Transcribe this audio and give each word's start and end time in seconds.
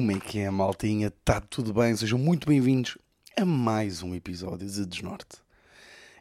Como 0.00 0.12
é 0.12 0.18
que 0.18 0.38
é, 0.38 0.50
maltinha? 0.50 1.08
Está 1.08 1.42
tudo 1.42 1.74
bem? 1.74 1.94
Sejam 1.94 2.18
muito 2.18 2.48
bem-vindos 2.48 2.96
a 3.38 3.44
mais 3.44 4.02
um 4.02 4.14
episódio 4.14 4.66
de 4.66 4.86
Desnorte. 4.86 5.36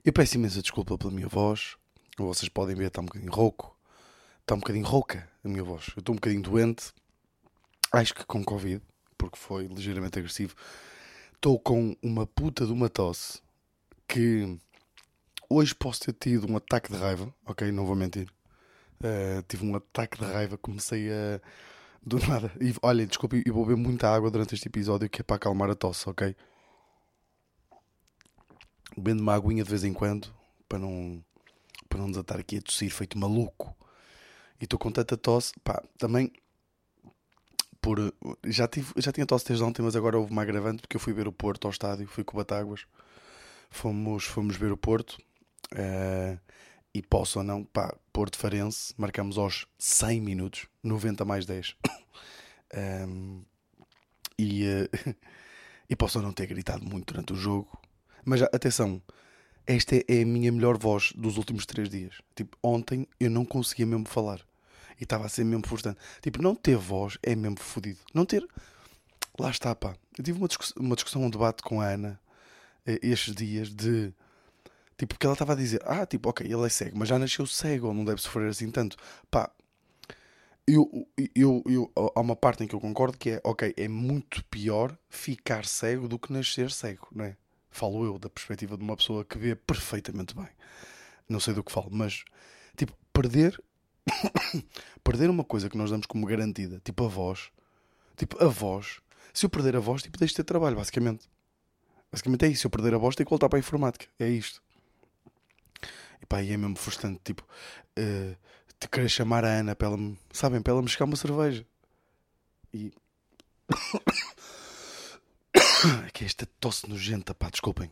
Eu 0.03 0.11
peço 0.11 0.35
imensa 0.35 0.61
desculpa 0.61 0.97
pela 0.97 1.13
minha 1.13 1.29
voz. 1.29 1.77
Como 2.17 2.27
vocês 2.27 2.49
podem 2.49 2.75
ver, 2.75 2.87
está 2.87 2.99
um 2.99 3.05
bocadinho 3.05 3.31
rouco. 3.31 3.73
Está 4.41 4.53
um 4.53 4.57
bocadinho 4.59 4.85
rouca 4.85 5.25
a 5.45 5.47
minha 5.47 5.63
voz. 5.63 5.93
Eu 5.95 6.01
estou 6.01 6.11
um 6.11 6.17
bocadinho 6.17 6.41
doente. 6.41 6.91
Acho 7.89 8.13
que 8.13 8.25
com 8.25 8.43
Covid, 8.43 8.81
porque 9.17 9.39
foi 9.39 9.67
ligeiramente 9.67 10.19
agressivo. 10.19 10.55
Estou 11.33 11.57
com 11.57 11.95
uma 12.03 12.27
puta 12.27 12.65
de 12.65 12.73
uma 12.73 12.89
tosse 12.89 13.39
que 14.05 14.59
hoje 15.49 15.73
posso 15.73 16.01
ter 16.01 16.11
tido 16.11 16.51
um 16.51 16.57
ataque 16.57 16.91
de 16.91 16.97
raiva, 16.97 17.33
ok? 17.45 17.71
Não 17.71 17.85
vou 17.85 17.95
mentir. 17.95 18.29
Uh, 18.99 19.41
tive 19.47 19.65
um 19.65 19.73
ataque 19.73 20.17
de 20.19 20.25
raiva, 20.25 20.57
comecei 20.57 21.09
a. 21.09 21.39
Do 22.05 22.19
nada. 22.27 22.51
E, 22.59 22.73
olha, 22.81 23.05
desculpe, 23.05 23.43
eu 23.45 23.53
vou 23.53 23.65
beber 23.65 23.81
muita 23.81 24.09
água 24.09 24.31
durante 24.31 24.55
este 24.55 24.67
episódio 24.67 25.09
que 25.09 25.21
é 25.21 25.23
para 25.23 25.35
acalmar 25.35 25.69
a 25.69 25.75
tosse, 25.75 26.09
ok? 26.09 26.35
Bebendo 28.95 29.21
uma 29.21 29.35
aguinha 29.35 29.63
de 29.63 29.69
vez 29.69 29.83
em 29.83 29.93
quando 29.93 30.33
para 30.67 30.79
não, 30.79 31.23
para 31.87 31.99
não 31.99 32.09
desatar 32.09 32.39
aqui 32.39 32.57
a 32.57 32.61
tossir 32.61 32.91
feito 32.91 33.17
maluco. 33.17 33.75
E 34.59 34.65
estou 34.65 34.79
com 34.79 34.91
tanta 34.91 35.17
tosse, 35.17 35.53
pá, 35.63 35.81
também 35.97 36.31
por. 37.81 38.13
Já, 38.45 38.67
tive, 38.67 38.93
já 38.97 39.11
tinha 39.11 39.25
tosse 39.25 39.47
desde 39.47 39.63
ontem, 39.63 39.81
mas 39.81 39.95
agora 39.95 40.17
houve 40.17 40.31
uma 40.31 40.41
agravante 40.41 40.81
porque 40.81 40.95
eu 40.97 40.99
fui 40.99 41.13
ver 41.13 41.27
o 41.27 41.31
Porto 41.31 41.65
ao 41.65 41.71
estádio, 41.71 42.07
fui 42.07 42.23
com 42.23 42.35
o 42.35 42.39
Batáguas, 42.39 42.85
fomos, 43.69 44.25
fomos 44.25 44.55
ver 44.55 44.71
o 44.71 44.77
Porto. 44.77 45.17
Uh, 45.73 46.39
e 46.93 47.01
posso 47.01 47.39
ou 47.39 47.45
não, 47.45 47.63
pá, 47.63 47.95
Porto 48.11 48.37
Farense, 48.37 48.93
marcamos 48.97 49.37
aos 49.37 49.67
100 49.77 50.21
minutos, 50.21 50.67
90 50.83 51.23
mais 51.25 51.45
10. 51.45 51.75
um, 53.07 53.43
e, 54.37 54.65
uh, 54.65 55.15
e 55.89 55.95
posso 55.95 56.19
ou 56.19 56.23
não 56.23 56.33
ter 56.33 56.47
gritado 56.47 56.83
muito 56.83 57.13
durante 57.13 57.33
o 57.33 57.35
jogo, 57.35 57.79
mas 58.25 58.41
atenção, 58.41 59.01
esta 59.65 59.95
é, 59.95 60.21
a 60.21 60.25
minha 60.25 60.51
melhor 60.51 60.77
voz 60.77 61.13
dos 61.15 61.37
últimos 61.37 61.65
3 61.65 61.89
dias. 61.89 62.21
Tipo, 62.35 62.57
ontem 62.63 63.07
eu 63.19 63.29
não 63.29 63.45
conseguia 63.45 63.85
mesmo 63.85 64.07
falar 64.07 64.41
e 64.99 65.03
estava 65.03 65.25
a 65.25 65.29
ser 65.29 65.43
mesmo 65.43 65.65
frustrante. 65.65 65.99
Tipo, 66.21 66.41
não 66.41 66.55
ter 66.55 66.75
voz 66.75 67.17
é 67.23 67.35
mesmo 67.35 67.59
fodido. 67.59 67.99
Não 68.13 68.25
ter. 68.25 68.45
Lá 69.39 69.49
está, 69.49 69.73
pá. 69.73 69.95
Eu 70.17 70.23
tive 70.23 70.37
uma 70.37 70.47
discussão, 70.47 70.81
uma 70.81 70.95
discussão 70.95 71.23
um 71.23 71.29
debate 71.29 71.63
com 71.63 71.79
a 71.79 71.85
Ana 71.87 72.19
eh, 72.85 72.99
estes 73.01 73.33
dias 73.33 73.69
de 73.69 74.13
Tipo, 74.99 75.15
porque 75.15 75.25
ela 75.25 75.33
estava 75.33 75.53
a 75.53 75.55
dizer, 75.55 75.81
ah, 75.85 76.05
tipo, 76.05 76.27
ok, 76.29 76.45
ele 76.45 76.65
é 76.65 76.67
cego, 76.67 76.97
mas 76.97 77.07
já 77.07 77.17
nasceu 77.17 77.47
cego, 77.47 77.87
ou 77.87 77.93
não 77.93 78.03
deve 78.03 78.21
sofrer 78.21 78.49
assim 78.49 78.69
tanto. 78.69 78.97
Pá, 79.31 79.49
eu, 80.67 81.07
eu, 81.33 81.63
eu, 81.65 81.91
há 82.13 82.19
uma 82.19 82.35
parte 82.35 82.65
em 82.65 82.67
que 82.67 82.75
eu 82.75 82.81
concordo 82.81 83.17
que 83.17 83.29
é, 83.29 83.41
ok, 83.45 83.73
é 83.77 83.87
muito 83.87 84.43
pior 84.45 84.93
ficar 85.07 85.65
cego 85.65 86.05
do 86.09 86.19
que 86.19 86.33
nascer 86.33 86.69
cego, 86.69 87.07
não 87.13 87.23
é? 87.23 87.37
Falo 87.71 88.03
eu 88.03 88.19
da 88.19 88.29
perspectiva 88.29 88.75
de 88.75 88.83
uma 88.83 88.97
pessoa 88.97 89.23
que 89.23 89.37
vê 89.37 89.55
perfeitamente 89.55 90.35
bem. 90.35 90.49
Não 91.29 91.39
sei 91.39 91.53
do 91.53 91.63
que 91.63 91.71
falo, 91.71 91.87
mas, 91.89 92.25
tipo, 92.75 92.91
perder, 93.13 93.57
perder 95.01 95.29
uma 95.29 95.45
coisa 95.45 95.69
que 95.69 95.77
nós 95.77 95.91
damos 95.91 96.07
como 96.07 96.25
garantida, 96.25 96.81
tipo 96.83 97.05
a 97.05 97.07
voz, 97.07 97.51
tipo, 98.17 98.43
a 98.43 98.49
voz, 98.49 98.99
se 99.33 99.45
eu 99.45 99.49
perder 99.49 99.77
a 99.77 99.79
voz, 99.79 100.01
tipo, 100.01 100.17
deixo 100.19 100.33
de 100.33 100.37
ter 100.37 100.43
trabalho, 100.43 100.75
basicamente. 100.75 101.29
Basicamente 102.11 102.43
é 102.43 102.47
isso, 102.49 102.61
se 102.61 102.67
eu 102.67 102.71
perder 102.71 102.93
a 102.95 102.97
voz, 102.97 103.15
tenho 103.15 103.25
que 103.25 103.29
voltar 103.29 103.47
para 103.47 103.57
a 103.57 103.61
informática, 103.61 104.05
é 104.19 104.27
isto. 104.27 104.61
Pá, 106.29 106.43
e 106.43 106.53
é 106.53 106.57
mesmo 106.57 106.77
frustrante, 106.77 107.19
tipo, 107.23 107.43
uh, 107.97 108.37
te 108.79 108.87
querer 108.87 109.09
chamar 109.09 109.43
a 109.43 109.49
Ana 109.49 109.75
para 109.75 109.87
ela 109.87 109.97
me, 109.97 110.17
sabem, 110.31 110.61
para 110.61 110.71
ela 110.71 110.81
me 110.81 110.85
buscar 110.85 111.05
uma 111.05 111.15
cerveja. 111.15 111.65
E. 112.71 112.93
é 116.05 116.11
que 116.13 116.23
é 116.23 116.27
esta 116.27 116.45
tosse 116.59 116.87
nojenta, 116.87 117.33
pá, 117.33 117.49
desculpem. 117.49 117.91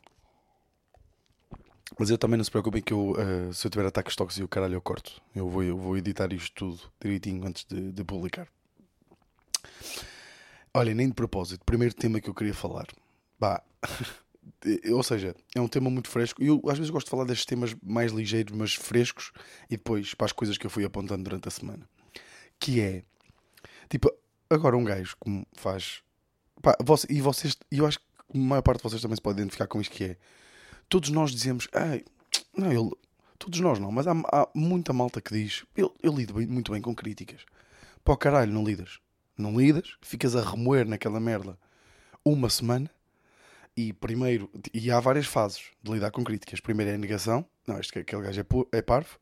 Mas 1.97 2.11
eu 2.11 2.17
também 2.17 2.37
não 2.37 2.43
se 2.43 2.51
preocupem 2.51 2.81
que 2.81 2.93
eu, 2.93 3.11
uh, 3.11 3.53
se 3.53 3.65
eu 3.65 3.71
tiver 3.71 3.87
ataques 3.87 4.15
tóxicos, 4.15 4.45
o 4.45 4.47
caralho 4.47 4.75
eu 4.75 4.81
corto. 4.81 5.19
Eu 5.35 5.49
vou, 5.49 5.63
eu 5.63 5.77
vou 5.77 5.97
editar 5.97 6.31
isto 6.31 6.53
tudo 6.53 6.79
direitinho 7.01 7.47
antes 7.47 7.65
de, 7.65 7.91
de 7.91 8.03
publicar. 8.03 8.47
Olha, 10.73 10.93
nem 10.93 11.07
de 11.07 11.15
propósito, 11.15 11.65
primeiro 11.65 11.95
tema 11.95 12.21
que 12.21 12.29
eu 12.29 12.35
queria 12.35 12.53
falar. 12.53 12.85
Bah, 13.39 13.63
ou 14.91 15.03
seja, 15.03 15.35
é 15.55 15.61
um 15.61 15.67
tema 15.67 15.89
muito 15.89 16.09
fresco. 16.09 16.43
Eu 16.43 16.61
às 16.67 16.77
vezes 16.77 16.89
gosto 16.89 17.07
de 17.07 17.11
falar 17.11 17.25
destes 17.25 17.45
temas 17.45 17.75
mais 17.83 18.11
ligeiros, 18.11 18.55
mas 18.55 18.73
frescos, 18.73 19.31
e 19.69 19.77
depois 19.77 20.13
para 20.13 20.25
as 20.25 20.31
coisas 20.31 20.57
que 20.57 20.65
eu 20.65 20.69
fui 20.69 20.83
apontando 20.83 21.23
durante 21.23 21.47
a 21.47 21.51
semana. 21.51 21.87
Que 22.59 22.81
é 22.81 23.03
tipo, 23.89 24.11
agora 24.49 24.77
um 24.77 24.83
gajo 24.83 25.15
como 25.19 25.45
faz. 25.53 26.01
Pá, 26.61 26.75
você, 26.83 27.07
e 27.09 27.21
vocês, 27.21 27.55
eu 27.71 27.85
acho 27.85 27.99
que 27.99 28.05
a 28.33 28.37
maior 28.37 28.61
parte 28.61 28.79
de 28.79 28.83
vocês 28.83 29.01
também 29.01 29.15
se 29.15 29.21
pode 29.21 29.39
identificar 29.39 29.67
com 29.67 29.79
isto 29.79 29.91
que 29.95 30.03
é. 30.03 30.17
Todos 30.89 31.09
nós 31.09 31.31
dizemos, 31.31 31.67
ai, 31.73 32.03
não, 32.55 32.71
ele, 32.71 32.91
todos 33.37 33.59
nós 33.59 33.79
não, 33.79 33.91
mas 33.91 34.07
há, 34.07 34.11
há 34.11 34.49
muita 34.55 34.93
malta 34.93 35.21
que 35.21 35.33
diz, 35.33 35.65
eu, 35.75 35.93
eu 36.01 36.13
lido 36.13 36.33
bem, 36.33 36.47
muito 36.47 36.71
bem 36.71 36.81
com 36.81 36.95
críticas. 36.95 37.41
Pá, 38.03 38.15
caralho, 38.17 38.51
não 38.51 38.63
lidas. 38.63 38.99
Não 39.37 39.59
lidas, 39.59 39.97
ficas 40.01 40.35
a 40.35 40.41
remoer 40.41 40.87
naquela 40.87 41.19
merda 41.19 41.57
uma 42.25 42.49
semana 42.49 42.89
e 43.77 43.93
primeiro, 43.93 44.49
e 44.73 44.89
há 44.89 44.99
várias 44.99 45.27
fases 45.27 45.61
de 45.83 45.91
lidar 45.91 46.09
com 46.09 46.23
críticas. 46.23 46.59
Primeiro 46.59 46.91
é 46.91 46.95
a 46.95 46.97
negação, 46.97 47.45
não, 47.67 47.79
este, 47.79 47.99
aquele 47.99 48.23
gajo 48.23 48.41
é, 48.41 48.77
é 48.77 48.81
parvo. 48.81 49.19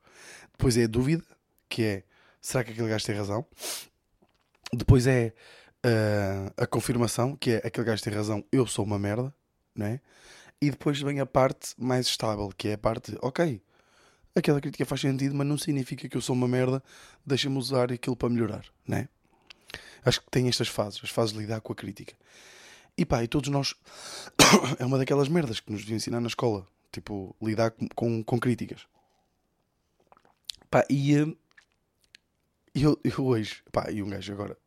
Depois 0.53 0.77
é 0.77 0.85
a 0.85 0.87
dúvida, 0.87 1.25
que 1.67 1.83
é 1.83 2.03
será 2.41 2.63
que 2.63 2.71
aquele 2.71 2.87
gajo 2.87 3.05
tem 3.05 3.15
razão? 3.15 3.45
Depois 4.71 5.05
é 5.07 5.33
uh, 5.85 6.53
a 6.55 6.65
confirmação, 6.65 7.35
que 7.35 7.51
é 7.51 7.57
aquele 7.57 7.85
gajo 7.85 8.01
tem 8.01 8.13
razão, 8.13 8.45
eu 8.49 8.65
sou 8.65 8.85
uma 8.85 8.97
merda, 8.97 9.33
né? 9.75 9.99
E 10.61 10.71
depois 10.71 11.01
vem 11.01 11.19
a 11.19 11.25
parte 11.25 11.73
mais 11.77 12.07
estável, 12.07 12.49
que 12.55 12.69
é 12.69 12.73
a 12.73 12.77
parte, 12.77 13.17
ok, 13.21 13.61
aquela 14.33 14.61
crítica 14.61 14.85
faz 14.85 15.01
sentido, 15.01 15.35
mas 15.35 15.45
não 15.45 15.57
significa 15.57 16.07
que 16.07 16.15
eu 16.15 16.21
sou 16.21 16.33
uma 16.33 16.47
merda, 16.47 16.81
deixa-me 17.25 17.57
usar 17.57 17.91
aquilo 17.91 18.15
para 18.15 18.29
melhorar, 18.29 18.65
né? 18.87 19.09
Acho 20.05 20.21
que 20.21 20.31
tem 20.31 20.47
estas 20.47 20.69
fases, 20.69 21.01
as 21.03 21.09
fases 21.09 21.33
de 21.33 21.39
lidar 21.39 21.59
com 21.59 21.73
a 21.73 21.75
crítica. 21.75 22.15
E 22.97 23.05
pá, 23.05 23.23
e 23.23 23.27
todos 23.27 23.49
nós. 23.49 23.75
é 24.79 24.85
uma 24.85 24.97
daquelas 24.97 25.27
merdas 25.27 25.59
que 25.59 25.71
nos 25.71 25.81
deviam 25.81 25.97
ensinar 25.97 26.21
na 26.21 26.27
escola. 26.27 26.65
Tipo, 26.91 27.35
lidar 27.41 27.71
com, 27.71 27.87
com, 27.89 28.23
com 28.23 28.39
críticas. 28.39 28.87
Pá, 30.69 30.85
e. 30.89 31.21
Uh, 31.21 31.37
eu, 32.73 32.99
eu 33.03 33.25
hoje. 33.25 33.61
Pá, 33.71 33.91
e 33.91 34.01
um 34.01 34.09
gajo 34.09 34.31
agora. 34.31 34.57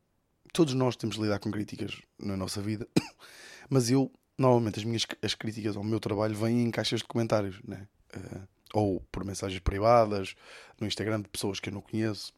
Todos 0.52 0.74
nós 0.74 0.96
temos 0.96 1.16
de 1.16 1.22
lidar 1.22 1.38
com 1.38 1.50
críticas 1.50 2.00
na 2.18 2.36
nossa 2.36 2.60
vida. 2.60 2.86
Mas 3.68 3.90
eu, 3.90 4.10
normalmente, 4.36 4.78
as 4.78 4.84
minhas 4.84 5.06
as 5.22 5.34
críticas 5.34 5.76
ao 5.76 5.84
meu 5.84 6.00
trabalho 6.00 6.34
vêm 6.34 6.64
em 6.64 6.70
caixas 6.70 7.00
de 7.00 7.06
comentários, 7.06 7.60
né? 7.64 7.88
Uh, 8.14 8.48
ou 8.74 9.00
por 9.10 9.24
mensagens 9.24 9.60
privadas, 9.60 10.34
no 10.78 10.86
Instagram 10.86 11.22
de 11.22 11.28
pessoas 11.28 11.60
que 11.60 11.70
eu 11.70 11.74
não 11.74 11.80
conheço. 11.80 12.34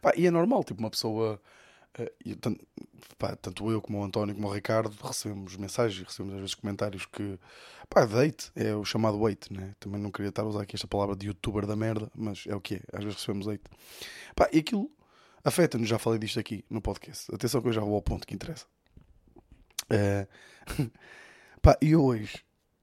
Pá, 0.00 0.12
e 0.16 0.26
é 0.26 0.30
normal, 0.30 0.64
tipo, 0.64 0.80
uma 0.80 0.90
pessoa 0.90 1.40
Uh, 1.98 2.36
tanto, 2.36 2.66
pá, 3.18 3.36
tanto, 3.36 3.70
eu 3.70 3.82
como 3.82 4.00
o 4.00 4.04
António 4.04 4.34
como 4.34 4.48
o 4.48 4.52
Ricardo 4.52 4.96
recebemos 5.02 5.56
mensagens, 5.56 6.06
recebemos 6.06 6.34
às 6.34 6.40
vezes 6.40 6.54
comentários 6.54 7.04
que 7.04 7.38
pá, 7.88 8.06
date, 8.06 8.50
é 8.56 8.74
o 8.74 8.84
chamado 8.84 9.24
hate, 9.26 9.52
né? 9.52 9.74
Também 9.78 10.00
não 10.00 10.10
queria 10.10 10.30
estar 10.30 10.42
a 10.42 10.46
usar 10.46 10.62
aqui 10.62 10.74
esta 10.74 10.88
palavra 10.88 11.14
de 11.14 11.26
youtuber 11.26 11.66
da 11.66 11.76
merda, 11.76 12.10
mas 12.14 12.44
é 12.46 12.54
o 12.54 12.60
que 12.60 12.76
é, 12.76 12.82
às 12.92 13.04
vezes 13.04 13.18
recebemos 13.20 13.46
hate. 13.46 13.64
Pá, 14.34 14.48
e 14.52 14.58
aquilo 14.60 14.90
afeta-nos, 15.44 15.88
já 15.88 15.98
falei 15.98 16.18
disto 16.18 16.40
aqui 16.40 16.64
no 16.70 16.80
podcast. 16.80 17.32
Atenção 17.34 17.60
que 17.60 17.68
eu 17.68 17.72
já 17.72 17.82
vou 17.82 17.94
ao 17.94 18.02
ponto 18.02 18.26
que 18.26 18.34
interessa. 18.34 18.66
Uh, 19.90 20.90
pá, 21.60 21.76
e 21.82 21.94
hoje 21.94 22.42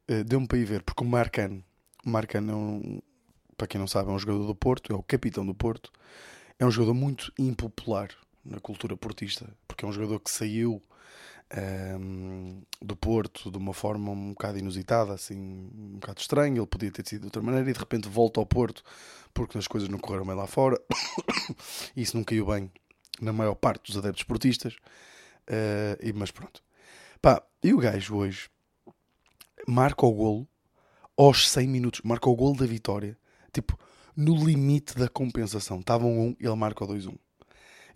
uh, 0.09 0.23
deu-me 0.23 0.47
para 0.47 0.57
ir 0.59 0.65
ver, 0.65 0.83
porque 0.83 1.03
o 1.03 1.07
Marcano, 1.07 1.63
o 2.05 2.09
Marcano 2.09 2.51
é 2.51 2.55
um, 2.55 3.01
para 3.57 3.65
quem 3.65 3.79
não 3.79 3.87
sabe, 3.87 4.09
é 4.09 4.13
um 4.13 4.19
jogador 4.19 4.45
do 4.45 4.55
Porto, 4.55 4.93
é 4.93 4.95
o 4.95 5.01
capitão 5.01 5.43
do 5.43 5.55
Porto, 5.55 5.91
é 6.59 6.65
um 6.65 6.69
jogador 6.71 6.93
muito 6.93 7.33
impopular 7.39 8.09
na 8.49 8.59
cultura 8.59 8.97
portista, 8.97 9.47
porque 9.67 9.85
é 9.85 9.87
um 9.87 9.91
jogador 9.91 10.19
que 10.19 10.31
saiu 10.31 10.81
um, 10.81 10.81
ehm, 11.51 12.61
do 12.81 12.95
Porto 12.95 13.51
de 13.51 13.57
uma 13.57 13.73
forma 13.73 14.11
um 14.11 14.29
bocado 14.29 14.57
inusitada, 14.57 15.13
assim, 15.13 15.37
um 15.37 15.99
bocado 15.99 16.19
estranha. 16.19 16.57
Ele 16.57 16.67
podia 16.67 16.91
ter 16.91 17.07
sido 17.07 17.21
de 17.21 17.27
outra 17.27 17.41
maneira 17.41 17.69
e 17.69 17.73
de 17.73 17.79
repente 17.79 18.09
volta 18.09 18.39
ao 18.39 18.45
Porto 18.45 18.83
porque 19.33 19.57
as 19.57 19.67
coisas 19.67 19.89
não 19.89 19.99
correram 19.99 20.25
bem 20.25 20.35
lá 20.35 20.47
fora. 20.47 20.79
e 21.95 22.01
isso 22.01 22.17
não 22.17 22.23
caiu 22.23 22.47
bem 22.47 22.71
na 23.21 23.31
maior 23.31 23.55
parte 23.55 23.91
dos 23.91 23.97
adeptos 23.97 24.23
portistas. 24.23 24.75
Uh, 25.47 25.97
e, 26.01 26.13
mas 26.13 26.31
pronto. 26.31 26.63
Pá, 27.21 27.43
e 27.63 27.73
o 27.73 27.77
gajo 27.77 28.15
hoje 28.15 28.49
marca 29.67 30.05
o 30.05 30.11
golo 30.11 30.47
aos 31.17 31.49
100 31.49 31.67
minutos, 31.67 32.01
marca 32.03 32.29
o 32.29 32.35
golo 32.35 32.55
da 32.55 32.65
vitória, 32.65 33.17
tipo, 33.51 33.77
no 34.15 34.35
limite 34.35 34.95
da 34.95 35.09
compensação. 35.09 35.79
Estavam 35.79 36.17
um, 36.17 36.35
ele 36.39 36.55
marca 36.55 36.83
o 36.83 36.87
2-1. 36.87 37.17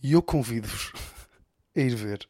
E 0.04 0.12
eu 0.12 0.22
convido-vos 0.22 0.92
a 1.74 1.80
ir 1.80 1.96
ver 1.96 2.28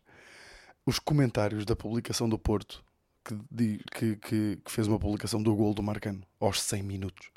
os 0.86 1.00
comentários 1.00 1.66
da 1.66 1.76
publicação 1.76 2.30
do 2.30 2.38
Porto, 2.38 2.86
que, 3.26 3.80
que, 3.92 4.16
que, 4.18 4.56
que 4.58 4.72
fez 4.72 4.88
uma 4.88 5.00
publicação 5.00 5.42
do 5.42 5.56
gol 5.56 5.74
do 5.74 5.82
Marcano 5.82 6.22
aos 6.40 6.62
100 6.62 6.84
minutos. 6.84 7.32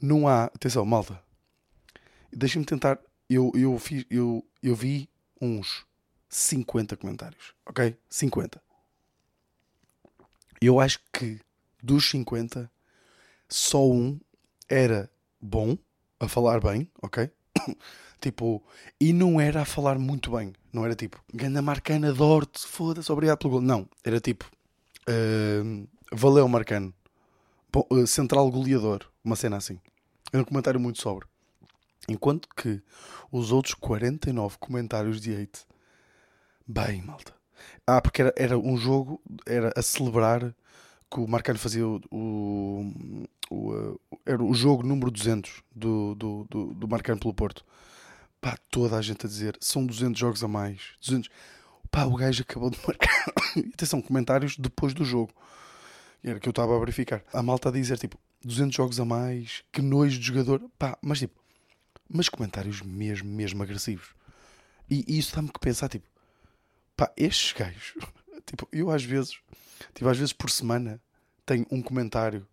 Não 0.00 0.26
há. 0.26 0.44
Atenção, 0.44 0.86
malta. 0.86 1.22
Deixem-me 2.32 2.64
tentar. 2.64 2.98
Eu, 3.28 3.52
eu, 3.54 3.78
fiz, 3.78 4.06
eu, 4.10 4.42
eu 4.62 4.74
vi 4.74 5.10
uns 5.40 5.84
50 6.28 6.96
comentários, 6.96 7.54
ok? 7.66 7.96
50. 8.08 8.62
Eu 10.60 10.80
acho 10.80 11.00
que 11.12 11.38
dos 11.82 12.08
50, 12.08 12.70
só 13.48 13.86
um 13.86 14.18
era 14.68 15.10
bom, 15.40 15.76
a 16.18 16.28
falar 16.28 16.60
bem, 16.60 16.90
ok? 17.02 17.30
Tipo, 18.24 18.62
e 19.00 19.12
não 19.12 19.40
era 19.40 19.62
a 19.62 19.64
falar 19.64 19.98
muito 19.98 20.30
bem. 20.30 20.52
Não 20.72 20.84
era 20.84 20.94
tipo, 20.94 21.22
ganda 21.32 21.60
Marcano, 21.60 22.08
adoro-te, 22.08 22.66
foda-se, 22.66 23.12
obrigado 23.12 23.38
pelo 23.38 23.52
gol. 23.52 23.60
Não, 23.60 23.86
era 24.02 24.18
tipo, 24.20 24.50
uh, 25.08 25.88
valeu 26.12 26.48
Marcano, 26.48 26.92
uh, 27.76 28.06
central 28.06 28.50
goleador, 28.50 29.06
uma 29.22 29.36
cena 29.36 29.56
assim. 29.56 29.78
Era 30.32 30.42
um 30.42 30.46
comentário 30.46 30.80
muito 30.80 31.00
sobre. 31.00 31.26
Enquanto 32.08 32.48
que 32.56 32.82
os 33.30 33.52
outros 33.52 33.74
49 33.74 34.56
comentários 34.58 35.20
de 35.20 35.34
hate, 35.34 35.66
bem, 36.66 37.02
malta. 37.02 37.34
Ah, 37.86 38.00
porque 38.00 38.22
era, 38.22 38.34
era 38.36 38.58
um 38.58 38.76
jogo, 38.76 39.20
era 39.46 39.72
a 39.76 39.82
celebrar 39.82 40.54
que 41.10 41.20
o 41.20 41.28
Marcano 41.28 41.58
fazia 41.58 41.86
o, 41.86 42.00
o, 42.10 43.26
o, 43.50 44.00
era 44.26 44.42
o 44.42 44.52
jogo 44.54 44.82
número 44.82 45.10
200 45.10 45.62
do, 45.74 46.14
do, 46.14 46.46
do, 46.50 46.74
do 46.74 46.88
Marcano 46.88 47.20
pelo 47.20 47.34
Porto. 47.34 47.64
Pá, 48.44 48.58
toda 48.70 48.98
a 48.98 49.00
gente 49.00 49.24
a 49.24 49.28
dizer, 49.28 49.56
são 49.58 49.86
200 49.86 50.20
jogos 50.20 50.44
a 50.44 50.48
mais. 50.48 50.78
200. 51.00 51.30
Pá, 51.90 52.04
o 52.04 52.14
gajo 52.14 52.42
acabou 52.42 52.68
de 52.68 52.78
marcar. 52.86 53.24
Atenção, 53.72 54.02
comentários 54.02 54.58
depois 54.58 54.92
do 54.92 55.02
jogo. 55.02 55.32
Era 56.22 56.38
que 56.38 56.46
eu 56.46 56.50
estava 56.50 56.76
a 56.76 56.78
verificar. 56.78 57.24
A 57.32 57.42
malta 57.42 57.70
a 57.70 57.72
dizer, 57.72 57.96
tipo, 57.96 58.18
200 58.44 58.76
jogos 58.76 59.00
a 59.00 59.04
mais, 59.06 59.64
que 59.72 59.80
nojo 59.80 60.18
de 60.18 60.26
jogador. 60.26 60.60
Pá, 60.78 60.98
mas 61.00 61.20
tipo, 61.20 61.40
mas 62.06 62.28
comentários 62.28 62.82
mesmo, 62.82 63.30
mesmo 63.30 63.62
agressivos. 63.62 64.08
E, 64.90 65.06
e 65.08 65.18
isso 65.18 65.34
dá-me 65.34 65.48
que 65.48 65.58
pensar, 65.58 65.88
tipo, 65.88 66.06
pá, 66.94 67.10
estes 67.16 67.54
gajos, 67.54 67.94
tipo, 68.44 68.68
eu 68.70 68.90
às 68.90 69.02
vezes, 69.02 69.38
tipo, 69.94 70.06
às 70.06 70.18
vezes 70.18 70.34
por 70.34 70.50
semana 70.50 71.00
tenho 71.46 71.64
um 71.70 71.80
comentário. 71.80 72.46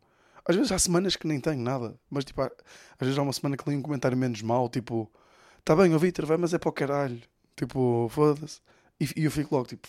Às 0.45 0.55
vezes 0.55 0.71
há 0.71 0.79
semanas 0.79 1.17
que 1.17 1.27
nem 1.27 1.41
tenho 1.41 1.61
nada, 1.61 1.99
mas 2.09 2.23
tipo, 2.23 2.41
há, 2.41 2.45
às 2.45 3.05
vezes 3.05 3.17
há 3.17 3.21
uma 3.21 3.33
semana 3.33 3.57
que 3.57 3.67
leio 3.67 3.81
um 3.81 3.83
comentário 3.83 4.17
menos 4.17 4.41
mau, 4.41 4.69
tipo, 4.69 5.11
tá 5.63 5.75
bem, 5.75 5.93
o 5.93 5.99
Vitor 5.99 6.25
vai, 6.25 6.37
mas 6.37 6.53
é 6.53 6.57
para 6.57 6.69
o 6.69 6.73
caralho. 6.73 7.21
Tipo, 7.55 8.07
foda-se. 8.09 8.59
E, 8.99 9.21
e 9.21 9.25
eu 9.25 9.31
fico 9.31 9.55
logo, 9.55 9.67
tipo, 9.67 9.87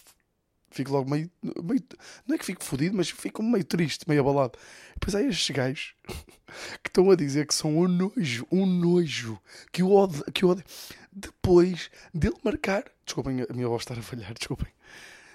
fico 0.71 0.93
logo 0.93 1.09
meio, 1.09 1.31
meio. 1.63 1.83
Não 2.27 2.35
é 2.35 2.39
que 2.39 2.45
fico 2.45 2.65
fodido, 2.65 2.97
mas 2.97 3.11
fico 3.11 3.43
meio 3.43 3.65
triste, 3.65 4.09
meio 4.09 4.21
abalado. 4.21 4.59
Depois 4.95 5.15
há 5.15 5.23
estes 5.23 5.55
gajos 5.55 5.95
que 6.83 6.89
estão 6.89 7.11
a 7.11 7.15
dizer 7.15 7.47
que 7.47 7.55
são 7.55 7.77
um 7.79 7.89
nojo, 7.89 8.47
um 8.51 8.67
nojo, 8.67 9.39
que 9.71 9.83
o 9.83 9.93
odeio. 9.93 10.25
Que 10.33 10.45
o 10.45 10.57
Depois 11.13 11.91
dele 12.13 12.37
marcar. 12.43 12.85
Desculpem 13.05 13.43
a 13.49 13.53
minha 13.53 13.69
voz 13.69 13.83
estar 13.83 13.99
a 13.99 14.03
falhar, 14.03 14.33
desculpem. 14.35 14.73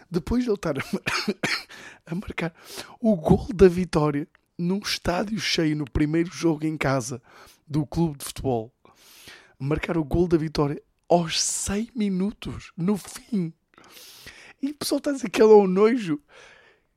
Depois 0.10 0.44
de 0.44 0.50
ele 0.50 0.56
estar 0.56 0.78
a, 0.78 0.84
mar... 0.92 1.04
a 2.06 2.16
marcar 2.16 2.54
o 3.00 3.16
gol 3.16 3.48
da 3.54 3.68
vitória 3.68 4.28
num 4.58 4.80
estádio 4.80 5.40
cheio 5.40 5.76
no 5.76 5.86
primeiro 5.86 6.32
jogo 6.32 6.66
em 6.66 6.78
casa 6.78 7.22
do 7.68 7.86
clube 7.86 8.18
de 8.18 8.26
futebol, 8.26 8.74
marcar 9.60 9.98
o 9.98 10.04
gol 10.04 10.28
da 10.28 10.38
vitória 10.38 10.82
aos 11.10 11.42
100 11.42 11.92
minutos, 11.96 12.72
no 12.76 12.98
fim. 12.98 13.54
E 14.62 14.72
o 14.72 14.76
pessoal 14.76 14.98
está 14.98 15.12
a 15.12 15.14
dizer 15.14 15.30
que 15.30 15.42
ele 15.42 15.52
é 15.52 15.56
um 15.56 15.68
nojo. 15.68 16.20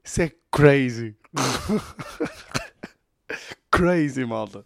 Isso 0.02 0.22
é 0.22 0.32
crazy. 0.50 1.16
crazy, 3.70 4.24
malta. 4.24 4.64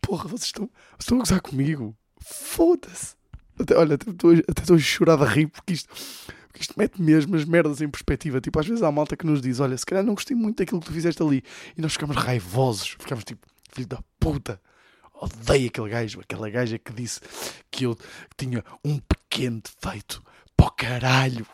Porra, 0.00 0.28
vocês 0.28 0.46
estão, 0.46 0.66
vocês 0.66 1.00
estão 1.00 1.18
a 1.18 1.20
gozar 1.20 1.40
comigo. 1.40 1.96
Foda-se. 2.20 3.16
Até, 3.58 3.76
olha, 3.76 3.94
até 3.94 4.10
estou, 4.10 4.32
até 4.32 4.62
estou 4.62 4.76
a 4.76 4.78
chorar 4.78 5.16
de 5.16 5.24
rir 5.24 5.46
porque 5.48 5.72
isto, 5.72 5.88
porque 6.48 6.62
isto 6.62 6.74
mete 6.78 7.00
mesmo 7.00 7.36
as 7.36 7.44
merdas 7.44 7.80
em 7.80 7.88
perspectiva. 7.88 8.40
Tipo, 8.40 8.60
às 8.60 8.66
vezes 8.66 8.82
há 8.82 8.92
malta 8.92 9.16
que 9.16 9.26
nos 9.26 9.40
diz: 9.40 9.60
Olha, 9.60 9.76
se 9.76 9.84
calhar 9.84 10.04
não 10.04 10.14
gostei 10.14 10.36
muito 10.36 10.58
daquilo 10.58 10.80
que 10.80 10.86
tu 10.86 10.92
fizeste 10.92 11.22
ali. 11.22 11.42
E 11.76 11.80
nós 11.80 11.92
ficamos 11.92 12.16
raivosos. 12.16 12.96
Ficamos 12.98 13.24
tipo, 13.24 13.46
filho 13.72 13.88
da 13.88 14.02
puta. 14.18 14.60
Odeio 15.20 15.68
aquele 15.68 15.90
gajo, 15.90 16.20
aquela 16.20 16.48
gaja 16.48 16.78
que 16.78 16.92
disse 16.94 17.20
que 17.70 17.84
eu 17.84 17.96
tinha 18.38 18.64
um 18.82 18.98
pequeno 18.98 19.60
defeito 19.60 20.24
para 20.56 20.70
caralho. 20.70 21.46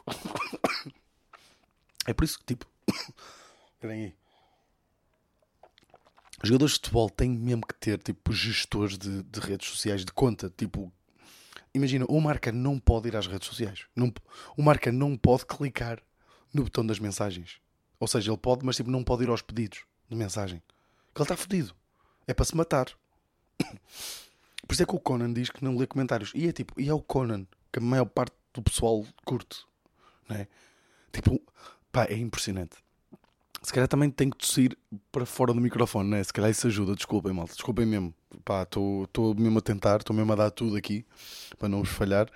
É 2.07 2.15
por 2.15 2.25
isso 2.25 2.39
que, 2.39 2.45
tipo, 2.45 2.65
esperem 3.75 4.05
aí. 4.05 4.15
Os 6.41 6.49
jogadores 6.49 6.75
de 6.75 6.79
futebol 6.79 7.11
têm 7.11 7.31
mesmo 7.31 7.67
que 7.67 7.75
ter, 7.75 7.99
tipo, 8.01 8.33
gestores 8.33 8.97
de, 8.97 9.25
de 9.25 9.41
redes 9.41 9.69
sociais 9.69 10.05
de 10.05 10.13
conta. 10.13 10.49
Tipo, 10.57 10.93
imagina, 11.75 12.05
o 12.09 12.21
marca 12.21 12.53
não 12.53 12.79
pode 12.79 13.09
ir 13.09 13.17
às 13.17 13.27
redes 13.27 13.49
sociais. 13.49 13.87
Não, 13.97 14.13
o 14.57 14.63
marca 14.63 14.93
não 14.93 15.17
pode 15.17 15.45
clicar 15.45 16.01
no 16.55 16.63
botão 16.63 16.87
das 16.87 17.01
mensagens. 17.01 17.59
Ou 17.99 18.07
seja, 18.07 18.31
ele 18.31 18.39
pode, 18.39 18.65
mas 18.65 18.77
tipo, 18.77 18.91
não 18.91 19.03
pode 19.03 19.25
ir 19.25 19.29
aos 19.29 19.43
pedidos 19.43 19.81
de 20.09 20.15
mensagem. 20.15 20.63
Porque 21.09 21.23
ele 21.23 21.25
está 21.25 21.37
fodido. 21.37 21.75
É 22.29 22.33
para 22.33 22.45
se 22.45 22.57
matar. 22.57 22.97
Por 24.67 24.73
isso 24.73 24.83
é 24.83 24.87
que 24.87 24.97
o 24.97 25.01
Conan 25.01 25.33
diz 25.33 25.51
que 25.51 25.65
não 25.65 25.77
lê 25.77 25.87
comentários. 25.87 26.33
E 26.35 26.49
é 26.49 26.53
tipo, 26.53 26.79
e 26.81 26.89
é 26.89 26.93
o 26.93 27.01
Conan 27.01 27.47
que 27.73 27.79
a 27.79 27.83
maior 27.83 28.07
parte 28.07 28.35
do 28.53 28.63
pessoal 28.63 29.05
curte. 29.25 29.65
Né? 30.29 30.49
Tipo, 31.13 31.41
pá, 31.93 32.05
é 32.05 32.17
impressionante. 32.17 32.77
Se 33.63 33.73
calhar 33.73 33.89
também 33.89 34.11
tenho 34.11 34.31
que 34.31 34.39
tossir 34.39 34.77
para 35.11 35.27
fora 35.27 35.53
do 35.53 35.61
microfone, 35.61 36.09
né? 36.11 36.23
Se 36.23 36.33
calhar 36.33 36.51
isso 36.51 36.67
ajuda. 36.67 36.95
Desculpem, 36.95 37.33
malta. 37.33 37.53
Desculpem 37.53 37.87
mesmo. 37.87 38.15
Pá, 38.45 38.63
estou 38.63 39.35
mesmo 39.37 39.59
a 39.59 39.63
tentar, 39.63 39.99
estou 39.99 40.15
mesmo 40.15 40.33
a 40.33 40.37
dar 40.37 40.51
tudo 40.51 40.77
aqui 40.77 41.05
para 41.59 41.69
não 41.69 41.81
vos 41.81 41.89
falhar. 41.89 42.29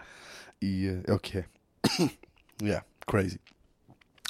E 0.61 0.89
uh, 0.89 1.03
é 1.07 1.13
o 1.13 1.19
que 1.19 1.39
é. 1.39 1.45
yeah, 2.63 2.85
crazy. 3.07 3.41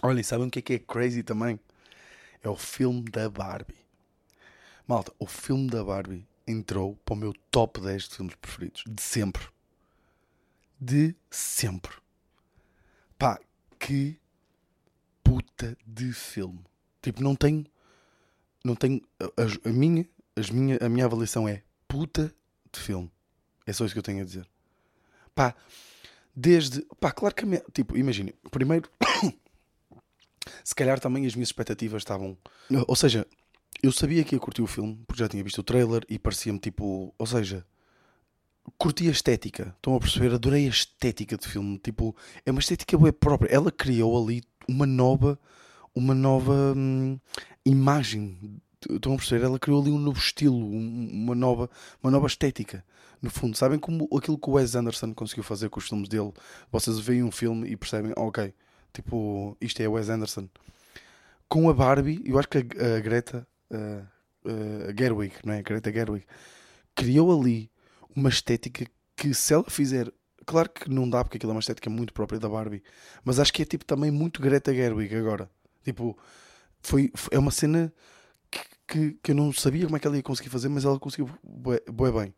Olhem, 0.02 0.22
sabem 0.22 0.46
o 0.46 0.50
que 0.50 0.58
é 0.58 0.62
que 0.62 0.72
é 0.74 0.78
crazy 0.78 1.22
também? 1.22 1.58
É 2.42 2.48
o 2.48 2.56
filme 2.56 3.02
da 3.02 3.28
Barbie. 3.28 3.78
Malta, 4.86 5.12
o 5.18 5.26
filme 5.26 5.68
da 5.68 5.84
Barbie 5.84 6.26
entrou 6.50 6.96
para 7.04 7.14
o 7.14 7.16
meu 7.16 7.32
top 7.50 7.80
10 7.80 8.08
de 8.08 8.16
filmes 8.16 8.34
preferidos. 8.36 8.84
De 8.86 9.02
sempre. 9.02 9.46
De 10.80 11.14
sempre. 11.30 11.92
Pá, 13.18 13.38
que 13.78 14.18
puta 15.22 15.76
de 15.86 16.12
filme. 16.12 16.64
Tipo, 17.02 17.22
não 17.22 17.34
tenho. 17.34 17.64
Não 18.64 18.74
tenho. 18.74 19.00
A, 19.20 19.68
a, 19.68 19.72
minha, 19.72 20.06
as 20.36 20.50
minha, 20.50 20.78
a 20.80 20.88
minha 20.88 21.04
avaliação 21.04 21.48
é 21.48 21.62
puta 21.86 22.34
de 22.72 22.80
filme. 22.80 23.10
É 23.66 23.72
só 23.72 23.84
isso 23.84 23.94
que 23.94 23.98
eu 23.98 24.02
tenho 24.02 24.22
a 24.22 24.24
dizer. 24.24 24.48
Pá, 25.34 25.54
desde. 26.34 26.82
Pá, 26.98 27.12
claro 27.12 27.34
que. 27.34 27.46
Minha, 27.46 27.62
tipo, 27.72 27.96
imagine. 27.96 28.34
Primeiro. 28.50 28.90
se 30.64 30.74
calhar 30.74 30.98
também 30.98 31.26
as 31.26 31.34
minhas 31.34 31.48
expectativas 31.48 32.02
estavam. 32.02 32.36
Ou 32.86 32.96
seja, 32.96 33.26
eu 33.82 33.92
sabia 33.92 34.24
que 34.24 34.34
ia 34.34 34.40
curtir 34.40 34.62
o 34.62 34.66
filme 34.66 35.02
porque 35.06 35.22
já 35.22 35.28
tinha 35.28 35.42
visto 35.42 35.58
o 35.58 35.64
trailer 35.64 36.04
e 36.08 36.18
parecia-me 36.18 36.58
tipo. 36.58 37.14
Ou 37.18 37.26
seja, 37.26 37.64
curti 38.78 39.08
a 39.08 39.10
estética. 39.10 39.74
Estão 39.76 39.94
a 39.94 40.00
perceber? 40.00 40.34
Adorei 40.34 40.66
a 40.66 40.70
estética 40.70 41.36
do 41.36 41.48
filme. 41.48 41.78
Tipo, 41.78 42.14
é 42.44 42.50
uma 42.50 42.60
estética 42.60 42.96
boa 42.96 43.12
própria. 43.12 43.52
Ela 43.54 43.70
criou 43.70 44.22
ali 44.22 44.42
uma 44.68 44.86
nova 44.86 45.38
uma 45.94 46.14
nova 46.14 46.74
hum, 46.76 47.18
imagem. 47.64 48.60
Estão 48.88 49.14
a 49.14 49.16
perceber? 49.16 49.44
Ela 49.44 49.58
criou 49.58 49.80
ali 49.80 49.90
um 49.90 49.98
novo 49.98 50.18
estilo, 50.18 50.56
uma 50.56 51.34
nova, 51.34 51.68
uma 52.02 52.10
nova 52.10 52.26
estética. 52.26 52.84
No 53.20 53.30
fundo, 53.30 53.56
sabem 53.56 53.78
como 53.78 54.08
aquilo 54.16 54.38
que 54.38 54.48
o 54.48 54.54
Wes 54.54 54.74
Anderson 54.74 55.12
conseguiu 55.12 55.44
fazer 55.44 55.68
com 55.68 55.78
os 55.78 55.86
filmes 55.86 56.08
dele? 56.08 56.32
Vocês 56.72 56.98
veem 56.98 57.22
um 57.22 57.30
filme 57.30 57.68
e 57.68 57.76
percebem, 57.76 58.12
ok, 58.16 58.54
tipo, 58.94 59.56
isto 59.60 59.82
é 59.82 59.88
Wes 59.88 60.08
Anderson. 60.08 60.48
Com 61.48 61.68
a 61.68 61.74
Barbie, 61.74 62.22
eu 62.24 62.38
acho 62.38 62.48
que 62.48 62.58
a, 62.58 62.96
a 62.96 63.00
Greta 63.00 63.46
uh, 63.70 64.98
Gerwig, 64.98 65.34
não 65.44 65.54
é? 65.54 65.62
Greta 65.62 65.92
Gerwig, 65.92 66.24
criou 66.94 67.38
ali 67.38 67.70
uma 68.14 68.28
estética 68.28 68.86
que 69.16 69.34
se 69.34 69.54
ela 69.54 69.64
fizer 69.68 70.12
claro 70.46 70.68
que 70.70 70.90
não 70.90 71.08
dá 71.08 71.22
porque 71.22 71.36
aquilo 71.36 71.52
é 71.52 71.54
uma 71.54 71.60
estética 71.60 71.88
muito 71.88 72.12
própria 72.12 72.40
da 72.40 72.48
Barbie, 72.48 72.82
mas 73.24 73.38
acho 73.38 73.52
que 73.52 73.62
é 73.62 73.64
tipo 73.64 73.84
também 73.84 74.10
muito 74.10 74.42
Greta 74.42 74.74
Gerwig 74.74 75.14
agora. 75.14 75.48
Tipo, 75.84 76.18
foi, 76.80 77.10
foi 77.14 77.36
é 77.36 77.38
uma 77.38 77.50
cena 77.50 77.92
que, 78.50 78.60
que, 78.86 79.18
que, 79.22 79.30
eu 79.30 79.34
não 79.34 79.52
sabia 79.52 79.84
como 79.84 79.96
é 79.96 80.00
que 80.00 80.06
ela 80.06 80.16
ia 80.16 80.22
conseguir 80.22 80.48
fazer, 80.50 80.68
mas 80.68 80.84
ela 80.84 80.98
conseguiu 80.98 81.30
bué, 81.42 81.80
bué 81.86 82.10
bem. 82.10 82.34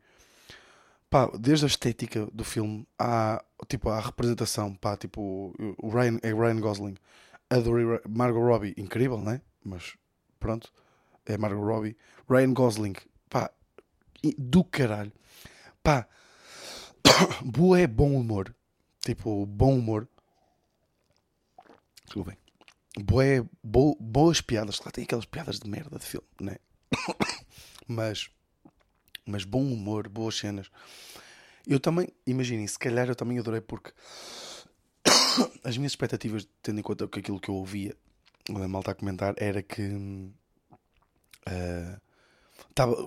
Pá, 1.09 1.31
desde 1.39 1.67
a 1.67 1.69
estética 1.69 2.27
do 2.33 2.45
filme 2.45 2.87
à, 2.99 3.43
tipo, 3.69 3.89
à 3.91 4.01
representação, 4.01 4.75
pá, 4.75 4.97
tipo, 4.97 5.55
o 5.79 5.89
Ryan, 5.91 6.19
é 6.23 6.33
Ryan 6.33 6.61
Gosling, 6.61 6.97
adorei 7.51 8.01
Margot 8.09 8.41
Robbie, 8.41 8.75
incrível, 8.79 9.19
né? 9.21 9.43
Mas 9.62 9.95
pronto, 10.41 10.73
é 11.26 11.38
Margot 11.38 11.64
Robbie. 11.64 11.97
Ryan 12.29 12.52
Gosling, 12.52 12.95
pá, 13.29 13.50
do 14.38 14.64
caralho. 14.64 15.12
Pá, 15.83 16.09
boé 17.45 17.87
bom 17.87 18.14
humor. 18.14 18.55
Tipo, 19.00 19.45
bom 19.47 19.79
humor. 19.79 20.09
Desculpem 22.05 22.37
boé, 23.00 23.45
bo, 23.62 23.97
boas 24.00 24.41
piadas. 24.41 24.79
Claro, 24.79 24.93
tem 24.93 25.05
aquelas 25.05 25.25
piadas 25.25 25.59
de 25.59 25.69
merda 25.69 25.99
de 25.99 26.05
filme, 26.05 26.26
né? 26.41 26.57
mas, 27.87 28.31
mas 29.26 29.45
bom 29.45 29.62
humor, 29.62 30.09
boas 30.09 30.37
cenas. 30.37 30.71
Eu 31.67 31.79
também, 31.79 32.09
imaginem, 32.26 32.67
se 32.67 32.79
calhar 32.79 33.09
eu 33.09 33.17
também 33.17 33.38
adorei 33.38 33.61
porque. 33.61 33.93
as 35.64 35.76
minhas 35.76 35.93
expectativas, 35.93 36.47
tendo 36.62 36.81
em 36.81 36.83
conta 36.83 37.09
que 37.09 37.21
aquilo 37.21 37.41
que 37.41 37.49
eu 37.49 37.55
ouvia, 37.55 37.97
a 38.49 38.69
malta 38.69 38.91
a 38.91 38.95
comentar, 38.95 39.35
era 39.37 39.62
que 39.62 39.83
uh, 41.49 42.00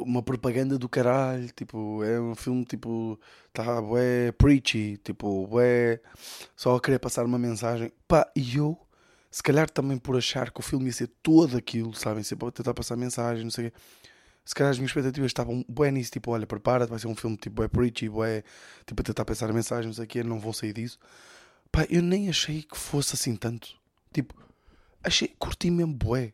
uma 0.01 0.21
propaganda 0.21 0.77
do 0.77 0.87
caralho, 0.87 1.49
tipo, 1.53 2.03
é 2.03 2.19
um 2.19 2.35
filme 2.35 2.63
tipo, 2.65 3.19
tá 3.51 3.65
é 3.97 4.31
preachy, 4.31 4.97
tipo, 4.97 5.49
é 5.59 5.99
só 6.55 6.75
a 6.75 6.81
querer 6.81 6.99
passar 6.99 7.25
uma 7.25 7.39
mensagem. 7.39 7.91
Pá, 8.07 8.29
e 8.35 8.57
eu, 8.57 8.77
se 9.31 9.41
calhar 9.41 9.69
também 9.69 9.97
por 9.97 10.15
achar 10.15 10.51
que 10.51 10.59
o 10.59 10.63
filme 10.63 10.85
ia 10.87 10.93
ser 10.93 11.07
todo 11.23 11.57
aquilo, 11.57 11.93
sabem, 11.95 12.23
sempre 12.23 12.51
tentar 12.51 12.73
passar 12.73 12.95
mensagem, 12.95 13.43
não 13.43 13.51
sei 13.51 13.67
o 13.67 13.71
quê. 13.71 13.77
Se 14.45 14.53
calhar 14.53 14.69
as 14.71 14.77
minhas 14.77 14.91
expectativas 14.91 15.29
estavam 15.29 15.65
bem 15.67 15.91
nisso, 15.91 16.11
tipo, 16.11 16.29
olha, 16.31 16.45
prepara-te, 16.45 16.89
vai 16.89 16.99
ser 16.99 17.07
um 17.07 17.15
filme 17.15 17.35
tipo, 17.35 17.63
é 17.63 17.67
preachy, 17.67 18.05
é 18.23 18.43
tipo, 18.85 19.01
a 19.01 19.03
tentar 19.03 19.25
passar 19.25 19.51
mensagem, 19.51 19.87
não 19.87 19.93
sei 19.93 20.05
o 20.05 20.07
quê, 20.07 20.23
não 20.23 20.39
vou 20.39 20.53
sair 20.53 20.71
disso. 20.73 20.99
Pá, 21.71 21.85
eu 21.89 22.03
nem 22.03 22.29
achei 22.29 22.61
que 22.61 22.77
fosse 22.77 23.15
assim 23.15 23.35
tanto. 23.35 23.75
Tipo, 24.13 24.35
achei, 25.03 25.29
curti 25.39 25.71
mesmo 25.71 25.93
bué. 25.95 26.31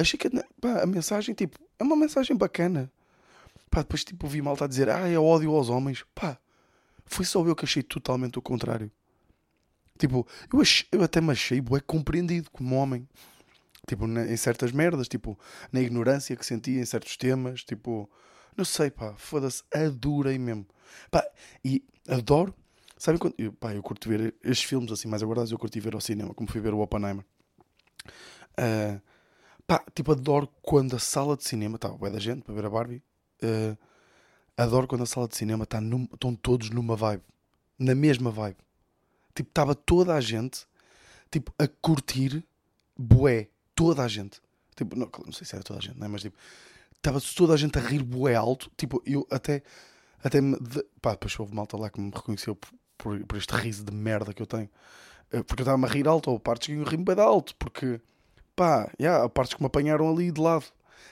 Achei 0.00 0.18
que 0.18 0.30
pá, 0.60 0.82
a 0.82 0.86
mensagem, 0.86 1.34
tipo, 1.34 1.58
é 1.78 1.84
uma 1.84 1.94
mensagem 1.94 2.36
bacana. 2.36 2.90
Pá, 3.70 3.80
depois, 3.82 4.02
tipo, 4.02 4.26
vi 4.26 4.40
malta 4.40 4.64
a 4.64 4.68
dizer, 4.68 4.88
ah, 4.88 5.06
é 5.06 5.18
ódio 5.18 5.54
aos 5.54 5.68
homens. 5.68 6.04
Pá, 6.14 6.38
foi 7.04 7.24
só 7.24 7.44
eu 7.46 7.54
que 7.54 7.64
achei 7.64 7.82
totalmente 7.82 8.38
o 8.38 8.42
contrário. 8.42 8.90
Tipo, 9.98 10.26
eu, 10.50 10.60
achei, 10.60 10.86
eu 10.90 11.02
até 11.02 11.20
me 11.20 11.30
achei 11.30 11.60
bué 11.60 11.80
compreendido 11.80 12.50
como 12.50 12.76
homem. 12.76 13.06
Tipo, 13.86 14.06
na, 14.06 14.26
em 14.26 14.36
certas 14.36 14.72
merdas, 14.72 15.06
tipo, 15.06 15.38
na 15.70 15.80
ignorância 15.80 16.34
que 16.34 16.46
sentia 16.46 16.80
em 16.80 16.84
certos 16.86 17.16
temas, 17.18 17.62
tipo, 17.62 18.08
não 18.56 18.64
sei, 18.64 18.90
pá, 18.90 19.14
foda-se, 19.16 19.62
adorei 19.72 20.38
mesmo. 20.38 20.66
Pá, 21.10 21.22
e 21.62 21.84
adoro, 22.08 22.54
sabem 22.96 23.18
quando, 23.18 23.34
eu, 23.36 23.52
pá, 23.52 23.74
eu 23.74 23.82
curto 23.82 24.08
ver 24.08 24.34
estes 24.42 24.66
filmes 24.66 24.90
assim, 24.90 25.08
mais 25.08 25.22
aguardados, 25.22 25.52
eu 25.52 25.58
curti 25.58 25.78
ver 25.78 25.94
ao 25.94 26.00
cinema, 26.00 26.32
como 26.32 26.50
fui 26.50 26.60
ver 26.60 26.72
o 26.72 26.80
Oppenheimer. 26.80 27.24
Uh, 28.58 29.00
Pá, 29.66 29.84
tipo, 29.94 30.12
adoro 30.12 30.48
quando 30.62 30.96
a 30.96 30.98
sala 30.98 31.36
de 31.36 31.44
cinema. 31.44 31.76
Está 31.76 31.88
bué 31.88 32.10
da 32.10 32.18
gente 32.18 32.42
para 32.42 32.54
ver 32.54 32.66
a 32.66 32.70
Barbie. 32.70 33.02
Uh, 33.42 33.76
adoro 34.56 34.86
quando 34.86 35.02
a 35.02 35.06
sala 35.06 35.28
de 35.28 35.36
cinema 35.36 35.64
está 35.64 35.80
estão 36.12 36.34
todos 36.34 36.70
numa 36.70 36.96
vibe. 36.96 37.22
Na 37.78 37.94
mesma 37.94 38.30
vibe. 38.30 38.58
Tipo, 39.34 39.48
estava 39.48 39.74
toda 39.74 40.14
a 40.14 40.20
gente 40.20 40.66
tipo, 41.30 41.54
a 41.58 41.68
curtir 41.68 42.44
bué. 42.96 43.48
Toda 43.74 44.02
a 44.02 44.08
gente. 44.08 44.40
Tipo, 44.76 44.96
não, 44.96 45.08
não 45.24 45.32
sei 45.32 45.46
se 45.46 45.54
era 45.54 45.64
toda 45.64 45.78
a 45.78 45.82
gente, 45.82 45.98
não 45.98 46.06
é? 46.06 46.08
Mas 46.08 46.22
tipo, 46.22 46.36
estava 46.94 47.20
toda 47.20 47.54
a 47.54 47.56
gente 47.56 47.78
a 47.78 47.80
rir 47.80 48.02
bué 48.02 48.34
alto. 48.34 48.70
Tipo, 48.76 49.02
eu 49.06 49.26
até. 49.30 49.62
até 50.22 50.40
me, 50.40 50.58
de, 50.58 50.84
pá, 51.00 51.12
depois 51.12 51.38
houve 51.38 51.54
malta 51.54 51.76
lá 51.76 51.88
que 51.88 52.00
me 52.00 52.10
reconheceu 52.10 52.54
por, 52.54 52.70
por, 52.98 53.26
por 53.26 53.38
este 53.38 53.54
riso 53.54 53.84
de 53.84 53.92
merda 53.92 54.34
que 54.34 54.42
eu 54.42 54.46
tenho. 54.46 54.68
Uh, 55.32 55.44
porque 55.44 55.62
eu 55.62 55.64
estava-me 55.64 55.86
a 55.86 55.88
rir 55.88 56.06
alto, 56.08 56.30
ou 56.30 56.38
partes 56.38 56.66
que 56.66 56.72
eu 56.74 56.84
ri 56.84 56.96
bem 56.96 57.18
alto. 57.18 57.54
Porque 57.56 58.00
pá, 58.56 58.90
yeah, 59.00 59.28
partes 59.28 59.54
que 59.54 59.62
me 59.62 59.66
apanharam 59.66 60.10
ali 60.10 60.30
de 60.30 60.40
lado, 60.40 60.64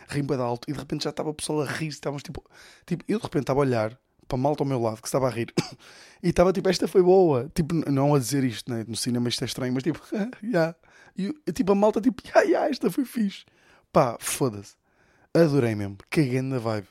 rimba 0.08 0.36
de 0.36 0.42
alto, 0.42 0.68
e 0.68 0.72
de 0.72 0.78
repente 0.78 1.04
já 1.04 1.10
estava 1.10 1.30
a 1.30 1.34
pessoa 1.34 1.64
a 1.64 1.70
rir, 1.70 1.88
estávamos 1.88 2.22
tipo, 2.22 2.44
tipo, 2.86 3.04
eu 3.08 3.18
de 3.18 3.24
repente 3.24 3.42
estava 3.42 3.60
a 3.60 3.62
olhar 3.62 3.98
para 4.26 4.38
a 4.38 4.40
malta 4.40 4.62
ao 4.62 4.66
meu 4.68 4.80
lado 4.80 5.00
que 5.00 5.08
estava 5.08 5.26
a 5.26 5.30
rir 5.30 5.52
e 6.22 6.28
estava 6.28 6.52
tipo, 6.52 6.68
esta 6.68 6.86
foi 6.86 7.02
boa, 7.02 7.50
tipo, 7.54 7.74
não 7.90 8.14
a 8.14 8.18
dizer 8.18 8.44
isto, 8.44 8.70
né? 8.70 8.84
no 8.86 8.96
cinema 8.96 9.28
isto 9.28 9.42
é 9.42 9.46
estranho, 9.46 9.72
mas 9.72 9.82
tipo, 9.82 10.00
yeah. 10.42 10.74
e 11.16 11.52
tipo, 11.52 11.72
a 11.72 11.74
malta 11.74 12.00
tipo, 12.00 12.22
yeah, 12.26 12.42
yeah, 12.42 12.70
esta 12.70 12.90
foi 12.90 13.04
fixe, 13.04 13.44
pá, 13.92 14.16
foda-se, 14.20 14.74
adorei 15.34 15.74
mesmo, 15.74 15.98
caguei 16.10 16.42
na 16.42 16.58
vibe, 16.58 16.88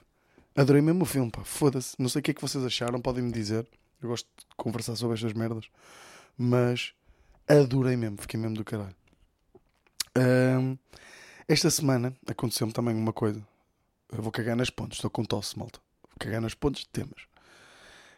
adorei 0.56 0.82
mesmo 0.82 1.04
o 1.04 1.06
filme, 1.06 1.32
pá, 1.32 1.44
foda-se, 1.44 1.96
não 2.00 2.10
sei 2.10 2.20
o 2.20 2.24
que 2.24 2.32
é 2.32 2.34
que 2.34 2.42
vocês 2.42 2.64
acharam, 2.64 3.00
podem 3.00 3.24
me 3.24 3.32
dizer, 3.32 3.68
eu 4.02 4.10
gosto 4.10 4.28
de 4.38 4.46
conversar 4.56 4.96
sobre 4.96 5.16
estas 5.16 5.34
merdas, 5.34 5.66
mas 6.38 6.94
adorei 7.48 7.96
mesmo, 7.96 8.18
fiquei 8.20 8.40
mesmo 8.40 8.56
do 8.56 8.64
caralho 8.64 8.96
esta 11.48 11.70
semana 11.70 12.16
aconteceu-me 12.28 12.74
também 12.74 12.96
uma 12.96 13.14
coisa. 13.14 13.42
Eu 14.12 14.22
vou 14.22 14.32
cagar 14.32 14.56
nas 14.56 14.70
pontes, 14.70 14.98
estou 14.98 15.10
com 15.10 15.24
tosse, 15.24 15.58
malta. 15.58 15.80
Vou 16.04 16.18
cagar 16.20 16.42
nas 16.42 16.54
pontes 16.54 16.82
de 16.84 16.90
temas. 16.90 17.28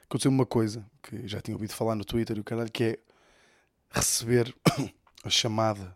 Aconteceu-me 0.06 0.38
uma 0.38 0.46
coisa 0.46 0.86
que 1.04 1.28
já 1.28 1.42
tinha 1.42 1.56
ouvido 1.56 1.74
falar 1.74 1.96
no 1.96 2.04
Twitter 2.04 2.38
e 2.38 2.40
o 2.40 2.44
caralho, 2.44 2.72
que 2.72 2.84
é 2.84 3.00
receber 3.92 4.56
a 5.24 5.30
chamada 5.30 5.96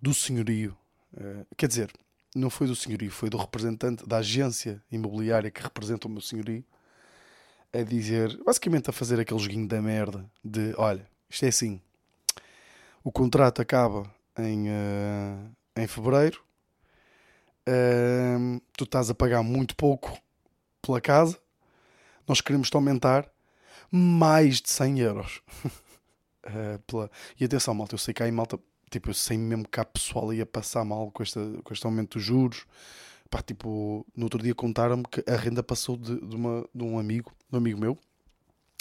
do 0.00 0.12
senhorio. 0.12 0.76
Uh, 1.12 1.46
quer 1.56 1.68
dizer, 1.68 1.92
não 2.34 2.50
foi 2.50 2.66
do 2.66 2.76
senhorio, 2.76 3.10
foi 3.10 3.28
do 3.28 3.36
representante 3.36 4.06
da 4.06 4.18
agência 4.18 4.82
imobiliária 4.90 5.50
que 5.50 5.62
representa 5.62 6.06
o 6.06 6.10
meu 6.10 6.20
senhorio 6.20 6.64
a 7.72 7.82
dizer, 7.82 8.36
basicamente 8.44 8.90
a 8.90 8.92
fazer 8.92 9.20
aquele 9.20 9.38
joguinho 9.40 9.68
da 9.68 9.80
merda 9.80 10.28
de 10.44 10.74
olha, 10.76 11.08
isto 11.28 11.44
é 11.44 11.48
assim, 11.48 11.80
o 13.02 13.12
contrato 13.12 13.62
acaba 13.62 14.12
em, 14.44 14.68
uh, 14.68 15.50
em 15.76 15.86
fevereiro. 15.86 16.42
Uh, 17.68 18.60
tu 18.76 18.84
estás 18.84 19.10
a 19.10 19.14
pagar 19.14 19.42
muito 19.42 19.76
pouco 19.76 20.16
pela 20.82 21.00
casa. 21.00 21.38
Nós 22.26 22.40
queremos-te 22.40 22.74
aumentar 22.74 23.30
mais 23.90 24.60
de 24.60 24.70
100 24.70 25.00
euros. 25.00 25.42
uh, 25.64 26.78
pela... 26.86 27.10
E 27.38 27.44
atenção, 27.44 27.74
malta, 27.74 27.94
eu 27.94 27.98
sei 27.98 28.14
que 28.14 28.22
há 28.22 28.28
em 28.28 28.32
malta, 28.32 28.58
tipo, 28.90 29.10
eu 29.10 29.14
sei 29.14 29.36
mesmo 29.36 29.68
que 29.68 29.80
há 29.80 29.84
pessoal 29.84 30.32
ia 30.32 30.46
passar 30.46 30.84
mal 30.84 31.10
com, 31.10 31.22
esta, 31.22 31.40
com 31.62 31.72
este 31.72 31.84
aumento 31.84 32.18
dos 32.18 32.26
juros. 32.26 32.66
Pá, 33.28 33.40
tipo, 33.40 34.04
no 34.16 34.24
outro 34.24 34.42
dia 34.42 34.54
contaram-me 34.54 35.04
que 35.04 35.22
a 35.30 35.36
renda 35.36 35.62
passou 35.62 35.96
de, 35.96 36.20
de, 36.20 36.34
uma, 36.34 36.68
de 36.74 36.82
um 36.82 36.98
amigo, 36.98 37.32
de 37.48 37.56
um 37.56 37.58
amigo 37.58 37.80
meu. 37.80 37.98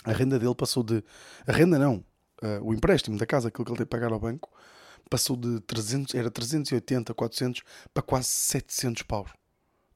A 0.04 0.12
renda 0.12 0.40
dele 0.40 0.56
passou 0.56 0.82
de. 0.82 1.04
A 1.46 1.52
renda 1.52 1.78
não, 1.78 2.04
uh, 2.42 2.64
o 2.64 2.74
empréstimo 2.74 3.18
da 3.18 3.26
casa, 3.26 3.50
aquilo 3.50 3.66
que 3.66 3.72
ele 3.72 3.78
tem 3.78 3.86
que 3.86 3.92
pagar 3.92 4.12
ao 4.12 4.20
banco, 4.20 4.50
passou 5.10 5.36
de 5.36 5.60
300, 5.62 6.14
era 6.16 6.30
380, 6.30 7.14
400 7.14 7.64
para 7.94 8.04
quase 8.04 8.28
700 8.28 9.04
paus. 9.04 9.32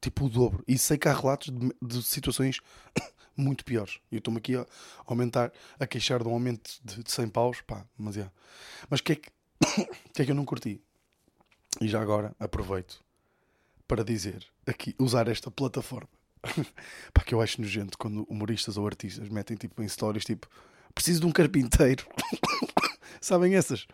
Tipo 0.00 0.26
o 0.26 0.28
dobro. 0.28 0.62
E 0.66 0.76
sei 0.76 0.98
que 0.98 1.08
há 1.08 1.14
relatos 1.14 1.50
de, 1.50 1.74
de 1.80 2.02
situações 2.02 2.60
muito 3.36 3.64
piores. 3.64 4.00
E 4.10 4.16
eu 4.16 4.18
estou-me 4.18 4.38
aqui 4.38 4.56
a 4.56 4.66
aumentar, 5.06 5.52
a 5.78 5.86
queixar 5.86 6.22
de 6.22 6.28
um 6.28 6.32
aumento 6.32 6.70
de, 6.82 7.02
de 7.02 7.10
100 7.10 7.28
paus, 7.28 7.60
pá, 7.60 7.86
mas 7.96 8.16
é. 8.16 8.30
Mas 8.90 9.00
o 9.00 9.04
que, 9.04 9.12
é 9.12 9.16
que, 9.16 9.30
que 10.12 10.22
é 10.22 10.24
que 10.24 10.30
eu 10.30 10.34
não 10.34 10.44
curti? 10.44 10.80
E 11.80 11.88
já 11.88 12.00
agora 12.00 12.34
aproveito 12.38 13.02
para 13.86 14.04
dizer 14.04 14.46
aqui, 14.66 14.94
usar 14.98 15.28
esta 15.28 15.50
plataforma. 15.50 16.08
pá, 17.14 17.22
que 17.22 17.34
eu 17.34 17.40
acho 17.40 17.60
nojento 17.60 17.96
quando 17.96 18.24
humoristas 18.24 18.76
ou 18.76 18.86
artistas 18.86 19.28
metem 19.28 19.56
tipo 19.56 19.82
em 19.82 19.88
stories 19.88 20.24
tipo 20.26 20.46
preciso 20.94 21.20
de 21.20 21.26
um 21.26 21.32
carpinteiro 21.32 22.06
Sabem 23.20 23.54
essas? 23.54 23.86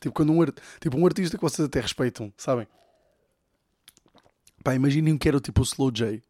Tipo, 0.00 0.12
quando 0.12 0.32
um, 0.32 0.44
tipo, 0.80 0.96
um 0.96 1.06
artista 1.06 1.36
que 1.36 1.42
vocês 1.42 1.66
até 1.66 1.80
respeitam, 1.80 2.32
sabem? 2.36 2.66
Pá, 4.62 4.74
imaginem 4.74 5.18
que 5.18 5.28
era 5.28 5.40
tipo 5.40 5.60
o 5.60 5.64
Slow 5.64 5.90
J, 5.90 6.22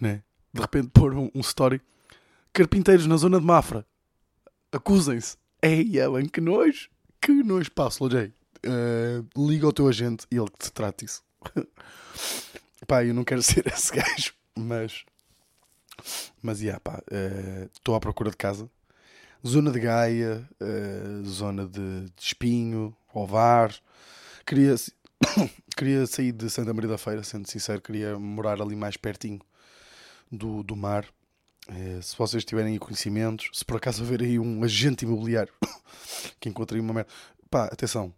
né? 0.00 0.22
De 0.52 0.60
repente 0.60 0.88
pôr 0.88 1.14
um, 1.14 1.30
um 1.34 1.40
story. 1.40 1.80
Carpinteiros 2.52 3.06
na 3.06 3.16
zona 3.16 3.38
de 3.38 3.46
Mafra. 3.46 3.86
Acusem-se. 4.72 5.36
Ei, 5.62 5.98
Ellen, 5.98 6.28
que 6.28 6.40
nojo. 6.40 6.88
Que 7.20 7.32
nojo. 7.32 7.70
Pá, 7.70 7.88
Slow 7.88 8.10
J. 8.10 8.32
Uh, 8.66 9.48
liga 9.48 9.66
ao 9.66 9.72
teu 9.72 9.88
agente 9.88 10.26
e 10.30 10.36
ele 10.36 10.50
que 10.50 10.58
te 10.58 10.72
trate 10.72 11.04
isso. 11.04 11.22
pá, 12.86 13.04
eu 13.04 13.14
não 13.14 13.24
quero 13.24 13.42
ser 13.42 13.66
esse 13.66 13.94
gajo, 13.94 14.34
mas. 14.56 15.04
Mas, 16.42 16.60
yeah, 16.60 16.80
pá, 16.80 17.02
estou 17.74 17.94
uh, 17.94 17.98
à 17.98 18.00
procura 18.00 18.30
de 18.30 18.36
casa 18.36 18.70
zona 19.46 19.70
de 19.70 19.80
Gaia, 19.80 20.48
uh, 20.60 21.24
zona 21.26 21.66
de, 21.66 22.04
de, 22.04 22.22
Espinho, 22.22 22.94
Ovar. 23.12 23.74
Queria, 24.46 24.74
queria 25.76 26.06
sair 26.06 26.32
de 26.32 26.50
Santa 26.50 26.74
Maria 26.74 26.90
da 26.90 26.98
Feira, 26.98 27.22
sendo 27.22 27.48
sincero, 27.48 27.80
queria 27.80 28.18
morar 28.18 28.60
ali 28.60 28.76
mais 28.76 28.96
pertinho 28.96 29.40
do, 30.30 30.62
do 30.62 30.76
mar. 30.76 31.06
Uh, 31.68 32.02
se 32.02 32.16
vocês 32.16 32.44
tiverem 32.44 32.78
conhecimentos, 32.78 33.50
se 33.52 33.64
por 33.64 33.76
acaso 33.76 34.02
houver 34.02 34.22
aí 34.22 34.38
um 34.38 34.62
agente 34.62 35.04
imobiliário 35.04 35.52
que 36.38 36.48
encontrei 36.48 36.80
uma 36.80 36.92
merda, 36.92 37.10
pá, 37.50 37.64
atenção, 37.66 38.12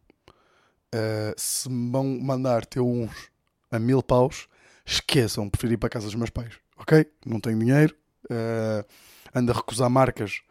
uh, 0.94 1.34
se 1.36 1.68
me 1.68 1.90
vão 1.90 2.18
mandar 2.20 2.66
ter 2.66 2.80
uns 2.80 3.30
a 3.70 3.78
mil 3.78 4.02
paus, 4.02 4.48
esqueçam, 4.84 5.48
prefiro 5.48 5.74
ir 5.74 5.76
para 5.76 5.86
a 5.86 5.90
casa 5.90 6.06
dos 6.06 6.14
meus 6.14 6.30
pais, 6.30 6.54
ok? 6.76 7.06
Não 7.24 7.40
tenho 7.40 7.58
dinheiro, 7.58 7.94
uh, 8.26 8.84
ando 9.34 9.52
a 9.52 9.54
recusar 9.54 9.88
marcas 9.88 10.42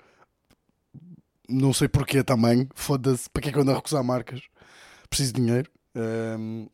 não 1.51 1.74
sei 1.74 1.88
porquê 1.88 2.24
também. 2.24 2.67
Foda-se. 2.75 3.29
Para 3.29 3.41
que 3.41 3.50
é 3.50 3.51
que 3.51 3.58
eu 3.58 3.62
ando 3.62 3.72
a 3.72 3.75
recusar 3.75 4.03
marcas? 4.03 4.41
Preciso 5.10 5.34
de 5.34 5.41
dinheiro. 5.41 5.70
Um, 5.96 6.67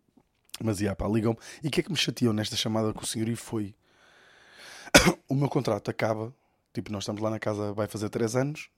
mas, 0.61 0.79
yeah, 0.79 0.95
pá, 0.95 1.07
ligam-me. 1.07 1.37
E 1.63 1.67
o 1.67 1.71
que 1.71 1.79
é 1.81 1.83
que 1.83 1.91
me 1.91 1.97
chateou 1.97 2.33
nesta 2.33 2.55
chamada 2.55 2.93
com 2.93 3.01
o 3.01 3.05
senhor? 3.05 3.27
E 3.27 3.35
foi... 3.35 3.75
o 5.27 5.35
meu 5.35 5.49
contrato 5.49 5.89
acaba. 5.89 6.33
Tipo, 6.73 6.91
nós 6.91 7.03
estamos 7.03 7.21
lá 7.21 7.29
na 7.29 7.39
casa, 7.39 7.73
vai 7.73 7.87
fazer 7.87 8.09
3 8.09 8.35
anos. 8.35 8.69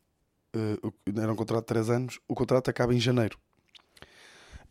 Uh, 0.56 0.94
era 1.20 1.32
um 1.32 1.36
contrato 1.36 1.62
de 1.62 1.68
3 1.68 1.90
anos. 1.90 2.20
O 2.28 2.36
contrato 2.36 2.70
acaba 2.70 2.94
em 2.94 3.00
janeiro. 3.00 3.38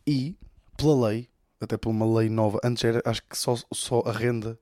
E, 0.05 0.35
pela 0.75 1.09
lei, 1.09 1.29
até 1.61 1.77
por 1.77 1.89
uma 1.89 2.19
lei 2.19 2.29
nova, 2.29 2.59
antes 2.63 2.83
era, 2.83 3.01
acho 3.05 3.21
que 3.23 3.37
só, 3.37 3.55
só 3.71 4.01
a 4.05 4.11
renda 4.11 4.57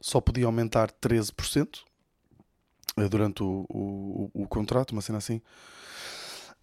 só 0.00 0.20
podia 0.20 0.46
aumentar 0.46 0.90
13% 0.92 1.80
eh, 2.96 3.08
durante 3.08 3.42
o, 3.42 3.64
o, 3.68 4.30
o, 4.34 4.42
o 4.42 4.48
contrato, 4.48 4.92
uma 4.92 5.02
cena 5.02 5.18
assim. 5.18 5.40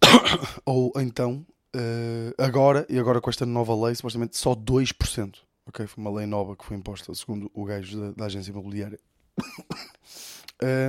Ou 0.64 0.92
então, 0.96 1.46
uh, 1.74 2.34
agora, 2.42 2.86
e 2.88 2.98
agora 2.98 3.20
com 3.20 3.30
esta 3.30 3.46
nova 3.46 3.74
lei, 3.86 3.94
supostamente 3.94 4.36
só 4.36 4.54
2%. 4.54 5.38
Ok? 5.66 5.86
Foi 5.86 6.02
uma 6.02 6.10
lei 6.10 6.26
nova 6.26 6.56
que 6.56 6.64
foi 6.64 6.76
imposta, 6.76 7.14
segundo 7.14 7.50
o 7.54 7.64
gajo 7.64 8.00
da, 8.00 8.12
da 8.12 8.24
agência 8.26 8.50
imobiliária. 8.50 8.98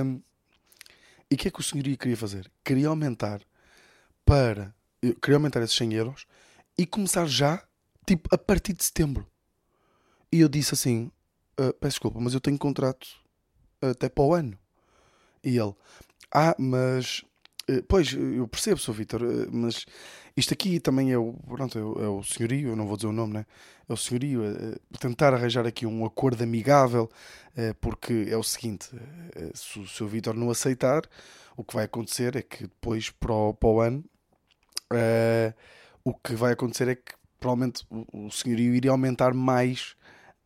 um, 0.04 0.20
e 1.30 1.34
o 1.34 1.38
que 1.38 1.48
é 1.48 1.50
que 1.50 1.60
o 1.60 1.62
senhorio 1.62 1.96
queria 1.96 2.16
fazer? 2.16 2.50
Queria 2.64 2.88
aumentar 2.88 3.40
para. 4.24 4.74
Queria 5.20 5.36
aumentar 5.36 5.62
esses 5.62 5.76
100 5.76 5.94
euros 5.94 6.26
e 6.78 6.86
começar 6.86 7.26
já, 7.26 7.62
tipo, 8.06 8.28
a 8.32 8.38
partir 8.38 8.72
de 8.72 8.84
setembro. 8.84 9.26
E 10.30 10.40
eu 10.40 10.48
disse 10.48 10.74
assim: 10.74 11.10
uh, 11.60 11.72
peço 11.74 11.94
desculpa, 11.94 12.20
mas 12.20 12.34
eu 12.34 12.40
tenho 12.40 12.58
contrato 12.58 13.08
até 13.80 14.08
para 14.08 14.24
o 14.24 14.34
ano. 14.34 14.58
E 15.44 15.58
ele: 15.58 15.74
Ah, 16.32 16.54
mas. 16.58 17.24
Uh, 17.68 17.82
pois, 17.86 18.12
eu 18.12 18.46
percebo, 18.48 18.80
Sr. 18.80 18.92
Vitor, 18.92 19.22
uh, 19.22 19.48
mas 19.52 19.86
isto 20.36 20.52
aqui 20.52 20.80
também 20.80 21.12
é 21.12 21.18
o, 21.18 21.32
pronto, 21.32 21.78
é 21.78 21.82
o, 21.82 22.04
é 22.04 22.08
o 22.08 22.22
senhorio, 22.22 22.70
eu 22.70 22.76
não 22.76 22.86
vou 22.86 22.96
dizer 22.96 23.08
o 23.08 23.12
nome, 23.12 23.34
né? 23.34 23.46
É 23.88 23.92
o 23.92 23.96
senhorio, 23.96 24.44
é, 24.44 24.76
tentar 24.98 25.34
arranjar 25.34 25.66
aqui 25.66 25.86
um 25.86 26.04
acordo 26.04 26.42
amigável, 26.42 27.10
é, 27.56 27.72
porque 27.74 28.26
é 28.28 28.36
o 28.36 28.42
seguinte: 28.42 28.88
se 29.54 29.78
o 29.78 29.86
Sr. 29.86 30.06
Vitor 30.06 30.34
não 30.34 30.50
aceitar, 30.50 31.02
o 31.56 31.62
que 31.62 31.74
vai 31.74 31.84
acontecer 31.84 32.36
é 32.36 32.42
que 32.42 32.62
depois, 32.62 33.10
para 33.10 33.32
o, 33.32 33.54
para 33.54 33.68
o 33.68 33.80
ano, 33.80 34.04
o 36.04 36.14
que 36.14 36.34
vai 36.34 36.52
acontecer 36.52 36.88
é 36.88 36.94
que 36.94 37.12
provavelmente 37.38 37.84
o, 37.90 38.26
o 38.26 38.30
senhorio 38.30 38.74
iria 38.74 38.90
aumentar 38.90 39.34
mais 39.34 39.94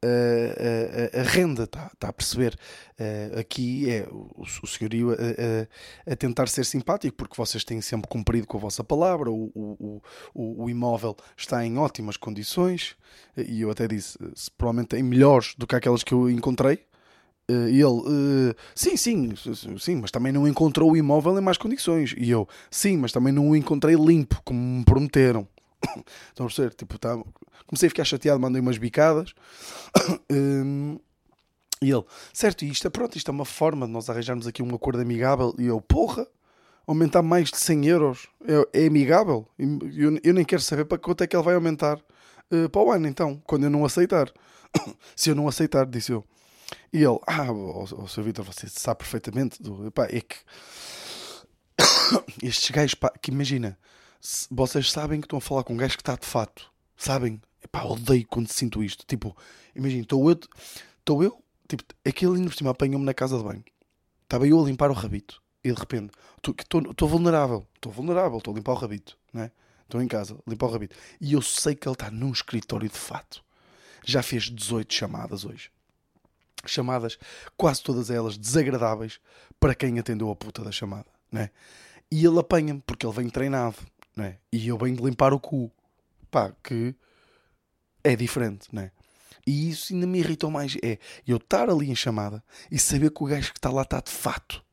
a, 0.06 1.20
a, 1.20 1.22
renda, 1.22 1.64
está 1.64 1.90
tá 1.98 2.08
a 2.08 2.12
perceber? 2.12 2.58
Uh, 2.98 3.38
aqui 3.38 3.90
é 3.90 4.06
o, 4.10 4.42
o 4.62 4.66
senhorio 4.66 5.12
a, 5.12 6.12
a, 6.12 6.16
tentar 6.16 6.48
ser 6.48 6.64
simpático, 6.64 7.16
porque 7.16 7.36
vocês 7.36 7.64
têm 7.64 7.80
sempre 7.80 8.08
cumprido 8.08 8.46
com 8.46 8.56
a 8.56 8.60
vossa 8.60 8.82
palavra, 8.82 9.30
o, 9.30 9.50
o, 9.54 10.02
o, 10.34 10.64
o 10.64 10.70
imóvel 10.70 11.16
está 11.36 11.64
em 11.64 11.78
ótimas 11.78 12.16
condições, 12.16 12.96
e 13.36 13.60
eu 13.60 13.70
até 13.70 13.86
disse, 13.86 14.18
provavelmente 14.56 14.96
em 14.96 15.02
melhores 15.02 15.54
do 15.56 15.66
que 15.66 15.76
aquelas 15.76 16.02
que 16.02 16.14
eu 16.14 16.30
encontrei. 16.30 16.80
Uh, 17.48 17.68
ele, 17.68 17.84
uh, 17.84 18.54
sim, 18.74 18.96
sim, 18.96 19.32
sim, 19.78 19.96
mas 19.96 20.10
também 20.10 20.32
não 20.32 20.48
encontrou 20.48 20.90
o 20.90 20.96
imóvel 20.96 21.38
em 21.38 21.40
mais 21.40 21.56
condições. 21.56 22.12
E 22.18 22.28
eu, 22.28 22.48
sim, 22.70 22.96
mas 22.96 23.12
também 23.12 23.32
não 23.32 23.50
o 23.50 23.56
encontrei 23.56 23.94
limpo, 23.94 24.40
como 24.44 24.58
me 24.58 24.84
prometeram. 24.84 25.46
Estão 26.28 26.46
a 26.46 26.48
perceber? 26.48 26.74
Tipo, 26.74 26.98
tá... 26.98 27.16
Comecei 27.66 27.86
a 27.86 27.90
ficar 27.90 28.04
chateado, 28.04 28.40
mandei 28.40 28.60
umas 28.60 28.78
bicadas. 28.78 29.34
um, 30.30 30.98
e 31.82 31.90
ele, 31.90 32.04
certo, 32.32 32.64
isto 32.64 32.86
é 32.86 32.90
pronto, 32.90 33.16
isto 33.16 33.30
é 33.30 33.32
uma 33.32 33.44
forma 33.44 33.86
de 33.86 33.92
nós 33.92 34.08
arranjarmos 34.08 34.46
aqui 34.46 34.62
um 34.62 34.74
acordo 34.74 35.00
amigável. 35.00 35.54
E 35.58 35.66
eu, 35.66 35.80
porra, 35.80 36.26
aumentar 36.86 37.22
mais 37.22 37.50
de 37.50 37.58
100 37.58 37.86
euros 37.86 38.28
é, 38.72 38.84
é 38.84 38.86
amigável? 38.86 39.46
Eu, 39.58 40.18
eu, 40.22 40.34
nem 40.34 40.44
quero 40.44 40.62
saber 40.62 40.84
para 40.84 40.98
quanto 40.98 41.22
é 41.22 41.26
que 41.26 41.36
ele 41.36 41.42
vai 41.42 41.54
aumentar 41.54 41.98
uh, 42.50 42.68
para 42.70 42.80
o 42.80 42.90
ano, 42.90 43.06
então, 43.06 43.42
quando 43.46 43.64
eu 43.64 43.70
não 43.70 43.84
aceitar. 43.84 44.32
Se 45.14 45.30
eu 45.30 45.34
não 45.34 45.48
aceitar, 45.48 45.86
disse 45.86 46.12
eu. 46.12 46.24
E 46.92 47.02
ele, 47.02 47.18
ah, 47.26 47.52
o, 47.52 48.08
Sr. 48.08 48.22
Vitor, 48.22 48.44
você 48.44 48.68
sabe 48.68 48.98
perfeitamente. 48.98 49.62
Do, 49.62 49.90
pá, 49.92 50.06
é 50.06 50.20
que 50.20 50.36
estes 52.42 52.70
gajos, 52.70 52.94
pá, 52.94 53.12
que 53.20 53.30
imagina, 53.30 53.78
vocês 54.50 54.90
sabem 54.90 55.20
que 55.20 55.26
estão 55.26 55.38
a 55.38 55.42
falar 55.42 55.62
com 55.62 55.74
um 55.74 55.76
gajo 55.76 55.96
que 55.96 56.02
está 56.02 56.16
de 56.16 56.26
fato. 56.26 56.70
Sabem? 56.96 57.40
Epá, 57.62 57.84
odeio 57.84 58.26
quando 58.26 58.48
sinto 58.48 58.82
isto. 58.82 59.04
Tipo, 59.06 59.36
imagina, 59.74 60.02
estou 60.02 60.28
eu, 60.30 60.38
estou 60.98 61.22
eu, 61.22 61.42
tipo, 61.68 61.84
aquele 62.04 62.36
ainda 62.36 62.48
por 62.48 62.56
cima 62.56 62.70
apanhou-me 62.70 63.04
na 63.04 63.14
casa 63.14 63.36
de 63.36 63.44
banho. 63.44 63.64
Estava 64.22 64.46
eu 64.46 64.60
a 64.60 64.64
limpar 64.64 64.90
o 64.90 64.94
rabito. 64.94 65.42
E 65.62 65.72
de 65.72 65.78
repente, 65.78 66.12
estou 66.38 67.08
vulnerável. 67.08 67.66
Estou 67.74 67.92
vulnerável, 67.92 68.38
estou 68.38 68.52
a 68.52 68.56
limpar 68.56 68.72
o 68.72 68.76
rabito. 68.76 69.18
Né? 69.32 69.50
Estou 69.82 70.02
em 70.02 70.08
casa, 70.08 70.36
limpar 70.46 70.66
o 70.66 70.72
rabito. 70.72 70.96
E 71.20 71.32
eu 71.32 71.42
sei 71.42 71.74
que 71.74 71.86
ele 71.86 71.94
está 71.94 72.10
num 72.10 72.32
escritório 72.32 72.88
de 72.88 72.98
fato. 72.98 73.44
Já 74.04 74.22
fez 74.22 74.44
18 74.44 74.92
chamadas 74.92 75.44
hoje. 75.44 75.70
Chamadas, 76.64 77.18
quase 77.56 77.82
todas 77.82 78.10
elas 78.10 78.36
desagradáveis 78.36 79.20
para 79.60 79.74
quem 79.74 79.98
atendeu 79.98 80.30
a 80.30 80.36
puta 80.36 80.62
da 80.62 80.72
chamada. 80.72 81.06
Né? 81.30 81.50
E 82.10 82.24
ele 82.24 82.38
apanha-me, 82.38 82.82
porque 82.84 83.06
ele 83.06 83.14
vem 83.14 83.28
treinado 83.28 83.76
né? 84.16 84.38
E 84.50 84.68
eu 84.68 84.78
venho 84.78 84.96
de 84.96 85.02
limpar 85.02 85.32
o 85.32 85.38
cu. 85.38 85.70
Pá, 86.30 86.52
que 86.62 86.94
é 88.02 88.16
diferente, 88.16 88.68
né? 88.72 88.90
E 89.46 89.70
isso 89.70 89.92
ainda 89.92 90.06
me 90.06 90.18
irritou 90.18 90.50
mais. 90.50 90.76
É 90.82 90.98
eu 91.26 91.36
estar 91.36 91.68
ali 91.68 91.90
em 91.90 91.94
chamada 91.94 92.42
e 92.70 92.78
saber 92.78 93.10
que 93.10 93.22
o 93.22 93.26
gajo 93.26 93.52
que 93.52 93.58
está 93.58 93.70
lá 93.70 93.82
está 93.82 94.00
de 94.00 94.10
fato. 94.10 94.64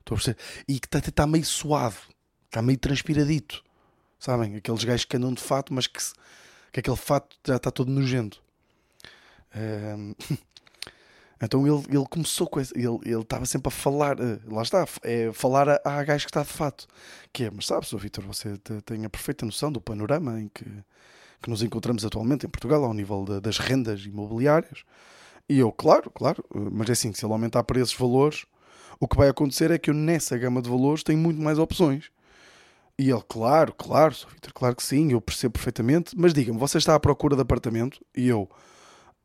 Estou 0.00 0.14
a 0.14 0.18
perceber? 0.18 0.38
E 0.68 0.80
que 0.80 0.86
está 0.86 1.00
tá 1.00 1.26
meio 1.26 1.44
suave, 1.44 1.98
está 2.46 2.62
meio 2.62 2.78
transpiradito. 2.78 3.62
Sabem? 4.18 4.56
Aqueles 4.56 4.84
gajos 4.84 5.04
que 5.04 5.16
andam 5.16 5.34
de 5.34 5.42
fato, 5.42 5.74
mas 5.74 5.86
que, 5.86 5.98
que 6.72 6.80
aquele 6.80 6.96
fato 6.96 7.36
já 7.44 7.56
está 7.56 7.70
todo 7.70 7.90
nojento. 7.90 8.42
Um... 9.54 10.14
Então 11.42 11.66
ele, 11.66 11.84
ele 11.88 12.06
começou 12.08 12.46
com 12.46 12.60
esse, 12.60 12.72
ele, 12.76 13.00
ele 13.04 13.20
estava 13.20 13.44
sempre 13.44 13.66
a 13.66 13.70
falar, 13.72 14.20
uh, 14.20 14.40
lá 14.46 14.62
está, 14.62 14.86
é 15.02 15.32
falar 15.32 15.68
a, 15.68 15.80
a 15.84 16.04
gajo 16.04 16.24
que 16.24 16.30
está 16.30 16.42
de 16.42 16.48
fato. 16.48 16.86
Que 17.32 17.44
é, 17.44 17.50
mas 17.50 17.66
sabes, 17.66 17.90
Vitor, 17.92 18.24
você 18.24 18.56
tem 18.84 19.04
a 19.04 19.10
perfeita 19.10 19.44
noção 19.44 19.72
do 19.72 19.80
panorama 19.80 20.40
em 20.40 20.48
que, 20.48 20.64
que 21.42 21.50
nos 21.50 21.60
encontramos 21.60 22.04
atualmente 22.04 22.46
em 22.46 22.48
Portugal, 22.48 22.84
ao 22.84 22.94
nível 22.94 23.24
de, 23.24 23.40
das 23.40 23.58
rendas 23.58 24.06
imobiliárias. 24.06 24.84
E 25.48 25.58
eu, 25.58 25.72
claro, 25.72 26.10
claro, 26.10 26.44
eh, 26.54 26.58
mas 26.70 26.88
é 26.88 26.92
assim, 26.92 27.12
se 27.12 27.26
ele 27.26 27.32
aumentar 27.32 27.64
para 27.64 27.80
esses 27.80 27.94
valores, 27.94 28.46
o 29.00 29.08
que 29.08 29.16
vai 29.16 29.28
acontecer 29.28 29.72
é 29.72 29.78
que 29.78 29.90
eu 29.90 29.94
nessa 29.94 30.38
gama 30.38 30.62
de 30.62 30.70
valores 30.70 31.02
tenho 31.02 31.18
muito 31.18 31.40
mais 31.42 31.58
opções. 31.58 32.10
E 32.96 33.10
ele, 33.10 33.22
claro, 33.28 33.74
claro, 33.74 34.14
Vitor, 34.32 34.52
claro 34.54 34.76
que 34.76 34.82
sim, 34.84 35.10
eu 35.10 35.20
percebo 35.20 35.54
perfeitamente, 35.54 36.16
mas 36.16 36.32
diga-me, 36.32 36.58
você 36.58 36.78
está 36.78 36.94
à 36.94 37.00
procura 37.00 37.34
de 37.34 37.42
apartamento? 37.42 38.00
E 38.16 38.28
eu, 38.28 38.48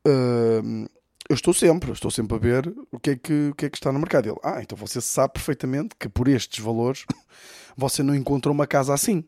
uh, 0.04 0.88
eu 1.28 1.34
estou 1.34 1.52
sempre, 1.52 1.92
estou 1.92 2.10
sempre 2.10 2.36
a 2.36 2.38
ver 2.38 2.74
o 2.90 2.98
que 2.98 3.10
é 3.10 3.16
que, 3.16 3.48
o 3.50 3.54
que, 3.54 3.66
é 3.66 3.70
que 3.70 3.76
está 3.76 3.92
no 3.92 3.98
mercado. 3.98 4.28
Ele, 4.28 4.38
ah, 4.42 4.62
então 4.62 4.76
você 4.78 5.00
sabe 5.00 5.34
perfeitamente 5.34 5.94
que 5.98 6.08
por 6.08 6.26
estes 6.26 6.64
valores 6.64 7.04
você 7.76 8.02
não 8.02 8.14
encontra 8.14 8.50
uma 8.50 8.66
casa 8.66 8.94
assim. 8.94 9.22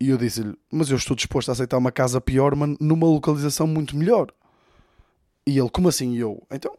E 0.00 0.10
eu 0.10 0.18
disse-lhe, 0.18 0.56
mas 0.70 0.90
eu 0.90 0.96
estou 0.96 1.16
disposto 1.16 1.48
a 1.48 1.52
aceitar 1.52 1.78
uma 1.78 1.90
casa 1.90 2.20
pior, 2.20 2.54
mas 2.54 2.76
numa 2.78 3.06
localização 3.06 3.66
muito 3.66 3.96
melhor. 3.96 4.28
E 5.46 5.58
ele, 5.58 5.70
como 5.70 5.88
assim? 5.88 6.12
E 6.14 6.18
eu, 6.20 6.46
então, 6.50 6.76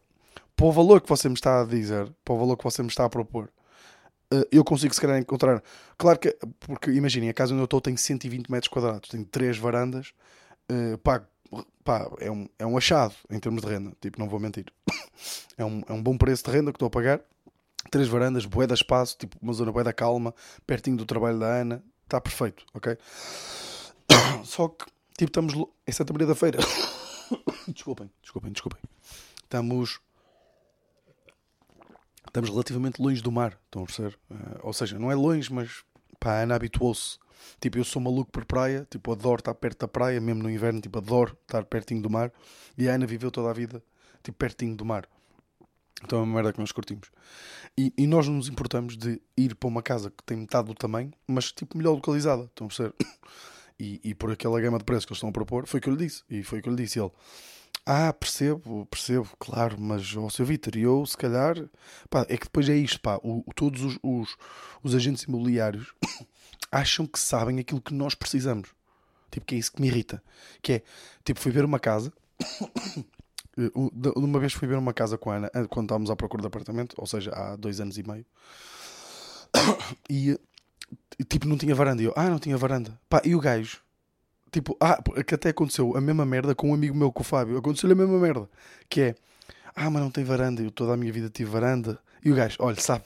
para 0.56 0.66
o 0.66 0.72
valor 0.72 1.02
que 1.02 1.10
você 1.10 1.28
me 1.28 1.34
está 1.36 1.62
a 1.62 1.66
dizer, 1.66 2.10
para 2.24 2.34
o 2.34 2.38
valor 2.38 2.56
que 2.56 2.64
você 2.64 2.84
me 2.84 2.90
está 2.90 3.06
a 3.06 3.10
propor, 3.10 3.50
eh, 4.32 4.48
eu 4.52 4.64
consigo 4.64 4.94
se 4.94 5.02
calhar 5.02 5.18
encontrar. 5.18 5.62
Claro 5.98 6.20
que, 6.20 6.38
porque 6.60 6.92
imaginem, 6.92 7.30
a 7.30 7.34
casa 7.34 7.54
onde 7.54 7.62
eu 7.62 7.66
estou 7.66 7.82
tem 7.82 7.98
120 7.98 8.50
metros 8.50 8.70
quadrados, 8.70 9.10
tem 9.10 9.24
três 9.24 9.58
varandas, 9.58 10.14
uh, 10.72 10.98
pago 11.00 11.26
pá, 11.84 12.10
é 12.20 12.30
um, 12.30 12.48
é 12.58 12.66
um 12.66 12.78
achado 12.78 13.14
em 13.30 13.40
termos 13.40 13.62
de 13.62 13.68
renda, 13.68 13.94
tipo, 14.02 14.20
não 14.20 14.28
vou 14.28 14.40
mentir. 14.40 14.66
É 15.58 15.66
um, 15.66 15.84
é 15.90 15.92
um 15.92 16.02
bom 16.02 16.18
preço 16.18 16.46
de 16.46 16.52
renda 16.52 16.72
que 16.72 16.78
estou 16.78 16.88
a 16.88 16.90
pagar. 16.90 17.20
Três 17.92 18.08
varandas, 18.08 18.46
bué 18.46 18.66
de 18.66 18.74
espaço, 18.74 19.18
tipo, 19.18 19.36
uma 19.42 19.52
zona 19.52 19.74
bué 19.74 19.84
da 19.84 19.92
calma, 19.92 20.34
pertinho 20.66 20.96
do 20.96 21.06
trabalho 21.06 21.38
da 21.38 21.48
Ana, 21.48 21.84
está 22.06 22.22
perfeito, 22.22 22.66
ok? 22.74 22.98
Só 24.46 24.70
que, 24.70 24.86
tipo, 25.18 25.30
estamos 25.30 25.54
em 25.86 25.92
Santa 25.92 26.14
Maria 26.14 26.28
da 26.28 26.36
Feira. 26.36 26.60
desculpem, 27.68 28.10
desculpem, 28.22 28.54
desculpem. 28.54 28.80
Estamos 29.44 30.00
estamos 32.30 32.50
relativamente 32.50 33.02
longe 33.02 33.22
do 33.22 33.32
mar, 33.32 33.60
estão 33.66 33.84
a 33.84 33.86
perceber? 33.86 34.18
Uh, 34.30 34.60
ou 34.62 34.74
seja, 34.74 34.98
não 34.98 35.12
é 35.12 35.16
longe, 35.16 35.52
mas 35.52 35.84
pá, 36.20 36.34
a 36.34 36.44
Ana 36.44 36.56
habituou-se 36.56 37.20
Tipo, 37.60 37.78
eu 37.78 37.84
sou 37.84 38.02
maluco 38.02 38.32
por 38.32 38.46
praia, 38.46 38.88
tipo, 38.90 39.12
adoro 39.12 39.40
estar 39.40 39.54
perto 39.54 39.82
da 39.82 39.88
praia, 39.88 40.20
mesmo 40.20 40.44
no 40.44 40.50
inverno, 40.50 40.82
tipo, 40.82 40.98
adoro 40.98 41.38
estar 41.42 41.64
pertinho 41.66 42.02
do 42.02 42.10
mar. 42.10 42.32
E 42.78 42.88
a 42.90 42.94
Ana 42.94 43.06
viveu 43.06 43.32
toda 43.32 43.50
a 43.50 43.54
vida, 43.54 43.84
tipo, 44.24 44.38
pertinho 44.38 44.76
do 44.76 44.86
mar. 44.86 45.08
Então 46.04 46.20
é 46.20 46.22
uma 46.24 46.36
merda 46.36 46.54
que 46.54 46.60
nós 46.60 46.72
curtimos. 46.72 47.12
E, 47.78 47.94
e 47.98 48.08
nós 48.08 48.28
nos 48.28 48.48
importamos 48.48 48.98
de 48.98 49.22
ir 49.36 49.56
para 49.56 49.68
uma 49.68 49.84
casa 49.84 50.10
que 50.10 50.24
tem 50.24 50.38
metade 50.38 50.68
do 50.68 50.74
tamanho, 50.74 51.12
mas 51.28 51.52
tipo 51.52 51.78
melhor 51.78 51.94
localizada. 51.94 52.44
Estão 52.44 52.66
a 52.66 52.70
perceber? 52.70 52.94
E, 53.82 54.02
e 54.04 54.14
por 54.14 54.30
aquela 54.30 54.60
gama 54.60 54.78
de 54.78 54.84
preços 54.84 55.06
que 55.06 55.14
eles 55.14 55.20
estão 55.20 55.30
a 55.30 55.32
propor, 55.32 55.66
foi 55.66 55.80
o 55.80 55.82
que 55.82 55.88
eu 55.88 55.94
lhe 55.94 56.06
disse. 56.06 56.22
E 56.30 56.44
foi 56.44 56.60
o 56.60 56.62
que 56.62 56.68
eu 56.68 56.76
lhe 56.76 56.84
disse. 56.84 57.00
E 57.00 57.02
ele, 57.02 57.12
ah, 57.86 58.12
percebo, 58.12 58.86
percebo, 58.88 59.30
claro, 59.40 59.80
mas 59.80 60.16
o 60.18 60.30
seu 60.30 60.46
Vitor, 60.46 60.78
eu 60.78 61.06
se 61.06 61.16
calhar. 61.16 61.56
Pá, 62.10 62.26
é 62.28 62.36
que 62.36 62.44
depois 62.44 62.68
é 62.68 62.76
isto, 62.76 63.00
pá. 63.00 63.20
O, 63.24 63.42
todos 63.56 63.82
os, 63.82 63.98
os, 64.04 64.36
os 64.84 64.94
agentes 64.94 65.24
imobiliários 65.24 65.94
acham 66.72 67.06
que 67.06 67.20
sabem 67.20 67.60
aquilo 67.60 67.82
que 67.82 67.94
nós 67.94 68.16
precisamos. 68.16 68.70
Tipo, 69.32 69.46
que 69.46 69.56
é 69.56 69.58
isso 69.58 69.72
que 69.72 69.82
me 69.82 69.88
irrita. 69.88 70.22
Que 70.62 70.74
é, 70.74 70.84
tipo, 71.24 71.40
fui 71.40 71.52
ver 71.52 71.66
uma 71.66 71.80
casa. 71.80 72.12
uma 74.16 74.40
vez 74.40 74.54
fui 74.54 74.68
ver 74.68 74.78
uma 74.78 74.94
casa 74.94 75.18
com 75.18 75.32
a 75.32 75.36
Ana, 75.36 75.52
quando 75.70 75.86
estávamos 75.86 76.10
à 76.10 76.16
procura 76.16 76.42
de 76.42 76.48
apartamento, 76.48 76.96
ou 76.98 77.06
seja, 77.06 77.32
há 77.32 77.56
dois 77.56 77.80
anos 77.80 77.98
e 77.98 78.04
meio. 78.04 78.26
E, 80.10 81.26
tipo, 81.26 81.48
não 81.48 81.58
tinha 81.58 81.76
varanda. 81.76 82.02
E 82.02 82.06
eu, 82.06 82.14
ah, 82.16 82.30
não 82.30 82.40
tinha 82.40 82.58
varanda. 82.58 82.98
Pá, 83.10 83.22
e 83.26 83.36
o 83.36 83.40
gajo, 83.40 83.82
tipo, 84.52 84.78
ah, 84.80 85.02
que 85.24 85.36
até 85.36 85.50
aconteceu 85.50 85.96
a 85.96 86.02
mesma 86.02 86.26
merda 86.26 86.56
com 86.56 86.72
um 86.72 86.74
amigo 86.74 86.96
meu, 86.96 87.12
com 87.12 87.22
o 87.22 87.26
Fábio. 87.26 87.58
Aconteceu-lhe 87.58 87.94
a 87.94 87.96
mesma 87.96 88.18
merda. 88.18 88.50
Que 88.90 89.02
é, 89.02 89.16
ah, 89.76 89.90
mas 89.90 90.02
não 90.02 90.10
tem 90.10 90.24
varanda. 90.24 90.62
Eu 90.62 90.72
toda 90.72 90.94
a 90.94 90.98
minha 90.98 91.12
vida 91.12 91.30
tive 91.30 91.50
varanda. 91.50 92.00
E 92.24 92.32
o 92.32 92.36
gajo, 92.36 92.58
olha, 92.60 92.80
sabe, 92.80 93.04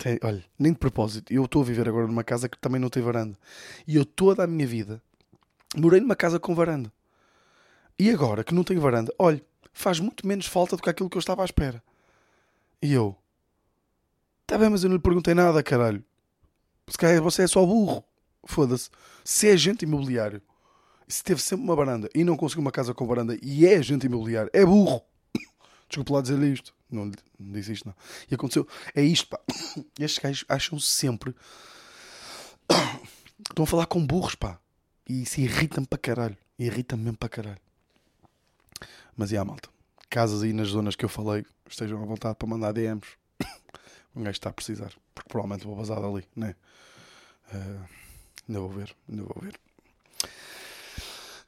Tem, 0.00 0.18
olha, 0.22 0.42
nem 0.58 0.72
de 0.72 0.78
propósito. 0.78 1.30
Eu 1.30 1.44
estou 1.44 1.60
a 1.60 1.64
viver 1.64 1.86
agora 1.86 2.06
numa 2.06 2.24
casa 2.24 2.48
que 2.48 2.56
também 2.56 2.80
não 2.80 2.88
tem 2.88 3.02
varanda. 3.02 3.38
E 3.86 3.96
eu 3.96 4.04
toda 4.06 4.44
a 4.44 4.46
minha 4.46 4.66
vida 4.66 5.02
morei 5.76 6.00
numa 6.00 6.16
casa 6.16 6.40
com 6.40 6.54
varanda. 6.54 6.90
E 7.98 8.08
agora 8.08 8.42
que 8.42 8.54
não 8.54 8.64
tenho 8.64 8.80
varanda, 8.80 9.14
olha, 9.18 9.44
faz 9.74 10.00
muito 10.00 10.26
menos 10.26 10.46
falta 10.46 10.74
do 10.74 10.82
que 10.82 10.88
aquilo 10.88 11.10
que 11.10 11.18
eu 11.18 11.20
estava 11.20 11.42
à 11.42 11.44
espera. 11.44 11.82
E 12.80 12.94
eu, 12.94 13.14
tá 14.46 14.56
bem, 14.56 14.70
mas 14.70 14.82
eu 14.82 14.88
não 14.88 14.96
lhe 14.96 15.02
perguntei 15.02 15.34
nada, 15.34 15.62
caralho. 15.62 16.02
Se 16.88 16.96
calhar 16.96 17.22
você 17.22 17.42
é 17.42 17.46
só 17.46 17.64
burro. 17.66 18.02
Foda-se. 18.46 18.88
Se 19.22 19.50
é 19.50 19.52
agente 19.52 19.84
imobiliário, 19.84 20.40
se 21.06 21.22
teve 21.22 21.42
sempre 21.42 21.66
uma 21.66 21.76
varanda 21.76 22.08
e 22.14 22.24
não 22.24 22.38
conseguiu 22.38 22.62
uma 22.62 22.72
casa 22.72 22.94
com 22.94 23.06
varanda 23.06 23.36
e 23.42 23.66
é 23.66 23.76
agente 23.76 24.06
imobiliário, 24.06 24.50
é 24.54 24.64
burro. 24.64 25.02
Desculpe 25.90 26.12
lá 26.12 26.22
dizer-lhe 26.22 26.52
isto. 26.52 26.72
Não, 26.88 27.06
não 27.38 27.52
disse 27.52 27.72
isto, 27.72 27.86
não. 27.86 27.94
E 28.30 28.34
aconteceu. 28.34 28.66
É 28.94 29.02
isto, 29.02 29.26
pá. 29.26 29.40
Estes 29.98 30.22
gajos 30.22 30.44
acham 30.48 30.78
sempre. 30.78 31.34
Estão 33.50 33.64
a 33.64 33.66
falar 33.66 33.86
com 33.86 34.06
burros, 34.06 34.36
pá. 34.36 34.60
E 35.08 35.22
isso 35.22 35.40
irrita-me 35.40 35.86
para 35.88 35.98
caralho. 35.98 36.38
Irrita-me 36.56 37.02
mesmo 37.02 37.18
para 37.18 37.28
caralho. 37.28 37.60
Mas 39.16 39.32
e 39.32 39.36
a 39.36 39.44
malta? 39.44 39.68
Casas 40.08 40.44
aí 40.44 40.52
nas 40.52 40.68
zonas 40.68 40.94
que 40.94 41.04
eu 41.04 41.08
falei, 41.08 41.44
estejam 41.68 42.00
à 42.00 42.06
vontade 42.06 42.36
para 42.36 42.48
mandar 42.48 42.72
DMs. 42.72 43.18
Um 44.14 44.22
gajo 44.24 44.32
está 44.36 44.50
a 44.50 44.52
precisar. 44.52 44.92
Porque 45.14 45.28
provavelmente 45.28 45.64
vou 45.64 45.76
vazar 45.76 46.00
dali, 46.00 46.26
né? 46.34 46.56
Uh, 47.52 47.88
ainda 48.48 48.60
vou 48.60 48.68
ver, 48.68 48.94
ainda 49.08 49.22
vou 49.22 49.36
ver. 49.40 49.58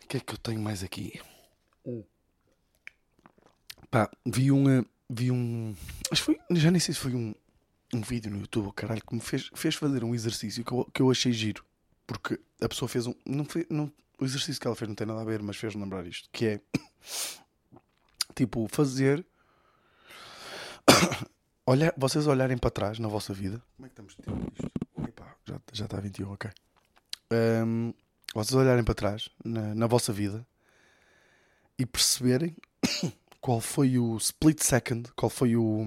O 0.04 0.06
que 0.08 0.16
é 0.16 0.20
que 0.20 0.34
eu 0.34 0.38
tenho 0.38 0.60
mais 0.60 0.84
aqui? 0.84 1.20
Pá, 3.92 4.10
vi 4.24 4.50
um. 4.50 4.68
eh, 4.68 4.84
Vi 5.10 5.30
um. 5.30 5.76
Acho 6.10 6.22
que 6.22 6.26
foi. 6.38 6.40
Já 6.58 6.70
nem 6.70 6.80
sei 6.80 6.94
se 6.94 7.00
foi 7.00 7.14
um, 7.14 7.34
um 7.92 8.00
vídeo 8.00 8.30
no 8.30 8.38
YouTube, 8.38 8.72
caralho, 8.72 9.02
que 9.06 9.14
me 9.14 9.20
fez, 9.20 9.50
fez 9.54 9.74
fazer 9.74 10.02
um 10.02 10.14
exercício 10.14 10.64
que 10.64 10.72
eu, 10.72 10.88
que 10.90 11.02
eu 11.02 11.10
achei 11.10 11.30
giro. 11.32 11.62
Porque 12.06 12.40
a 12.62 12.68
pessoa 12.68 12.88
fez 12.88 13.06
um. 13.06 13.14
Não 13.26 13.44
foi, 13.44 13.66
não, 13.68 13.92
o 14.18 14.24
exercício 14.24 14.58
que 14.58 14.66
ela 14.66 14.74
fez 14.74 14.88
não 14.88 14.94
tem 14.94 15.06
nada 15.06 15.20
a 15.20 15.24
ver, 15.24 15.42
mas 15.42 15.58
fez-me 15.58 15.82
lembrar 15.82 16.06
isto. 16.06 16.30
Que 16.32 16.46
é. 16.46 16.60
Tipo, 18.34 18.66
fazer. 18.68 19.26
Olhar, 21.66 21.92
vocês 21.98 22.26
olharem 22.26 22.56
para 22.56 22.70
trás 22.70 22.98
na 22.98 23.08
vossa 23.08 23.34
vida. 23.34 23.62
Como 23.76 23.84
é 23.84 23.88
que 23.90 23.92
estamos 23.92 24.16
de 24.16 24.22
tempo? 24.22 25.06
Epá, 25.06 25.36
já, 25.46 25.60
já 25.70 25.84
está 25.84 25.98
a 25.98 26.00
21, 26.00 26.32
ok. 26.32 26.50
Ahm, 27.30 27.92
vocês 28.34 28.54
olharem 28.54 28.82
para 28.82 28.94
trás 28.94 29.28
na, 29.44 29.74
na 29.74 29.86
vossa 29.86 30.10
vida 30.10 30.46
e 31.78 31.84
perceberem 31.84 32.56
qual 33.42 33.60
foi 33.60 33.98
o 33.98 34.16
split 34.18 34.62
second, 34.62 35.12
qual 35.16 35.28
foi 35.28 35.56
o, 35.56 35.82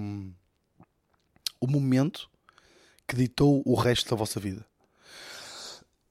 o 1.58 1.66
momento 1.66 2.30
que 3.08 3.16
ditou 3.16 3.62
o 3.64 3.74
resto 3.74 4.10
da 4.10 4.16
vossa 4.16 4.38
vida. 4.38 4.64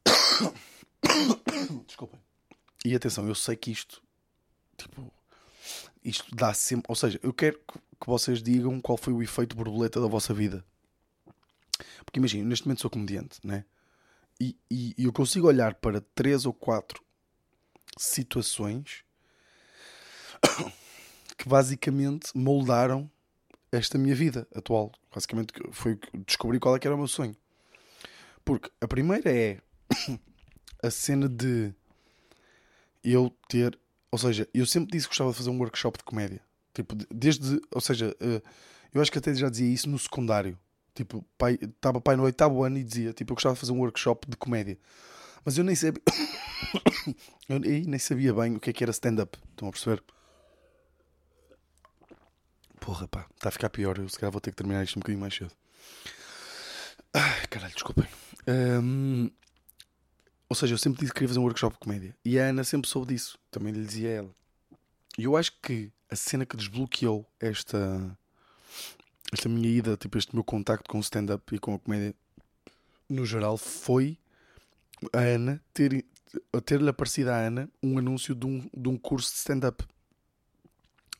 Desculpem. 1.85 2.19
E 2.83 2.95
atenção, 2.95 3.27
eu 3.27 3.35
sei 3.35 3.55
que 3.55 3.71
isto, 3.71 4.01
tipo, 4.75 5.13
isto 6.03 6.35
dá 6.35 6.51
sempre. 6.51 6.85
Ou 6.89 6.95
seja, 6.95 7.19
eu 7.21 7.31
quero 7.31 7.59
que, 7.59 7.77
que 7.77 8.07
vocês 8.07 8.41
digam 8.41 8.81
qual 8.81 8.97
foi 8.97 9.13
o 9.13 9.21
efeito 9.21 9.55
borboleta 9.55 10.01
da 10.01 10.07
vossa 10.07 10.33
vida. 10.33 10.65
Porque 12.03 12.17
imagina, 12.17 12.49
neste 12.49 12.65
momento 12.65 12.81
sou 12.81 12.89
comediante, 12.89 13.39
né? 13.43 13.65
E, 14.41 14.57
e, 14.69 14.95
e 14.97 15.03
eu 15.05 15.13
consigo 15.13 15.47
olhar 15.47 15.75
para 15.75 16.01
três 16.01 16.47
ou 16.47 16.53
quatro 16.53 17.03
situações 17.97 19.04
que 21.37 21.47
basicamente 21.47 22.35
moldaram 22.35 23.09
esta 23.71 23.97
minha 23.97 24.15
vida 24.15 24.47
atual. 24.55 24.91
Basicamente 25.13 25.53
foi 25.71 25.99
descobri 26.25 26.59
qual 26.59 26.75
é 26.75 26.79
que 26.79 26.87
era 26.87 26.95
o 26.95 26.97
meu 26.99 27.07
sonho. 27.07 27.35
Porque 28.43 28.69
a 28.79 28.87
primeira 28.87 29.29
é 29.31 29.59
a 30.83 30.89
cena 30.91 31.27
de 31.27 31.73
eu 33.03 33.35
ter. 33.49 33.77
Ou 34.11 34.17
seja, 34.19 34.47
eu 34.53 34.65
sempre 34.65 34.91
disse 34.91 35.07
que 35.07 35.11
gostava 35.11 35.31
de 35.31 35.37
fazer 35.37 35.49
um 35.49 35.59
workshop 35.59 35.97
de 35.97 36.03
comédia. 36.03 36.41
Tipo, 36.73 36.95
de- 36.95 37.07
desde. 37.11 37.59
Ou 37.71 37.81
seja, 37.81 38.15
eh, 38.19 38.41
eu 38.93 39.01
acho 39.01 39.11
que 39.11 39.17
até 39.17 39.33
já 39.33 39.49
dizia 39.49 39.67
isso 39.73 39.89
no 39.89 39.99
secundário. 39.99 40.57
Tipo, 40.93 41.25
pai, 41.37 41.57
estava 41.61 41.99
pai 41.99 42.15
no 42.15 42.23
oitavo 42.23 42.63
ano 42.63 42.77
e 42.77 42.83
dizia, 42.83 43.11
tipo, 43.13 43.31
eu 43.33 43.35
gostava 43.35 43.53
de 43.55 43.59
fazer 43.59 43.71
um 43.73 43.79
workshop 43.79 44.29
de 44.29 44.37
comédia. 44.37 44.77
Mas 45.43 45.57
eu 45.57 45.63
nem 45.63 45.75
sabia. 45.75 46.01
eu 47.49 47.59
nem 47.59 47.99
sabia 47.99 48.33
bem 48.33 48.55
o 48.55 48.59
que 48.59 48.69
é 48.69 48.73
que 48.73 48.83
era 48.83 48.91
stand-up. 48.91 49.37
Estão 49.51 49.67
a 49.67 49.71
perceber? 49.71 50.01
Porra, 52.85 53.07
pá, 53.07 53.25
está 53.35 53.49
a 53.49 53.51
ficar 53.51 53.69
pior. 53.71 53.97
Eu 53.97 54.07
se 54.07 54.19
calhar 54.19 54.31
vou 54.31 54.39
ter 54.39 54.51
que 54.51 54.57
terminar 54.57 54.83
isto 54.83 54.97
um 54.97 54.99
bocadinho 55.01 55.19
mais 55.19 55.33
cedo. 55.33 55.51
Ai, 57.13 57.47
caralho, 57.47 57.73
desculpem. 57.73 58.07
Hum, 58.47 59.31
ou 60.47 60.55
seja, 60.55 60.73
eu 60.75 60.77
sempre 60.77 60.99
disse 60.99 61.11
que 61.11 61.15
queria 61.15 61.29
fazer 61.29 61.39
um 61.39 61.43
workshop 61.43 61.73
de 61.75 61.79
comédia. 61.79 62.15
E 62.23 62.39
a 62.39 62.43
Ana 62.43 62.63
sempre 62.63 62.87
soube 62.87 63.13
disso. 63.13 63.39
Também 63.49 63.73
lhe 63.73 63.83
dizia 63.83 64.09
ela. 64.09 64.35
E 65.17 65.23
eu 65.23 65.35
acho 65.35 65.51
que 65.63 65.91
a 66.11 66.15
cena 66.15 66.45
que 66.45 66.55
desbloqueou 66.55 67.25
esta, 67.39 68.15
esta 69.33 69.49
minha 69.49 69.69
ida, 69.69 69.97
tipo, 69.97 70.17
este 70.17 70.35
meu 70.35 70.43
contacto 70.43 70.87
com 70.89 70.99
o 70.99 71.01
stand-up 71.01 71.55
e 71.55 71.57
com 71.57 71.73
a 71.73 71.79
comédia 71.79 72.13
no 73.09 73.25
geral 73.25 73.57
foi 73.57 74.17
a 75.11 75.19
Ana 75.19 75.59
ter 75.73 76.05
ter-lhe 76.65 76.89
aparecido 76.89 77.31
à 77.31 77.37
Ana 77.37 77.69
um 77.81 77.97
anúncio 77.97 78.35
de 78.35 78.45
um, 78.45 78.69
de 78.75 78.89
um 78.89 78.97
curso 78.97 79.31
de 79.31 79.37
stand-up. 79.39 79.83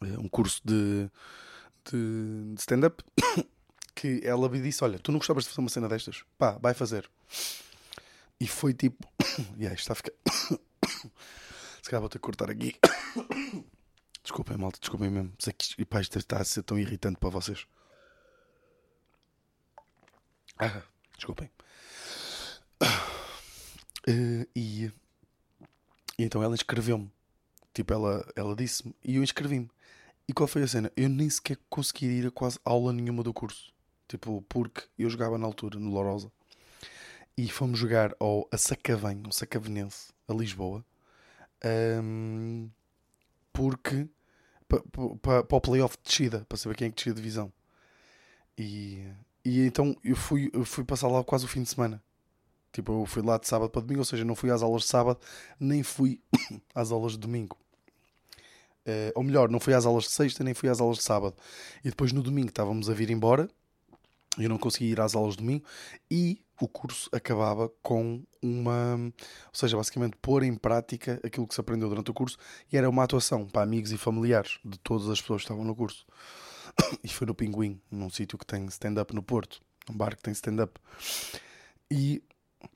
Eh, 0.02 0.18
Um 0.20 0.28
curso 0.28 0.62
de, 0.64 1.10
de, 1.92 2.54
de 2.54 2.60
stand-up 2.60 3.04
que 3.96 4.22
ela 4.24 4.50
me 4.50 4.62
disse: 4.62 4.84
Olha, 4.84 5.00
tu 5.00 5.12
não 5.12 5.20
gostavas 5.20 5.44
de 5.44 5.50
fazer 5.50 5.62
uma 5.62 5.70
cena 5.70 5.88
destas? 5.88 6.24
Pá, 6.38 6.58
vai 6.62 6.74
fazer. 6.74 7.10
E 8.40 8.48
foi 8.48 8.74
tipo. 8.74 9.08
E 9.58 9.68
aí, 9.68 9.74
está 9.74 9.94
a 9.94 9.96
ficar. 9.96 10.14
Se 11.82 11.90
calhar 11.90 12.02
vou 12.02 12.10
ter 12.10 12.18
que 12.18 12.24
cortar 12.24 12.50
aqui. 12.50 12.76
Desculpem, 14.24 14.58
malta, 14.58 14.80
desculpem 14.80 15.10
mesmo. 15.10 15.34
Sei 15.38 15.54
que 15.54 15.66
isto 15.66 16.18
está 16.18 16.38
a 16.42 16.44
ser 16.44 16.64
tão 16.64 16.80
irritante 16.80 17.18
para 17.20 17.30
vocês. 17.30 17.68
Ah, 20.58 20.82
desculpem. 21.16 21.50
Eh, 24.08 24.48
e, 24.56 24.86
e 24.86 26.24
então 26.24 26.42
ela 26.44 26.54
inscreveu-me. 26.54 27.12
Tipo, 27.74 27.94
ela, 27.94 28.32
ela 28.36 28.56
disse-me 28.56 28.96
e 29.04 29.16
eu 29.18 29.24
inscrevi-me. 29.24 29.70
E 30.28 30.34
qual 30.34 30.48
foi 30.48 30.64
a 30.64 30.68
cena? 30.68 30.92
Eu 30.96 31.08
nem 31.08 31.30
sequer 31.30 31.58
consegui 31.70 32.08
ir 32.08 32.28
a 32.28 32.32
quase 32.32 32.60
aula 32.66 32.92
nenhuma 32.92 33.24
do 33.24 33.34
curso. 33.34 33.74
Tipo, 34.08 34.44
porque 34.50 34.84
eu 34.98 35.10
jogava 35.10 35.38
na 35.38 35.46
altura 35.46 35.80
no 35.80 35.90
Lourosa 35.90 36.32
e 37.38 37.50
fomos 37.50 37.80
jogar 37.80 38.16
ao 38.20 38.48
a 38.52 38.58
Sacavém, 38.58 39.22
um 39.26 39.32
Sacavenense, 39.32 40.14
a 40.28 40.34
Lisboa, 40.34 40.86
ahm, 41.64 42.70
porque 43.52 44.08
para 44.68 45.56
o 45.56 45.62
playoff 45.62 45.98
de 45.98 46.04
descida, 46.04 46.46
para 46.48 46.58
saber 46.58 46.76
quem 46.76 46.88
é 46.88 46.90
que 46.90 46.96
descia 46.96 47.12
a 47.12 47.16
divisão. 47.16 47.54
E, 48.58 49.06
e 49.44 49.62
então 49.62 49.96
eu 50.04 50.16
fui, 50.16 50.50
eu 50.54 50.66
fui 50.66 50.84
passar 50.84 51.08
lá 51.08 51.24
quase 51.24 51.46
o 51.46 51.48
fim 51.48 51.64
de 51.64 51.70
semana. 51.70 52.02
Tipo, 52.72 53.02
eu 53.02 53.06
fui 53.06 53.22
lá 53.22 53.38
de 53.38 53.48
sábado 53.48 53.70
para 53.70 53.82
domingo, 53.82 54.02
ou 54.02 54.06
seja, 54.06 54.26
não 54.26 54.36
fui 54.36 54.52
às 54.52 54.62
aulas 54.62 54.84
de 54.84 54.90
sábado, 54.90 55.20
nem 55.60 55.84
fui 55.84 56.22
às 56.74 56.92
aulas 56.92 57.14
de 57.14 57.20
domingo. 57.20 57.58
Eh, 58.86 59.12
ou 59.16 59.24
melhor, 59.24 59.50
não 59.50 59.60
fui 59.60 59.74
às 59.74 59.86
aulas 59.86 60.06
de 60.06 60.12
sexta, 60.12 60.44
nem 60.44 60.54
fui 60.54 60.70
às 60.70 60.80
aulas 60.80 60.98
de 60.98 61.04
sábado. 61.04 61.36
E 61.84 61.90
depois 61.90 62.12
no 62.12 62.22
domingo 62.22 62.50
estávamos 62.50 62.90
a 62.90 62.94
vir 62.94 63.10
embora, 63.10 63.50
eu 64.38 64.50
não 64.50 64.58
consegui 64.58 64.86
ir 64.92 65.02
às 65.02 65.16
aulas 65.16 65.36
de 65.36 65.44
domingo, 65.44 65.66
e 66.10 66.42
o 66.62 66.68
curso 66.68 67.10
acabava 67.12 67.70
com 67.82 68.24
uma. 68.42 68.96
Ou 68.96 69.54
seja, 69.54 69.76
basicamente 69.78 70.16
pôr 70.22 70.44
em 70.44 70.56
prática 70.56 71.20
aquilo 71.24 71.48
que 71.48 71.56
se 71.56 71.62
aprendeu 71.62 71.90
durante 71.90 72.12
o 72.12 72.14
curso, 72.14 72.38
e 72.72 72.78
era 72.78 72.90
uma 72.90 73.04
atuação 73.04 73.48
para 73.48 73.64
amigos 73.64 73.92
e 73.92 73.98
familiares 73.98 74.60
de 74.64 74.78
todas 74.80 75.10
as 75.10 75.20
pessoas 75.22 75.42
que 75.42 75.46
estavam 75.46 75.64
no 75.64 75.76
curso. 75.76 76.06
E 77.04 77.08
foi 77.08 77.26
no 77.26 77.34
Pinguim, 77.34 77.80
num 77.90 78.10
sítio 78.10 78.38
que 78.38 78.46
tem 78.46 78.66
stand-up 78.66 79.16
no 79.16 79.24
Porto, 79.24 79.62
um 79.90 79.96
bar 79.96 80.16
que 80.16 80.22
tem 80.22 80.34
stand-up. 80.34 80.80
E 81.90 82.22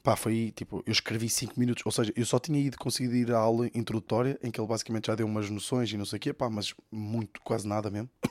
pá, 0.03 0.15
foi 0.15 0.51
tipo, 0.55 0.83
eu 0.85 0.91
escrevi 0.91 1.29
5 1.29 1.59
minutos, 1.59 1.83
ou 1.85 1.91
seja, 1.91 2.13
eu 2.15 2.25
só 2.25 2.39
tinha 2.39 2.59
ido 2.59 2.77
conseguido 2.77 3.15
ir 3.15 3.31
à 3.31 3.37
aula 3.37 3.67
introdutória 3.73 4.39
em 4.43 4.51
que 4.51 4.59
ele 4.59 4.67
basicamente 4.67 5.07
já 5.07 5.15
deu 5.15 5.25
umas 5.25 5.49
noções 5.49 5.91
e 5.91 5.97
não 5.97 6.05
sei 6.05 6.17
o 6.17 6.19
quê, 6.19 6.33
pá, 6.33 6.49
mas 6.49 6.73
muito, 6.91 7.41
quase 7.41 7.67
nada 7.67 7.89
mesmo. 7.89 8.09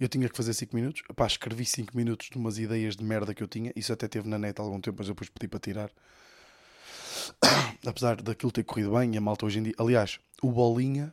Eu 0.00 0.08
tinha 0.08 0.26
que 0.30 0.36
fazer 0.36 0.54
5 0.54 0.74
minutos, 0.74 1.02
pá, 1.14 1.26
escrevi 1.26 1.66
5 1.66 1.94
minutos 1.94 2.30
de 2.30 2.38
umas 2.38 2.56
ideias 2.56 2.96
de 2.96 3.04
merda 3.04 3.34
que 3.34 3.42
eu 3.42 3.46
tinha, 3.46 3.70
isso 3.76 3.92
até 3.92 4.08
teve 4.08 4.26
na 4.26 4.38
net 4.38 4.58
há 4.58 4.62
algum 4.64 4.80
tempo, 4.80 4.96
mas 4.98 5.08
eu 5.08 5.12
depois 5.12 5.28
pedi 5.28 5.46
para 5.46 5.60
tirar. 5.60 5.90
Apesar 7.86 8.22
daquilo 8.22 8.50
ter 8.50 8.64
corrido 8.64 8.92
bem, 8.92 9.14
e 9.14 9.18
a 9.18 9.20
malta 9.20 9.44
hoje 9.44 9.58
em 9.58 9.64
dia, 9.64 9.74
aliás, 9.76 10.18
o 10.40 10.50
Bolinha, 10.50 11.12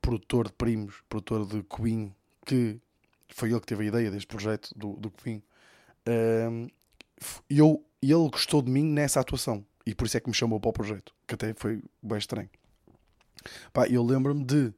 produtor 0.00 0.46
de 0.46 0.54
primos, 0.54 0.94
produtor 1.06 1.44
de 1.44 1.62
Queen, 1.64 2.14
que 2.46 2.80
foi 3.28 3.50
ele 3.50 3.60
que 3.60 3.66
teve 3.66 3.84
a 3.84 3.88
ideia 3.88 4.10
deste 4.10 4.26
projeto 4.26 4.70
do, 4.74 4.94
do 4.94 5.10
Queen, 5.10 5.42
hum, 6.08 6.68
e 7.48 7.58
eu, 7.58 7.84
e 8.04 8.12
ele 8.12 8.28
gostou 8.28 8.60
de 8.60 8.70
mim 8.70 8.84
nessa 8.84 9.20
atuação 9.20 9.64
e 9.86 9.94
por 9.94 10.06
isso 10.06 10.16
é 10.16 10.20
que 10.20 10.28
me 10.28 10.34
chamou 10.34 10.60
para 10.60 10.68
o 10.70 10.72
projeto, 10.72 11.14
que 11.26 11.34
até 11.34 11.54
foi 11.54 11.82
bem 12.02 12.18
estranho. 12.18 12.48
Pá, 13.72 13.86
eu 13.86 14.02
lembro-me 14.02 14.44
de 14.44 14.72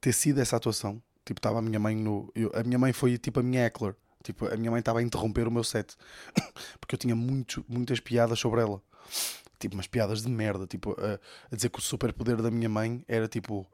ter 0.00 0.12
sido 0.12 0.40
essa 0.40 0.56
atuação. 0.56 1.02
Tipo, 1.24 1.38
estava 1.40 1.58
a 1.58 1.62
minha 1.62 1.78
mãe 1.78 1.96
no. 1.96 2.30
eu- 2.34 2.52
a 2.54 2.62
minha 2.62 2.78
mãe 2.78 2.92
foi 2.92 3.18
tipo 3.18 3.40
a 3.40 3.42
minha 3.42 3.64
heckler. 3.64 3.96
Tipo, 4.22 4.46
a 4.46 4.56
minha 4.56 4.70
mãe 4.70 4.80
estava 4.80 5.00
a 5.00 5.02
interromper 5.02 5.46
o 5.48 5.50
meu 5.50 5.64
set. 5.64 5.96
Porque 6.80 6.94
eu 6.94 6.98
tinha 6.98 7.16
muito, 7.16 7.64
muitas 7.68 7.98
piadas 8.00 8.38
sobre 8.38 8.60
ela. 8.60 8.80
Tipo, 9.58 9.74
umas 9.74 9.86
piadas 9.88 10.22
de 10.22 10.28
merda. 10.28 10.66
Tipo, 10.66 10.92
a, 11.00 11.18
a 11.52 11.56
dizer 11.56 11.68
que 11.70 11.78
o 11.78 11.82
superpoder 11.82 12.40
da 12.40 12.50
minha 12.50 12.68
mãe 12.68 13.04
era 13.08 13.26
tipo. 13.26 13.66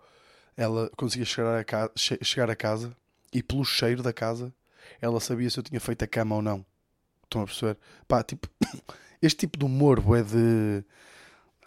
Ela 0.57 0.91
conseguia 0.97 1.27
chegar 1.27 1.59
a, 1.59 1.65
casa, 1.65 1.93
chegar 1.97 2.51
a 2.51 2.57
casa 2.57 2.97
e 3.33 3.43
pelo 3.43 3.65
cheiro 3.65 4.03
da 4.03 4.13
casa 4.13 4.53
ela 5.01 5.19
sabia 5.21 5.49
se 5.49 5.59
eu 5.59 5.63
tinha 5.63 5.81
feito 5.81 6.03
a 6.05 6.07
cama 6.07 6.37
ou 6.37 6.43
não. 6.43 6.65
Estão 7.33 7.43
a 7.43 7.47
perceber? 7.47 7.79
Pá, 8.07 8.23
tipo, 8.23 8.47
este 9.23 9.41
tipo 9.41 9.59
de 9.59 9.65
humor 9.65 10.03
é 10.17 10.23
de. 10.23 10.85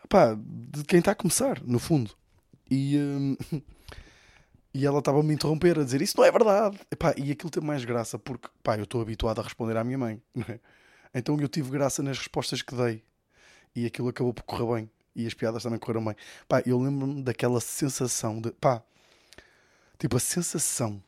pá, 0.07 0.35
de 0.35 0.83
quem 0.83 0.99
está 0.99 1.11
a 1.11 1.15
começar, 1.15 1.61
no 1.63 1.79
fundo. 1.79 2.11
E. 2.69 2.97
Hum, 2.97 3.35
e 4.73 4.85
ela 4.85 4.99
estava 4.99 5.19
a 5.19 5.23
me 5.23 5.33
interromper, 5.33 5.79
a 5.79 5.83
dizer 5.83 6.01
isso 6.01 6.17
não 6.17 6.23
é 6.25 6.31
verdade. 6.31 6.79
Epá, 6.91 7.15
e 7.17 7.31
aquilo 7.31 7.49
tem 7.49 7.63
mais 7.63 7.83
graça 7.83 8.19
porque 8.19 8.47
pá, 8.61 8.77
eu 8.77 8.83
estou 8.83 9.01
habituado 9.01 9.39
a 9.39 9.43
responder 9.43 9.75
à 9.77 9.83
minha 9.83 9.97
mãe. 9.97 10.21
É? 11.13 11.19
Então 11.19 11.39
eu 11.39 11.47
tive 11.47 11.71
graça 11.71 12.03
nas 12.03 12.17
respostas 12.17 12.61
que 12.61 12.75
dei. 12.75 13.01
E 13.73 13.85
aquilo 13.85 14.09
acabou 14.09 14.33
por 14.33 14.43
correr 14.43 14.81
bem. 14.81 14.91
E 15.15 15.25
as 15.25 15.33
piadas 15.33 15.63
também 15.63 15.79
correram 15.79 16.03
bem. 16.03 16.15
Pá, 16.45 16.61
eu 16.65 16.77
lembro-me 16.77 17.23
daquela 17.23 17.61
sensação 17.61 18.41
de. 18.41 18.51
pá, 18.51 18.83
tipo 19.97 20.17
a 20.17 20.19
sensação 20.19 21.01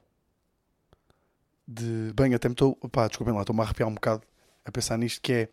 de. 1.68 2.14
Bem, 2.16 2.34
até 2.34 2.48
me 2.48 2.54
estou. 2.54 2.76
pá, 2.90 3.08
desculpem 3.08 3.36
lá, 3.36 3.42
estou-me 3.42 3.62
a 3.62 3.66
arrepiar 3.66 3.90
um 3.90 3.96
bocado 3.96 4.24
a 4.68 4.72
pensar 4.72 4.98
nisto 4.98 5.22
que 5.22 5.34
é. 5.34 5.50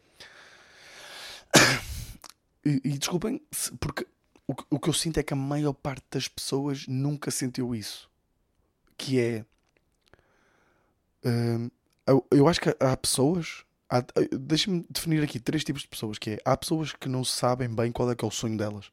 e, 2.67 2.81
e 2.85 2.99
desculpem, 2.99 3.41
porque 3.79 4.05
o, 4.47 4.55
o 4.71 4.81
que 4.81 4.89
eu 4.89 4.93
sinto 4.93 5.19
é 5.19 5.23
que 5.23 5.33
a 5.33 5.37
maior 5.37 5.73
parte 5.73 6.05
das 6.11 6.27
pessoas 6.27 6.87
nunca 6.89 7.31
sentiu 7.31 7.75
isso. 7.75 8.11
Que 8.99 9.21
é. 9.21 9.45
Hum, 11.25 11.71
eu, 12.07 12.27
eu, 12.31 12.49
acho 12.49 12.61
que 12.61 12.77
há 12.81 12.97
pessoas. 12.97 13.65
Deixa-me 14.33 14.85
definir 14.91 15.23
aqui 15.23 15.39
três 15.39 15.63
tipos 15.63 15.83
de 15.83 15.89
pessoas. 15.89 16.19
Que 16.19 16.31
é, 16.31 16.39
há 16.45 16.57
pessoas 16.57 16.93
que 16.93 17.09
não 17.09 17.25
sabem 17.25 17.73
bem 17.73 17.93
qual 17.93 18.11
é 18.11 18.17
que 18.17 18.25
é 18.25 18.29
o 18.29 18.33
sonho 18.33 18.59
delas. 18.59 18.91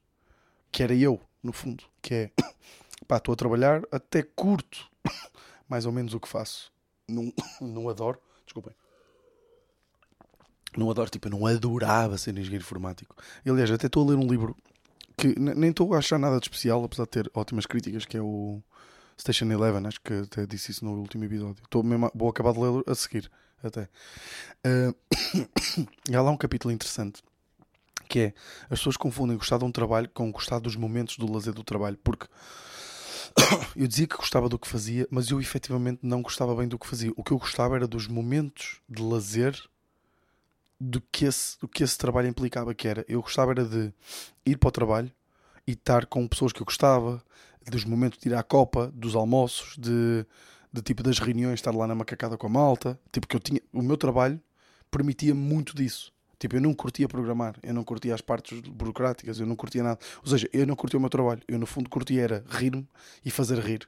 Que 0.72 0.84
era 0.84 0.94
eu, 0.94 1.20
no 1.42 1.52
fundo. 1.52 1.84
Que 2.00 2.14
é. 2.14 2.32
Pá, 3.08 3.18
estou 3.18 3.34
a 3.34 3.36
trabalhar, 3.36 3.82
até 3.92 4.22
curto 4.22 4.88
mais 5.68 5.88
ou 5.88 5.92
menos 5.92 6.14
o 6.14 6.20
que 6.20 6.28
faço. 6.28 6.72
Não, 7.08 7.34
não 7.60 7.90
adoro. 7.90 8.22
Desculpem. 8.46 8.74
Não 10.78 10.90
adoro, 10.90 11.10
tipo, 11.10 11.28
eu 11.28 11.32
não 11.32 11.46
adorava 11.46 12.18
ser 12.18 12.32
engenheiro 12.32 12.64
informático. 12.64 13.16
Aliás, 13.46 13.72
até 13.72 13.88
estou 13.88 14.06
a 14.08 14.12
ler 14.12 14.18
um 14.18 14.28
livro 14.28 14.56
que 15.18 15.38
nem 15.38 15.70
estou 15.70 15.94
a 15.94 15.98
achar 15.98 16.18
nada 16.18 16.40
de 16.40 16.46
especial, 16.46 16.84
apesar 16.84 17.04
de 17.04 17.10
ter 17.10 17.32
ótimas 17.34 17.66
críticas, 17.66 18.06
que 18.06 18.18
é 18.18 18.22
o 18.22 18.62
Station 19.20 19.52
Eleven, 19.52 19.86
acho 19.86 20.02
que 20.02 20.14
até 20.14 20.46
disse 20.46 20.72
isso 20.72 20.84
no 20.84 20.94
último 20.94 21.24
episódio. 21.26 21.64
Estou 21.64 21.84
mesmo, 21.84 22.12
vou 22.16 22.30
acabar 22.30 22.54
de 22.54 22.60
ler 22.60 22.84
a 22.88 22.96
seguir, 22.96 23.30
até. 23.64 23.88
Uh, 24.66 24.96
e 26.10 26.16
há 26.16 26.22
lá 26.22 26.32
um 26.32 26.38
capítulo 26.38 26.74
interessante, 26.74 27.22
que 28.10 28.20
é, 28.20 28.34
as 28.64 28.80
pessoas 28.80 28.98
confundem 28.98 29.38
gostar 29.38 29.58
de 29.58 29.66
um 29.66 29.72
trabalho 29.72 30.10
com 30.14 30.32
gostar 30.32 30.60
dos 30.60 30.76
momentos 30.76 31.18
do 31.18 31.32
lazer 31.32 31.54
do 31.54 31.64
trabalho, 31.64 32.00
porque 32.04 32.28
eu 33.76 33.88
dizia 33.88 34.08
que 34.08 34.18
gostava 34.18 34.50
do 34.50 34.58
que 34.58 34.68
fazia, 34.68 35.08
mas 35.12 35.30
eu 35.30 35.40
efetivamente 35.40 36.00
não 36.02 36.22
gostava 36.22 36.56
bem 36.56 36.68
do 36.68 36.80
que 36.80 36.88
fazia. 36.88 37.12
O 37.16 37.24
que 37.24 37.32
eu 37.32 37.38
gostava 37.38 37.76
era 37.76 37.88
dos 37.88 38.08
momentos 38.08 38.82
de 38.90 39.02
lazer 39.04 39.56
do 40.84 41.00
que 41.00 41.26
esse, 41.26 41.60
do 41.60 41.68
que 41.68 41.84
esse 41.84 41.96
trabalho 41.96 42.28
implicava, 42.28 42.74
que 42.74 42.88
era, 42.88 43.06
eu 43.08 43.22
gostava 43.22 43.52
era 43.52 43.64
de 43.64 43.94
ir 44.44 44.58
para 44.58 44.70
o 44.70 44.72
trabalho 44.72 45.12
e 45.68 45.74
estar 45.74 46.08
com 46.08 46.28
pessoas 46.28 46.52
que 46.52 46.60
eu 46.60 46.66
gostava, 46.66 47.24
dos 47.70 47.86
momentos 47.86 48.18
de 48.18 48.30
ir 48.30 48.34
à 48.34 48.42
copa, 48.42 48.92
dos 48.92 49.16
almoços, 49.16 49.78
de, 49.78 50.26
de 50.74 50.82
tipo 50.82 51.04
das 51.04 51.20
reuniões, 51.20 51.60
estar 51.60 51.72
lá 51.76 51.86
na 51.86 51.94
macacada 51.94 52.36
com 52.36 52.48
a 52.48 52.50
malta, 52.50 53.00
tipo 53.12 53.28
que 53.28 53.36
eu 53.36 53.40
tinha, 53.40 53.62
o 53.72 53.84
meu 53.84 53.96
trabalho 53.96 54.42
permitia 54.90 55.36
muito 55.36 55.76
disso. 55.76 56.12
Tipo, 56.40 56.56
eu 56.56 56.62
não 56.62 56.74
curtia 56.74 57.08
programar, 57.08 57.56
eu 57.62 57.76
não 57.76 57.84
curtia 57.84 58.16
as 58.16 58.22
partes 58.22 58.60
burocráticas, 58.62 59.40
eu 59.40 59.46
não 59.46 59.56
curtia 59.56 59.84
nada. 59.84 60.00
Ou 60.24 60.28
seja, 60.28 60.50
eu 60.52 60.66
não 60.66 60.76
curtia 60.76 60.98
o 60.98 61.00
meu 61.00 61.12
trabalho, 61.12 61.44
eu 61.48 61.60
no 61.60 61.68
fundo 61.68 61.88
curtia 61.88 62.24
era 62.24 62.44
rir-me 62.50 62.88
e 63.24 63.30
fazer 63.30 63.60
rir. 63.60 63.88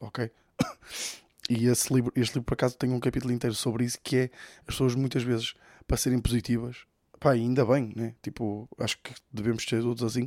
Ok? 0.00 0.30
E 1.50 1.66
esse 1.66 1.92
livro, 1.92 2.12
este 2.14 2.34
livro, 2.34 2.44
por 2.44 2.54
acaso, 2.54 2.78
tem 2.78 2.90
um 2.92 3.00
capítulo 3.00 3.32
inteiro 3.32 3.54
sobre 3.54 3.84
isso, 3.84 3.98
que 4.00 4.16
é 4.16 4.30
as 4.60 4.66
pessoas 4.66 4.94
muitas 4.94 5.24
vezes 5.24 5.54
para 5.92 5.98
serem 5.98 6.18
positivas, 6.18 6.86
pá, 7.20 7.32
ainda 7.32 7.66
bem, 7.66 7.92
né? 7.94 8.14
Tipo, 8.22 8.66
acho 8.78 8.96
que 9.02 9.12
devemos 9.30 9.62
ser 9.62 9.82
todos 9.82 10.02
assim, 10.02 10.26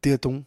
tentam, 0.00 0.46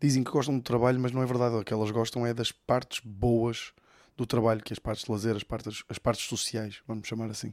dizem 0.00 0.22
que 0.22 0.30
gostam 0.30 0.56
do 0.56 0.62
trabalho, 0.62 1.00
mas 1.00 1.10
não 1.10 1.24
é 1.24 1.26
verdade. 1.26 1.56
O 1.56 1.64
que 1.64 1.74
elas 1.74 1.90
gostam 1.90 2.24
é 2.24 2.32
das 2.32 2.52
partes 2.52 3.00
boas 3.04 3.72
do 4.16 4.24
trabalho, 4.24 4.62
que 4.62 4.72
é 4.72 4.74
as 4.74 4.78
partes 4.78 5.06
de 5.06 5.10
lazer, 5.10 5.34
as 5.34 5.42
partes, 5.42 5.82
as 5.88 5.98
partes 5.98 6.24
sociais, 6.26 6.80
vamos 6.86 7.08
chamar 7.08 7.28
assim. 7.30 7.52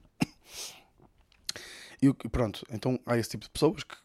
E 2.00 2.13
pronto, 2.30 2.63
então 2.70 3.00
há 3.04 3.18
esse 3.18 3.32
tipo 3.32 3.46
de 3.46 3.50
pessoas 3.50 3.84
que 3.84 3.96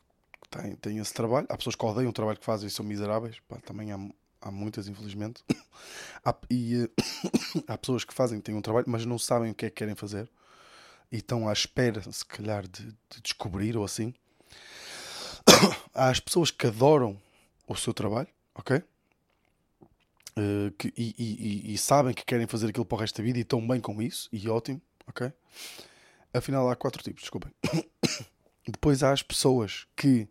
têm, 0.48 0.74
têm 0.76 0.98
esse 1.00 1.12
trabalho. 1.12 1.46
Há 1.50 1.56
pessoas 1.58 1.76
que 1.76 1.84
odeiam 1.84 2.08
o 2.08 2.14
trabalho 2.14 2.38
que 2.38 2.46
fazem 2.46 2.68
e 2.68 2.70
são 2.70 2.82
miseráveis. 2.82 3.40
Pá, 3.46 3.58
também 3.60 3.92
há, 3.92 3.98
há 4.40 4.50
muitas, 4.50 4.88
infelizmente. 4.88 5.44
há, 6.24 6.34
e 6.50 6.88
há 7.68 7.76
pessoas 7.76 8.06
que 8.06 8.14
fazem, 8.14 8.40
têm 8.40 8.54
um 8.54 8.62
trabalho, 8.62 8.86
mas 8.88 9.04
não 9.04 9.18
sabem 9.18 9.50
o 9.50 9.54
que 9.54 9.66
é 9.66 9.68
que 9.68 9.76
querem 9.76 9.94
fazer 9.94 10.30
e 11.10 11.16
estão 11.16 11.48
à 11.48 11.52
espera, 11.52 12.00
se 12.10 12.24
calhar, 12.24 12.66
de, 12.66 12.86
de 12.86 13.20
descobrir 13.22 13.76
ou 13.76 13.84
assim. 13.84 14.14
Há 15.94 16.08
as 16.10 16.20
pessoas 16.20 16.50
que 16.50 16.66
adoram 16.66 17.20
o 17.66 17.74
seu 17.74 17.94
trabalho, 17.94 18.28
ok? 18.54 18.82
Uh, 20.38 20.70
que, 20.78 20.92
e, 20.96 21.14
e, 21.18 21.74
e, 21.74 21.78
sabem 21.78 22.14
que 22.14 22.24
querem 22.24 22.46
fazer 22.46 22.68
aquilo 22.68 22.84
para 22.84 22.96
o 22.96 22.98
resto 23.00 23.16
da 23.18 23.24
vida 23.24 23.38
e 23.38 23.42
estão 23.42 23.66
bem 23.66 23.80
com 23.80 24.00
isso, 24.00 24.28
e 24.32 24.48
ótimo, 24.48 24.80
ok? 25.06 25.32
Afinal, 26.32 26.70
há 26.70 26.76
quatro 26.76 27.02
tipos, 27.02 27.22
desculpem. 27.22 27.52
Depois 28.68 29.02
há 29.02 29.12
as 29.12 29.22
pessoas 29.22 29.86
que 29.96 30.28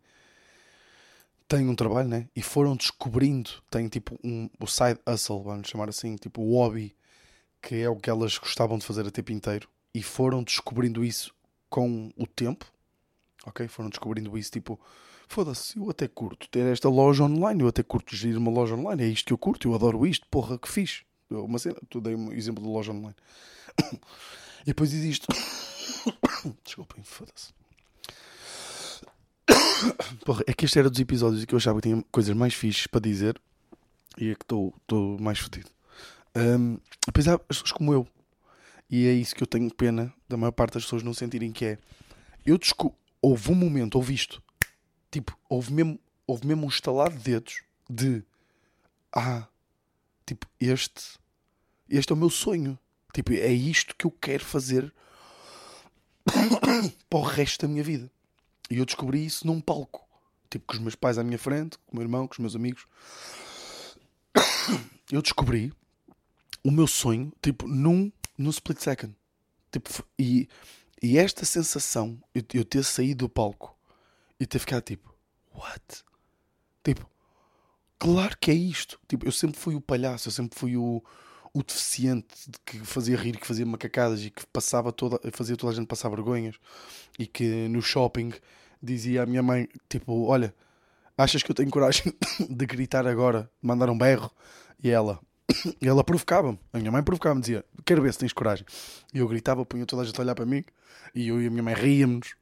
têm 1.47 1.67
um 1.67 1.75
trabalho, 1.75 2.07
né? 2.07 2.29
E 2.35 2.41
foram 2.41 2.75
descobrindo, 2.75 3.49
têm 3.69 3.89
tipo 3.89 4.17
um, 4.23 4.49
o 4.59 4.67
side 4.67 4.99
hustle, 5.05 5.43
vamos 5.43 5.67
chamar 5.67 5.89
assim, 5.89 6.15
tipo 6.15 6.41
o 6.41 6.53
hobby, 6.53 6.95
que 7.61 7.75
é 7.75 7.89
o 7.89 7.95
que 7.95 8.09
elas 8.09 8.37
gostavam 8.37 8.77
de 8.77 8.85
fazer 8.85 9.05
a 9.05 9.11
tempo 9.11 9.31
inteiro 9.31 9.67
e 9.93 10.02
foram 10.02 10.43
descobrindo 10.43 11.04
isso 11.04 11.34
com 11.69 12.12
o 12.17 12.26
tempo, 12.26 12.65
ok? 13.45 13.67
Foram 13.67 13.89
descobrindo 13.89 14.38
isso 14.38 14.52
tipo, 14.52 14.80
foda-se, 15.28 15.78
eu 15.78 15.89
até 15.89 16.08
curto 16.08 16.47
ter 16.50 16.71
esta 16.71 16.89
loja 16.89 17.23
online, 17.23 17.62
eu 17.62 17.67
até 17.67 17.84
curto 17.84 18.15
gerir 18.15 18.38
uma 18.38 18.52
loja 18.52 18.76
online, 18.76 19.04
é 19.04 19.08
isto 19.08 19.28
que 19.28 19.34
eu 19.34 19.38
curto, 19.38 19.67
eu 19.67 19.76
adoro 19.76 20.06
isto, 20.06 20.26
porra, 20.30 20.58
que 20.58 20.69
fiz. 20.69 21.04
Uma 21.30 21.60
cena, 21.60 21.76
tu 21.89 22.00
dei 22.00 22.15
um 22.15 22.32
exemplo 22.32 22.63
de 22.63 22.69
loja 22.69 22.91
online. 22.91 23.15
E 24.63 24.71
depois 24.71 24.93
existe. 24.93 25.26
Desculpem, 26.65 27.02
foda-se. 27.02 27.54
Porra, 30.26 30.43
é 30.45 30.54
que 30.54 30.65
este 30.65 30.78
era 30.78 30.89
dos 30.89 31.00
episódios 31.00 31.45
que 31.45 31.54
eu 31.54 31.58
achava 31.58 31.80
que 31.80 31.88
tinha 31.88 32.04
coisas 32.12 32.36
mais 32.36 32.54
fixes 32.54 32.86
para 32.86 33.00
dizer 33.00 33.39
e 34.17 34.32
é 34.32 34.36
que 34.36 34.43
estou 34.43 34.73
mais 35.19 35.39
fodido. 35.39 35.69
Um, 36.36 36.80
apesar 37.08 37.36
as 37.50 37.62
pessoas 37.62 37.71
como 37.71 37.93
eu 37.93 38.08
e 38.89 39.08
é 39.08 39.13
isso 39.13 39.36
que 39.36 39.43
eu 39.43 39.47
tenho 39.47 39.73
pena 39.73 40.13
da 40.28 40.38
maior 40.38 40.52
parte 40.52 40.76
das 40.76 40.84
pessoas 40.84 41.04
não 41.04 41.13
sentirem 41.13 41.52
que 41.52 41.65
é. 41.65 41.78
Eu 42.45 42.58
desco... 42.58 42.95
Houve 43.21 43.52
um 43.52 43.56
momento, 43.56 43.95
houve 43.95 44.13
isto. 44.13 44.41
Tipo, 45.12 45.38
houve 45.50 45.73
mesmo, 45.73 46.00
houve 46.26 46.45
mesmo 46.45 46.65
um 46.65 46.69
estalar 46.69 47.12
de 47.12 47.17
dedos 47.17 47.63
de. 47.89 48.23
Ah, 49.12 49.47
tipo, 50.26 50.45
este. 50.60 51.17
Este 51.89 52.12
é 52.12 52.15
o 52.15 52.17
meu 52.17 52.30
sonho. 52.30 52.78
Tipo, 53.13 53.34
é 53.34 53.52
isto 53.52 53.95
que 53.95 54.06
eu 54.06 54.12
quero 54.12 54.45
fazer 54.45 54.93
para 57.10 57.19
o 57.19 57.23
resto 57.23 57.62
da 57.62 57.67
minha 57.67 57.84
vida. 57.84 58.12
E 58.69 58.78
eu 58.78 58.86
descobri 58.86 59.26
isso 59.26 59.47
num 59.47 59.60
palco. 59.60 60.08
Tipo, 60.50 60.65
com 60.67 60.73
os 60.73 60.80
meus 60.80 60.95
pais 60.95 61.17
à 61.17 61.23
minha 61.23 61.39
frente, 61.39 61.78
com 61.80 61.93
o 61.93 61.95
meu 61.95 62.04
irmão, 62.04 62.28
com 62.28 62.34
os 62.34 62.39
meus 62.39 62.56
amigos. 62.56 62.86
Eu 65.10 65.21
descobri 65.21 65.73
o 66.63 66.69
meu 66.69 66.86
sonho, 66.86 67.32
tipo, 67.41 67.65
num 67.65 68.12
no 68.38 68.50
split 68.50 68.80
second. 68.80 69.15
Tipo, 69.71 70.06
e, 70.17 70.47
e 71.02 71.17
esta 71.17 71.45
sensação, 71.45 72.21
eu, 72.34 72.43
eu 72.54 72.65
ter 72.65 72.84
saído 72.84 73.26
do 73.26 73.30
palco 73.30 73.76
e 74.39 74.45
ter 74.45 74.60
ficado 74.60 74.84
tipo, 74.84 75.13
what? 75.54 76.04
Tipo, 76.84 77.10
claro 78.00 78.38
que 78.39 78.52
é 78.52 78.54
isto. 78.54 79.00
Tipo, 79.08 79.26
eu 79.26 79.32
sempre 79.32 79.60
fui 79.60 79.76
o 79.76 79.82
palhaço, 79.82 80.28
eu 80.28 80.32
sempre 80.32 80.58
fui 80.58 80.78
o, 80.78 81.04
o 81.54 81.63
deficiente 81.63 82.28
que 82.65 82.80
fazia 82.80 83.17
rir, 83.17 83.38
que 83.38 83.47
fazia 83.47 83.65
macacadas 83.65 84.23
e 84.23 84.30
que 84.30 84.45
passava 84.47 84.91
toda, 84.91 85.19
fazia 85.32 85.58
toda 85.58 85.73
a 85.73 85.76
gente 85.76 85.88
passar 85.88 86.10
vergonhas 86.10 86.56
e 87.17 87.26
que 87.26 87.67
no 87.67 87.82
shopping 87.82 88.32
dizia 88.82 89.23
à 89.23 89.26
minha 89.26 89.41
mãe, 89.41 89.67
tipo, 89.89 90.26
olha, 90.26 90.54
achas 91.17 91.41
que 91.41 91.52
eu 91.52 91.56
tenho 91.56 91.69
coragem 91.69 92.13
de 92.50 92.65
gritar 92.65 93.08
agora, 93.08 93.50
de 93.62 93.67
mandar 93.67 93.89
um 93.89 93.97
berro? 93.97 94.32
E 94.82 94.89
ela, 94.89 95.19
ela 95.81 96.03
provocava-me. 96.03 96.60
A 96.73 96.77
minha 96.77 96.91
mãe 96.91 97.03
provocava-me, 97.03 97.41
dizia: 97.41 97.65
Quero 97.86 98.01
ver 98.01 98.13
se 98.13 98.19
tens 98.19 98.33
coragem. 98.33 98.65
E 99.13 99.19
eu 99.19 99.27
gritava, 99.27 99.65
punha 99.65 99.86
toda 99.86 100.01
a 100.01 100.05
gente 100.05 100.19
a 100.19 100.23
olhar 100.23 100.36
para 100.36 100.45
mim. 100.45 100.63
E 101.15 101.27
eu 101.27 101.41
e 101.41 101.47
a 101.47 101.49
minha 101.49 101.63
mãe 101.63 101.73
ríamos. 101.73 102.36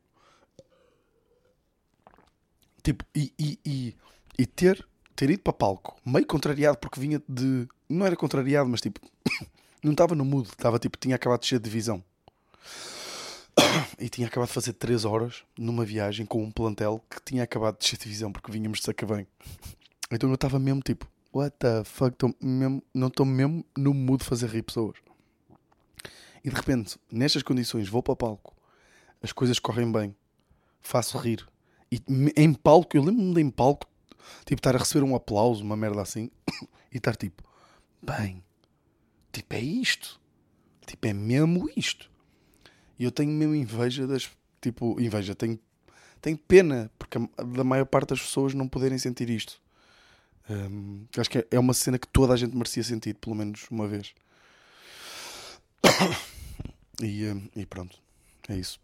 Tipo, 2.83 3.03
e, 3.15 3.33
e, 3.39 3.59
e, 3.65 3.95
e, 4.37 4.45
ter, 4.45 4.85
ter 5.15 5.29
ido 5.31 5.41
para 5.41 5.53
palco, 5.53 5.97
meio 6.05 6.25
contrariado, 6.25 6.77
porque 6.77 6.99
vinha 6.99 7.21
de. 7.27 7.67
Não 7.89 8.05
era 8.05 8.15
contrariado, 8.15 8.69
mas 8.69 8.81
tipo. 8.81 8.99
não 9.83 9.91
estava 9.91 10.15
no 10.15 10.25
mood. 10.25 10.47
Estava 10.47 10.79
tipo, 10.79 10.97
tinha 10.97 11.15
acabado 11.15 11.41
de 11.41 11.47
ser 11.47 11.59
de 11.59 11.63
divisão. 11.63 12.03
E 13.99 14.09
tinha 14.09 14.27
acabado 14.27 14.47
de 14.49 14.53
fazer 14.53 14.73
3 14.73 15.05
horas 15.05 15.43
numa 15.57 15.85
viagem 15.85 16.25
com 16.25 16.43
um 16.43 16.51
plantel 16.51 17.01
que 17.09 17.21
tinha 17.23 17.43
acabado 17.43 17.75
de 17.77 17.81
descer 17.81 17.97
divisão 17.97 18.31
porque 18.31 18.51
vínhamos 18.51 18.79
de 18.79 18.85
Sacavém. 18.85 19.25
Então 20.11 20.29
eu 20.29 20.35
estava 20.35 20.59
mesmo 20.59 20.81
tipo, 20.81 21.07
what 21.35 21.53
the 21.59 21.83
fuck, 21.83 22.15
tô 22.15 22.33
mesmo, 22.41 22.81
não 22.93 23.09
estou 23.09 23.25
mesmo 23.25 23.65
no 23.77 23.93
mood 23.93 24.23
de 24.23 24.29
fazer 24.29 24.49
rir 24.49 24.63
pessoas. 24.63 24.97
E 26.41 26.49
de 26.49 26.55
repente, 26.55 26.97
nestas 27.11 27.43
condições, 27.43 27.89
vou 27.89 28.01
para 28.01 28.13
o 28.13 28.15
palco, 28.15 28.55
as 29.21 29.33
coisas 29.33 29.59
correm 29.59 29.91
bem, 29.91 30.15
faço 30.81 31.17
rir. 31.17 31.45
E 31.91 32.01
em 32.37 32.53
palco, 32.53 32.95
eu 32.95 33.03
lembro-me 33.03 33.33
de 33.33 33.41
em 33.41 33.49
palco, 33.49 33.85
tipo, 34.45 34.59
estar 34.59 34.75
a 34.75 34.79
receber 34.79 35.03
um 35.03 35.13
aplauso, 35.13 35.61
uma 35.61 35.75
merda 35.75 36.01
assim, 36.01 36.31
e 36.89 36.97
estar 36.97 37.17
tipo, 37.17 37.43
bem, 38.01 38.41
tipo, 39.33 39.53
é 39.53 39.59
isto. 39.59 40.21
Tipo, 40.85 41.07
é 41.07 41.13
mesmo 41.13 41.69
isto. 41.75 42.09
E 42.97 43.03
eu 43.03 43.11
tenho 43.11 43.31
mesmo 43.31 43.55
inveja 43.55 44.07
das. 44.07 44.29
Tipo, 44.61 44.99
inveja, 45.01 45.35
tenho, 45.35 45.59
tenho 46.21 46.37
pena, 46.37 46.91
porque 46.97 47.17
da 47.53 47.63
maior 47.63 47.85
parte 47.85 48.09
das 48.09 48.21
pessoas 48.21 48.53
não 48.53 48.67
poderem 48.67 48.97
sentir 48.97 49.29
isto. 49.29 49.61
Um, 50.49 51.05
acho 51.17 51.29
que 51.29 51.39
é, 51.39 51.47
é 51.51 51.59
uma 51.59 51.73
cena 51.73 51.97
que 51.97 52.07
toda 52.07 52.33
a 52.33 52.37
gente 52.37 52.55
merecia 52.55 52.83
sentir, 52.83 53.15
pelo 53.15 53.35
menos 53.35 53.65
uma 53.69 53.87
vez. 53.87 54.13
E, 57.01 57.25
um, 57.25 57.49
e 57.53 57.65
pronto, 57.65 57.99
é 58.47 58.55
isso. 58.55 58.79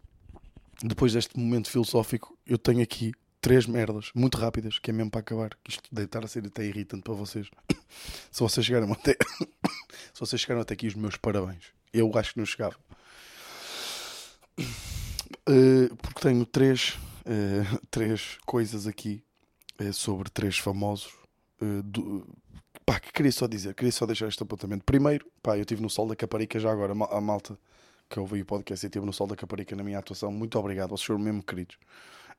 Depois 0.82 1.14
deste 1.14 1.38
momento 1.38 1.70
filosófico, 1.70 2.36
eu 2.46 2.58
tenho 2.58 2.82
aqui 2.82 3.14
três 3.40 3.66
merdas 3.66 4.10
muito 4.14 4.36
rápidas, 4.38 4.78
que 4.78 4.90
é 4.90 4.92
mesmo 4.92 5.10
para 5.10 5.20
acabar. 5.20 5.50
Isto 5.68 5.82
deve 5.90 6.06
estar 6.06 6.24
a 6.24 6.28
ser 6.28 6.46
até 6.46 6.64
irritante 6.64 7.02
para 7.02 7.14
vocês. 7.14 7.48
Se 8.30 8.40
vocês 8.40 8.64
chegaram 8.64 8.92
até. 8.92 9.16
Se 10.12 10.20
vocês 10.20 10.40
chegaram 10.40 10.60
até 10.60 10.74
aqui, 10.74 10.86
os 10.86 10.94
meus 10.94 11.16
parabéns. 11.16 11.72
Eu 11.92 12.10
acho 12.16 12.34
que 12.34 12.38
não 12.38 12.46
chegava. 12.46 12.76
Uh, 14.58 15.96
porque 15.96 16.20
tenho 16.20 16.46
três, 16.46 16.98
uh, 17.26 17.80
três 17.90 18.38
coisas 18.46 18.86
aqui 18.86 19.24
uh, 19.80 19.92
sobre 19.92 20.30
três 20.30 20.58
famosos. 20.58 21.21
Do, 21.84 22.26
pá, 22.84 22.98
que 22.98 23.12
queria 23.12 23.32
só 23.32 23.46
dizer, 23.46 23.74
queria 23.74 23.92
só 23.92 24.06
deixar 24.06 24.28
este 24.28 24.42
apontamento. 24.42 24.84
Primeiro, 24.84 25.26
pá, 25.42 25.56
eu 25.56 25.62
estive 25.62 25.82
no 25.82 25.90
Sol 25.90 26.06
da 26.08 26.16
Caparica 26.16 26.58
já 26.58 26.70
agora, 26.70 26.92
a 26.92 27.20
malta 27.20 27.58
que 28.08 28.18
ouvi 28.20 28.42
o 28.42 28.46
podcast 28.46 28.84
e 28.84 28.88
estive 28.88 29.06
no 29.06 29.12
Sol 29.12 29.26
da 29.26 29.36
Caparica 29.36 29.74
na 29.74 29.82
minha 29.82 29.98
atuação. 29.98 30.30
Muito 30.30 30.58
obrigado, 30.58 30.90
vocês 30.90 31.06
foram 31.06 31.20
mesmo 31.20 31.42
queridos. 31.42 31.78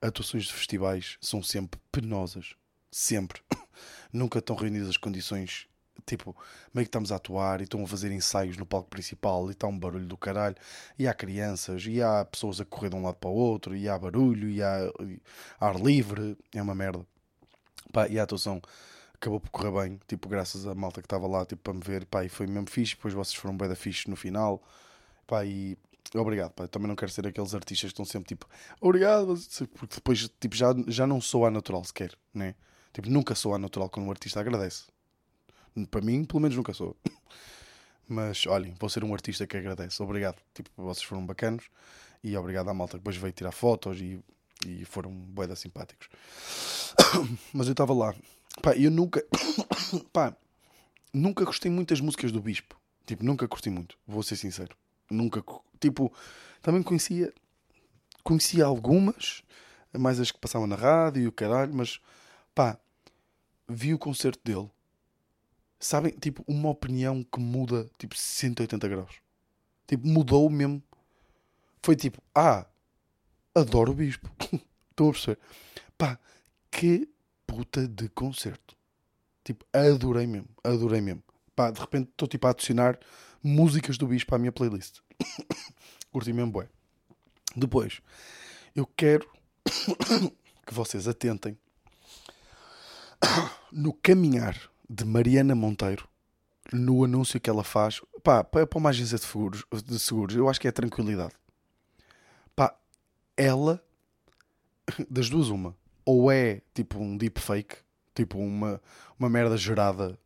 Atuações 0.01 0.45
de 0.45 0.53
festivais 0.53 1.17
são 1.21 1.41
sempre 1.41 1.79
penosas. 1.91 2.55
Sempre. 2.91 3.41
Nunca 4.11 4.39
estão 4.39 4.55
reunidas 4.55 4.89
as 4.89 4.97
condições 4.97 5.67
tipo, 6.05 6.35
meio 6.73 6.85
que 6.85 6.89
estamos 6.89 7.11
a 7.11 7.15
atuar 7.15 7.61
e 7.61 7.63
estão 7.63 7.83
a 7.83 7.87
fazer 7.87 8.11
ensaios 8.11 8.57
no 8.57 8.65
palco 8.65 8.89
principal 8.89 9.47
e 9.47 9.51
está 9.51 9.67
um 9.67 9.77
barulho 9.77 10.05
do 10.05 10.17
caralho, 10.17 10.55
e 10.97 11.07
há 11.07 11.13
crianças, 11.13 11.85
e 11.85 12.01
há 12.01 12.25
pessoas 12.25 12.59
a 12.59 12.65
correr 12.65 12.89
de 12.89 12.95
um 12.95 13.03
lado 13.03 13.15
para 13.15 13.29
o 13.29 13.33
outro, 13.33 13.75
e 13.75 13.87
há 13.87 13.97
barulho, 13.97 14.49
e 14.49 14.61
há 14.61 14.91
ar 15.59 15.75
livre, 15.79 16.37
é 16.53 16.61
uma 16.61 16.75
merda. 16.75 17.05
Pá, 17.91 18.07
e 18.07 18.19
a 18.19 18.23
atuação 18.23 18.61
acabou 19.23 19.39
por 19.39 19.49
correr 19.51 19.71
bem, 19.71 19.99
tipo, 20.05 20.27
graças 20.27 20.67
à 20.67 20.75
malta 20.75 21.01
que 21.01 21.05
estava 21.05 21.25
lá, 21.27 21.45
tipo, 21.45 21.61
para 21.61 21.73
me 21.73 21.79
ver, 21.81 22.05
pá, 22.05 22.25
e 22.25 22.29
foi 22.29 22.45
mesmo 22.45 22.69
fixe, 22.69 22.95
depois 22.95 23.13
vocês 23.13 23.35
foram 23.35 23.55
bem 23.55 23.69
da 23.69 23.75
fixe 23.75 24.09
no 24.09 24.17
final, 24.17 24.61
pá, 25.25 25.45
e 25.45 25.77
obrigado, 26.13 26.51
pá, 26.51 26.67
também 26.67 26.89
não 26.89 26.95
quero 26.95 27.09
ser 27.09 27.25
aqueles 27.25 27.55
artistas 27.55 27.89
que 27.89 27.93
estão 27.93 28.05
sempre 28.05 28.27
tipo, 28.27 28.45
obrigado, 28.81 29.39
porque 29.75 29.95
depois, 29.95 30.29
tipo, 30.39 30.55
já, 30.55 30.75
já 30.87 31.07
não 31.07 31.21
sou 31.21 31.45
a 31.45 31.51
natural 31.51 31.83
sequer, 31.85 32.13
né? 32.33 32.53
Tipo, 32.91 33.09
nunca 33.09 33.33
sou 33.33 33.55
a 33.55 33.57
natural 33.57 33.89
quando 33.89 34.05
um 34.07 34.11
artista 34.11 34.39
agradece. 34.39 34.83
Para 35.89 36.01
mim, 36.01 36.23
pelo 36.25 36.41
menos 36.41 36.55
nunca 36.55 36.73
sou. 36.73 36.95
Mas 38.07 38.45
olhem, 38.45 38.75
vou 38.79 38.87
ser 38.87 39.03
um 39.03 39.11
artista 39.11 39.47
que 39.47 39.57
agradece. 39.57 40.03
Obrigado. 40.03 40.37
Tipo, 40.53 40.69
vocês 40.77 41.03
foram 41.03 41.25
bacanos 41.25 41.63
e 42.23 42.37
obrigado 42.37 42.69
à 42.69 42.73
malta 42.73 42.91
que 42.91 42.99
depois 42.99 43.17
veio 43.17 43.33
tirar 43.33 43.51
fotos 43.51 43.99
e, 43.99 44.19
e 44.67 44.85
foram 44.85 45.11
boedas 45.11 45.57
simpáticos. 45.57 46.07
Mas 47.51 47.65
eu 47.65 47.71
estava 47.71 47.93
lá. 47.93 48.13
Pá, 48.61 48.75
eu 48.75 48.91
nunca. 48.91 49.25
Pá, 50.11 50.35
nunca 51.13 51.45
gostei 51.45 51.71
muito 51.71 51.89
das 51.89 52.01
músicas 52.01 52.31
do 52.31 52.41
Bispo. 52.41 52.79
Tipo, 53.05 53.23
nunca 53.23 53.47
gostei 53.47 53.71
muito. 53.71 53.97
Vou 54.07 54.23
ser 54.23 54.35
sincero. 54.35 54.75
Nunca. 55.09 55.43
Tipo, 55.79 56.11
também 56.61 56.83
conhecia. 56.83 57.33
Conhecia 58.23 58.63
algumas, 58.63 59.43
mais 59.93 60.19
as 60.19 60.31
que 60.31 60.39
passavam 60.39 60.65
na 60.65 60.77
rádio 60.77 61.23
e 61.23 61.27
o 61.27 61.31
caralho, 61.31 61.73
mas 61.73 61.99
pá, 62.55 62.79
vi 63.67 63.93
o 63.93 63.99
concerto 63.99 64.39
dele 64.43 64.69
sabem, 65.83 66.11
tipo, 66.11 66.43
uma 66.47 66.69
opinião 66.69 67.23
que 67.23 67.39
muda, 67.39 67.89
tipo, 67.97 68.15
180 68.15 68.87
graus. 68.87 69.15
Tipo, 69.85 70.07
mudou 70.07 70.49
mesmo. 70.49 70.81
Foi 71.81 71.95
tipo, 71.95 72.21
ah, 72.33 72.65
adoro 73.53 73.91
o 73.91 73.95
Bispo. 73.95 74.29
Estão 74.89 75.09
a 75.09 75.11
perceber? 75.11 75.39
Pá, 75.97 76.19
que 76.71 77.09
puta 77.53 77.87
de 77.87 78.09
concerto. 78.09 78.75
Tipo, 79.43 79.63
adorei 79.71 80.25
mesmo, 80.25 80.49
adorei 80.63 81.01
mesmo. 81.01 81.23
Pá, 81.55 81.69
de 81.69 81.79
repente 81.79 82.09
estou 82.09 82.27
tipo 82.27 82.47
a 82.47 82.49
adicionar 82.49 82.97
músicas 83.43 83.95
do 83.95 84.07
Bispo 84.07 84.33
à 84.33 84.39
minha 84.39 84.51
playlist. 84.51 85.01
Curti 86.11 86.33
mesmo, 86.33 86.51
bué. 86.51 86.67
Depois, 87.55 88.01
eu 88.75 88.87
quero 88.87 89.29
que 90.65 90.73
vocês 90.73 91.07
atentem 91.07 91.55
no 93.71 93.93
caminhar 93.93 94.59
de 94.89 95.05
Mariana 95.05 95.53
Monteiro 95.53 96.07
no 96.71 97.03
anúncio 97.03 97.39
que 97.39 97.49
ela 97.49 97.63
faz 97.63 98.01
pá, 98.23 98.43
para 98.43 98.67
uma 98.75 98.89
agência 98.89 99.19
de 99.19 99.25
seguros, 99.25 99.63
de 99.85 99.99
seguros, 99.99 100.35
eu 100.35 100.49
acho 100.49 100.59
que 100.59 100.67
é 100.67 100.71
tranquilidade. 100.71 101.33
Pá, 102.55 102.75
ela, 103.37 103.83
das 105.07 105.29
duas, 105.29 105.49
uma, 105.49 105.75
ou 106.05 106.31
é 106.31 106.61
tipo 106.73 106.99
um 106.99 107.17
deepfake, 107.17 107.77
tipo 108.13 108.37
uma, 108.37 108.81
uma 109.17 109.29
merda 109.29 109.57
gerada 109.57 110.17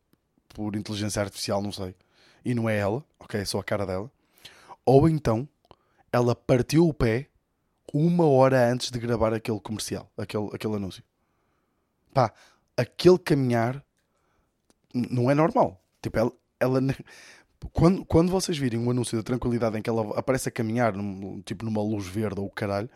por 0.48 0.74
inteligência 0.76 1.22
artificial, 1.22 1.62
não 1.62 1.72
sei, 1.72 1.94
e 2.44 2.54
não 2.54 2.68
é 2.68 2.76
ela, 2.76 3.04
ok, 3.18 3.40
é 3.40 3.44
só 3.44 3.58
a 3.58 3.64
cara 3.64 3.86
dela, 3.86 4.10
ou 4.84 5.08
então 5.08 5.48
ela 6.12 6.34
partiu 6.34 6.88
o 6.88 6.94
pé 6.94 7.28
uma 7.92 8.26
hora 8.26 8.70
antes 8.70 8.90
de 8.90 8.98
gravar 8.98 9.32
aquele 9.32 9.60
comercial, 9.60 10.10
aquele, 10.16 10.48
aquele 10.52 10.76
anúncio. 10.76 11.02
Pá, 12.12 12.32
aquele 12.76 13.18
caminhar 13.18 13.82
não 14.92 15.30
é 15.30 15.34
normal. 15.34 15.82
Tipo, 16.02 16.18
ela, 16.18 16.32
ela 16.60 16.80
quando, 17.72 18.04
quando 18.04 18.30
vocês 18.30 18.56
virem 18.56 18.78
um 18.78 18.90
anúncio 18.90 19.16
da 19.16 19.22
tranquilidade 19.22 19.78
em 19.78 19.82
que 19.82 19.90
ela 19.90 20.18
aparece 20.18 20.48
a 20.48 20.52
caminhar, 20.52 20.94
num, 20.94 21.40
tipo 21.42 21.64
numa 21.64 21.82
luz 21.82 22.06
verde 22.06 22.40
ou 22.40 22.46
o 22.46 22.50
caralho, 22.50 22.88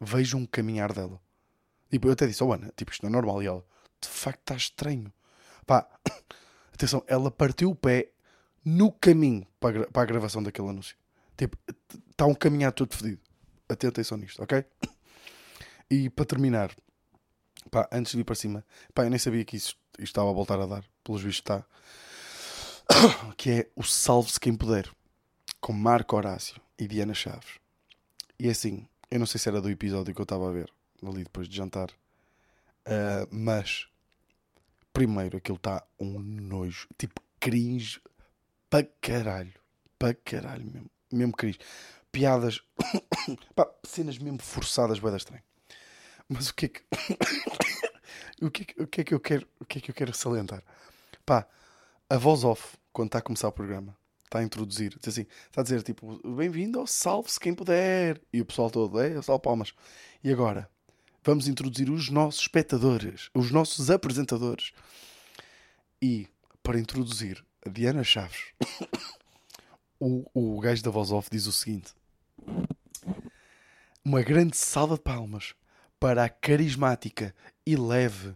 vejam 0.00 0.40
um 0.40 0.46
caminhar 0.46 0.92
dela. 0.92 1.20
Tipo, 1.90 2.08
eu 2.08 2.12
até 2.12 2.26
disse, 2.26 2.42
oh 2.42 2.52
Ana, 2.52 2.72
tipo, 2.76 2.92
isto 2.92 3.02
não 3.02 3.10
é 3.10 3.12
normal. 3.12 3.42
E 3.42 3.46
ela, 3.46 3.64
de 4.00 4.08
facto, 4.08 4.40
está 4.40 4.56
estranho. 4.56 5.12
Pá, 5.66 5.86
atenção, 6.72 7.02
ela 7.06 7.30
partiu 7.30 7.70
o 7.70 7.74
pé 7.74 8.10
no 8.64 8.92
caminho 8.92 9.46
para 9.58 9.82
a, 9.82 9.86
para 9.90 10.02
a 10.02 10.06
gravação 10.06 10.42
daquele 10.42 10.68
anúncio. 10.68 10.96
Tipo, 11.36 11.56
está 12.10 12.26
um 12.26 12.34
caminhar 12.34 12.72
todo 12.72 12.94
fedido. 12.94 13.20
Atentem 13.68 14.04
só 14.04 14.16
nisto, 14.16 14.42
ok? 14.42 14.64
E 15.90 16.08
para 16.10 16.24
terminar, 16.24 16.74
pá, 17.70 17.88
antes 17.90 18.12
de 18.12 18.20
ir 18.20 18.24
para 18.24 18.34
cima, 18.34 18.64
pá, 18.94 19.04
eu 19.04 19.10
nem 19.10 19.18
sabia 19.18 19.44
que 19.44 19.56
isso, 19.56 19.74
isto 19.94 20.02
estava 20.02 20.30
a 20.30 20.32
voltar 20.32 20.60
a 20.60 20.66
dar 20.66 20.84
pelos 21.02 21.22
vistos 21.22 21.40
está, 21.40 21.64
que 23.36 23.50
é 23.50 23.70
o 23.74 23.82
Salve-se 23.82 24.38
Quem 24.38 24.54
Puder, 24.54 24.88
com 25.60 25.72
Marco 25.72 26.16
Horácio 26.16 26.60
e 26.78 26.86
Diana 26.86 27.14
Chaves. 27.14 27.58
E 28.38 28.48
é 28.48 28.50
assim, 28.50 28.86
eu 29.10 29.18
não 29.18 29.26
sei 29.26 29.40
se 29.40 29.48
era 29.48 29.60
do 29.60 29.68
episódio 29.68 30.14
que 30.14 30.20
eu 30.20 30.24
estava 30.24 30.48
a 30.48 30.52
ver, 30.52 30.72
ali 31.08 31.24
depois 31.24 31.48
de 31.48 31.56
jantar, 31.56 31.90
uh, 31.90 33.26
mas 33.30 33.88
primeiro 34.92 35.36
aquilo 35.38 35.56
está 35.56 35.84
um 35.98 36.18
nojo, 36.18 36.88
tipo 36.98 37.20
cringe 37.38 38.00
para 38.68 38.86
caralho, 39.00 39.54
para 39.98 40.14
caralho 40.14 40.64
mesmo, 40.64 40.90
mesmo 41.12 41.32
cringe. 41.32 41.58
Piadas, 42.12 42.60
pá, 43.54 43.70
cenas 43.84 44.18
mesmo 44.18 44.42
forçadas, 44.42 44.98
bem 44.98 45.14
estranho. 45.16 45.42
Mas 46.28 46.48
o 46.48 46.54
que 46.54 46.66
é 46.66 46.68
que. 46.68 46.82
o, 48.42 48.50
que 48.50 48.62
é 48.62 48.64
que, 48.64 48.82
o 48.82 48.86
que 48.86 49.00
é 49.00 49.04
que 49.04 49.14
eu 49.14 49.20
quero 49.20 49.48
o 49.60 49.64
que 49.64 49.78
é 49.78 49.80
que 49.80 49.90
eu 49.90 49.94
quero 49.94 50.14
salientar? 50.14 50.62
Pá, 51.24 51.46
a 52.08 52.16
voz 52.16 52.44
off, 52.44 52.76
quando 52.92 53.08
está 53.08 53.18
a 53.18 53.22
começar 53.22 53.48
o 53.48 53.52
programa, 53.52 53.96
está 54.24 54.38
a 54.38 54.42
introduzir, 54.42 54.96
diz 54.98 55.08
assim, 55.08 55.26
está 55.46 55.60
a 55.60 55.64
dizer 55.64 55.82
tipo, 55.82 56.20
bem-vindo 56.36 56.84
Salve-se 56.86 57.38
quem 57.38 57.54
puder. 57.54 58.20
E 58.32 58.40
o 58.40 58.44
pessoal 58.44 58.70
todo, 58.70 59.00
é, 59.00 59.20
salve 59.22 59.42
palmas. 59.42 59.74
E 60.22 60.32
agora, 60.32 60.68
vamos 61.22 61.48
introduzir 61.48 61.90
os 61.90 62.08
nossos 62.08 62.42
espectadores, 62.42 63.30
os 63.34 63.50
nossos 63.50 63.90
apresentadores. 63.90 64.72
E, 66.00 66.28
para 66.62 66.80
introduzir 66.80 67.44
a 67.64 67.68
Diana 67.68 68.02
Chaves, 68.02 68.52
o, 70.00 70.24
o 70.32 70.60
gajo 70.60 70.82
da 70.82 70.90
voz 70.90 71.10
off 71.10 71.28
diz 71.30 71.46
o 71.46 71.52
seguinte: 71.52 71.92
Uma 74.04 74.22
grande 74.22 74.56
salva 74.56 74.96
de 74.96 75.02
palmas 75.02 75.54
para 75.98 76.24
a 76.24 76.28
carismática 76.28 77.34
e 77.66 77.76
leve 77.76 78.34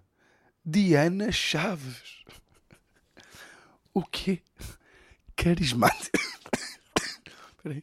Diana 0.65 1.33
Chaves. 1.33 2.23
O 3.93 4.03
quê? 4.03 4.43
Carismático. 5.37 6.19
Espera 7.57 7.75
aí. 7.75 7.83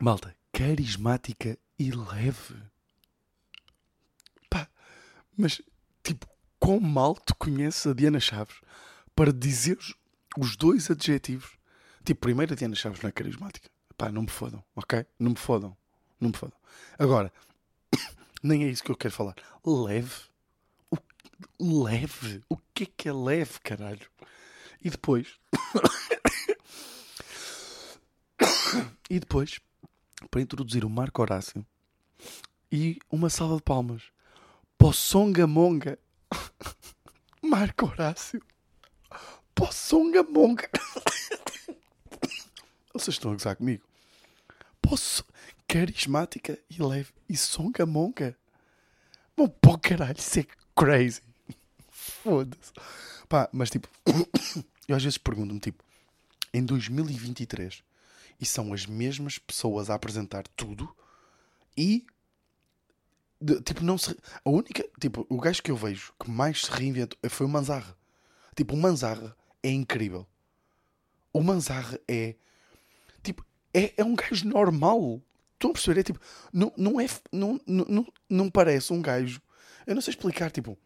Malta, 0.00 0.34
carismática 0.52 1.56
e 1.78 1.90
leve. 1.90 2.56
Pá, 4.48 4.68
mas 5.36 5.60
tipo, 6.02 6.26
quão 6.58 6.80
mal 6.80 7.14
tu 7.14 7.34
conheces 7.36 7.86
a 7.86 7.92
Diana 7.92 8.20
Chaves 8.20 8.60
para 9.14 9.32
dizer 9.32 9.78
os 10.38 10.56
dois 10.56 10.90
adjetivos? 10.90 11.58
Tipo, 12.04 12.20
primeiro 12.20 12.52
a 12.52 12.56
Diana 12.56 12.74
Chaves 12.74 13.00
não 13.00 13.08
é 13.08 13.12
carismática. 13.12 13.70
Pá, 13.96 14.10
não 14.10 14.22
me 14.22 14.30
fodam, 14.30 14.62
ok? 14.74 15.06
Não 15.18 15.30
me 15.30 15.38
fodam. 15.38 15.76
Não 16.20 16.30
me 16.30 16.36
fodam. 16.36 16.58
Agora, 16.98 17.32
nem 18.42 18.64
é 18.64 18.68
isso 18.68 18.82
que 18.82 18.90
eu 18.90 18.96
quero 18.96 19.14
falar. 19.14 19.36
Leve. 19.64 20.24
O, 21.58 21.84
leve. 21.84 22.42
O 22.48 22.56
que 22.72 22.84
é 22.84 22.88
que 22.96 23.08
é 23.08 23.12
leve, 23.12 23.60
caralho? 23.60 24.08
E 24.82 24.90
depois. 24.90 25.38
e 29.10 29.20
depois, 29.20 29.60
para 30.30 30.40
introduzir 30.40 30.84
o 30.84 30.90
Marco 30.90 31.22
Horácio 31.22 31.64
e 32.70 32.98
uma 33.10 33.30
salva 33.30 33.56
de 33.56 33.62
palmas 33.62 34.02
para 34.76 34.88
o 34.88 34.92
Songamonga. 34.92 35.98
Marco 37.42 37.86
Horácio. 37.86 38.42
Para 39.54 39.68
o 39.68 39.72
Songamonga. 39.72 40.68
Vocês 42.92 43.14
estão 43.14 43.30
a 43.30 43.34
gozar 43.34 43.56
comigo? 43.56 43.84
Posso. 44.80 45.24
Carismática 45.66 46.58
e 46.68 46.82
leve. 46.82 47.12
E 47.28 47.36
songamonga. 47.36 48.36
Bom, 49.36 49.48
pô, 49.48 49.78
caralho, 49.78 50.18
isso 50.18 50.40
é 50.40 50.46
crazy. 50.76 51.22
Foda-se. 51.88 52.72
Pá, 53.28 53.48
mas 53.52 53.70
tipo, 53.70 53.88
eu 54.86 54.94
às 54.94 55.02
vezes 55.02 55.18
pergunto-me, 55.18 55.58
tipo, 55.58 55.82
em 56.52 56.64
2023, 56.64 57.82
e 58.40 58.46
são 58.46 58.72
as 58.72 58.86
mesmas 58.86 59.38
pessoas 59.38 59.90
a 59.90 59.94
apresentar 59.94 60.46
tudo 60.48 60.94
e. 61.76 62.06
de- 63.40 63.60
tipo, 63.62 63.82
não 63.82 63.98
se. 63.98 64.16
A 64.44 64.50
única. 64.50 64.84
Tipo, 65.00 65.26
o 65.28 65.40
gajo 65.40 65.62
que 65.62 65.70
eu 65.70 65.76
vejo 65.76 66.12
que 66.22 66.30
mais 66.30 66.62
se 66.62 66.70
reinventou 66.70 67.18
foi 67.28 67.46
o 67.46 67.48
Manzarra. 67.48 67.96
Tipo, 68.56 68.74
o 68.74 68.76
Manzarra 68.78 69.36
é 69.62 69.70
incrível. 69.70 70.26
O 71.32 71.42
Manzarra 71.42 71.98
é. 72.08 72.36
Tipo, 73.22 73.44
é, 73.72 73.92
é 73.96 74.04
um 74.04 74.14
gajo 74.14 74.46
normal. 74.46 75.20
Estão 75.54 75.70
a 75.70 75.72
perceber? 75.72 76.00
É 76.00 76.02
tipo, 76.02 76.20
não, 76.52 76.72
não 76.76 77.00
é. 77.00 77.06
Não, 77.32 77.60
não, 77.66 78.06
não, 78.28 78.50
parece 78.50 78.92
um 78.92 79.00
gajo. 79.00 79.40
Eu 79.86 79.94
não 79.94 80.02
sei 80.02 80.12
explicar, 80.12 80.50
tipo. 80.50 80.78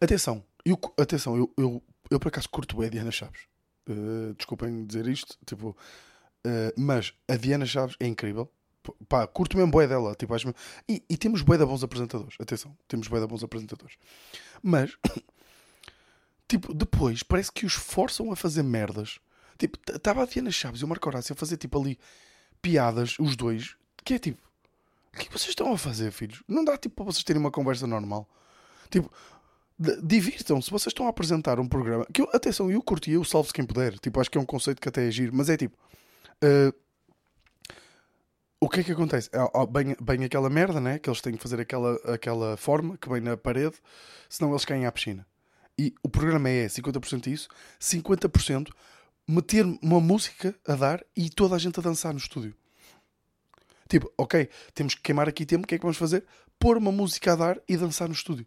Atenção, 0.00 0.44
eu, 0.64 0.78
atenção, 0.98 1.36
eu, 1.36 1.52
eu, 1.56 1.82
eu 2.10 2.20
por 2.20 2.28
acaso 2.28 2.48
curto 2.50 2.80
a 2.82 2.88
Diana 2.88 3.10
Chaves. 3.10 3.42
Uh, 3.88 4.34
desculpem 4.34 4.84
dizer 4.84 5.06
isto, 5.06 5.38
tipo, 5.46 5.76
uh, 6.46 6.72
mas 6.80 7.12
a 7.28 7.36
Diana 7.36 7.66
Chaves 7.66 7.96
é 8.00 8.06
incrível. 8.06 8.50
Pá, 9.08 9.26
curto 9.26 9.56
mesmo 9.56 9.72
boé 9.72 9.86
dela. 9.86 10.14
Tipo, 10.14 10.34
acho 10.34 10.46
mesmo- 10.46 10.60
e, 10.88 11.02
e 11.08 11.16
temos 11.16 11.42
boé 11.42 11.58
de 11.58 11.66
bons 11.66 11.82
apresentadores. 11.82 12.36
Atenção, 12.40 12.76
temos 12.86 13.08
boé 13.08 13.20
de 13.20 13.26
bons 13.26 13.42
apresentadores. 13.42 13.96
Mas, 14.62 14.96
tipo, 16.48 16.72
depois 16.72 17.22
parece 17.22 17.50
que 17.50 17.66
os 17.66 17.74
forçam 17.74 18.30
a 18.32 18.36
fazer 18.36 18.62
merdas. 18.62 19.18
Tipo, 19.58 19.78
estava 19.90 20.22
a 20.22 20.26
Diana 20.26 20.50
Chaves 20.50 20.80
e 20.80 20.84
o 20.84 20.88
Marco 20.88 21.08
Horácio 21.08 21.32
a 21.32 21.36
fazer 21.36 21.56
tipo 21.56 21.80
ali 21.80 21.98
piadas, 22.60 23.16
os 23.18 23.36
dois, 23.36 23.74
que 24.04 24.14
é 24.14 24.18
tipo, 24.18 24.40
o 25.14 25.18
que 25.18 25.28
é 25.28 25.30
vocês 25.30 25.48
estão 25.48 25.72
a 25.72 25.78
fazer, 25.78 26.10
filhos? 26.10 26.42
Não 26.46 26.64
dá 26.64 26.76
tipo 26.76 26.96
para 26.96 27.06
vocês 27.06 27.24
terem 27.24 27.40
uma 27.40 27.50
conversa 27.50 27.86
normal. 27.86 28.28
Tipo, 28.90 29.10
divirtam-se. 30.02 30.70
Vocês 30.70 30.88
estão 30.92 31.06
a 31.06 31.10
apresentar 31.10 31.58
um 31.58 31.68
programa 31.68 32.06
que 32.12 32.20
eu, 32.20 32.28
atenção, 32.32 32.70
eu 32.70 32.82
curti, 32.82 33.12
eu 33.12 33.24
salvo-se 33.24 33.52
quem 33.52 33.64
puder. 33.64 33.98
Tipo, 33.98 34.20
acho 34.20 34.30
que 34.30 34.38
é 34.38 34.40
um 34.40 34.46
conceito 34.46 34.80
que 34.80 34.88
até 34.88 35.06
é 35.06 35.10
giro, 35.10 35.34
mas 35.34 35.48
é 35.48 35.56
tipo. 35.56 35.76
Eh, 36.42 36.72
o 38.60 38.68
que 38.68 38.80
é 38.80 38.84
que 38.84 38.92
acontece? 38.92 39.30
Ah, 39.32 39.66
Bem, 39.66 39.96
bem 40.00 40.24
aquela 40.24 40.48
merda, 40.50 40.80
né? 40.80 40.98
Que 40.98 41.08
eles 41.08 41.20
têm 41.20 41.36
que 41.36 41.42
fazer 41.42 41.60
aquela, 41.60 41.94
aquela 42.12 42.56
forma 42.56 42.96
que 42.96 43.08
vem 43.08 43.20
na 43.20 43.36
parede, 43.36 43.76
senão 44.28 44.50
eles 44.50 44.64
caem 44.64 44.86
à 44.86 44.92
piscina. 44.92 45.26
E 45.78 45.94
o 46.02 46.08
programa 46.08 46.48
é 46.48 46.66
50% 46.66 47.26
isso, 47.26 47.48
50% 47.78 48.70
meter 49.28 49.64
uma 49.82 50.00
música 50.00 50.54
a 50.66 50.74
dar 50.74 51.04
e 51.14 51.28
toda 51.28 51.54
a 51.54 51.58
gente 51.58 51.78
a 51.78 51.82
dançar 51.82 52.12
no 52.12 52.18
estúdio. 52.18 52.54
Tipo, 53.88 54.10
ok, 54.16 54.48
temos 54.74 54.94
que 54.94 55.02
queimar 55.02 55.28
aqui 55.28 55.44
tempo, 55.44 55.64
o 55.64 55.66
que 55.66 55.74
é 55.74 55.78
que 55.78 55.84
vamos 55.84 55.98
fazer? 55.98 56.24
Pôr 56.58 56.78
uma 56.78 56.90
música 56.90 57.32
a 57.32 57.36
dar 57.36 57.60
e 57.68 57.76
dançar 57.76 58.08
no 58.08 58.14
estúdio. 58.14 58.46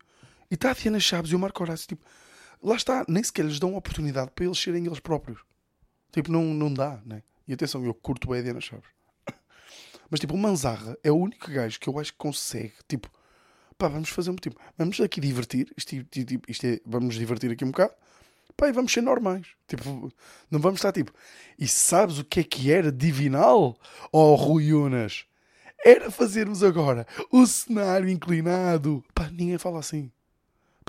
E 0.50 0.56
está 0.56 0.72
a 0.72 0.74
Diana 0.74 1.00
Chaves 1.00 1.32
e 1.32 1.36
o 1.36 1.40
Marco 1.40 1.62
Horácio, 1.62 1.88
tipo, 1.88 2.06
lá 2.62 2.76
está, 2.76 3.06
nem 3.08 3.24
sequer 3.24 3.46
lhes 3.46 3.60
dão 3.60 3.76
oportunidade 3.76 4.32
para 4.32 4.46
eles 4.46 4.58
serem 4.58 4.86
eles 4.86 5.00
próprios. 5.00 5.40
Tipo, 6.12 6.32
não, 6.32 6.44
não 6.44 6.74
dá, 6.74 7.00
né? 7.06 7.22
E 7.50 7.54
atenção, 7.54 7.84
eu 7.84 7.96
curto 7.96 8.30
bem 8.30 8.40
a 8.40 8.44
Diana 8.44 8.62
Chaves. 8.62 8.88
Mas 10.10 10.20
tipo, 10.20 10.36
o 10.36 10.38
Manzarra 10.38 10.96
é 11.04 11.12
o 11.12 11.16
único 11.18 11.50
gajo 11.52 11.80
que 11.80 11.90
eu 11.90 11.98
acho 11.98 12.12
que 12.12 12.18
consegue, 12.20 12.74
tipo, 12.88 13.10
pá, 13.76 13.88
vamos 13.88 14.10
fazer 14.10 14.30
um 14.30 14.36
tipo, 14.36 14.56
vamos 14.78 15.02
aqui 15.02 15.20
divertir, 15.20 15.74
isto, 15.76 15.96
isto- 15.96 16.42
isto 16.48 16.68
é, 16.68 16.80
vamos 16.86 17.16
divertir 17.16 17.50
aqui 17.52 17.66
um 17.66 17.72
bocado, 17.72 17.94
pá, 18.56 18.68
e 18.70 18.72
vamos 18.72 18.94
ser 18.94 19.02
normais. 19.02 19.48
Tipo, 19.68 20.14
não 20.52 20.60
vamos 20.60 20.78
estar 20.78 20.92
tipo, 20.92 21.12
e 21.58 21.68
sabes 21.68 22.20
o 22.20 22.24
que 22.24 22.42
é 22.42 22.44
que 22.44 22.72
era 22.72 22.92
divinal? 22.92 23.76
Oh, 24.12 24.36
Rui 24.36 24.72
Unas, 24.72 25.26
era 25.84 26.12
fazermos 26.12 26.62
agora 26.64 27.08
o 27.32 27.48
cenário 27.48 28.10
inclinado. 28.10 29.04
Pá, 29.16 29.28
ninguém 29.32 29.58
fala 29.58 29.80
assim. 29.80 30.12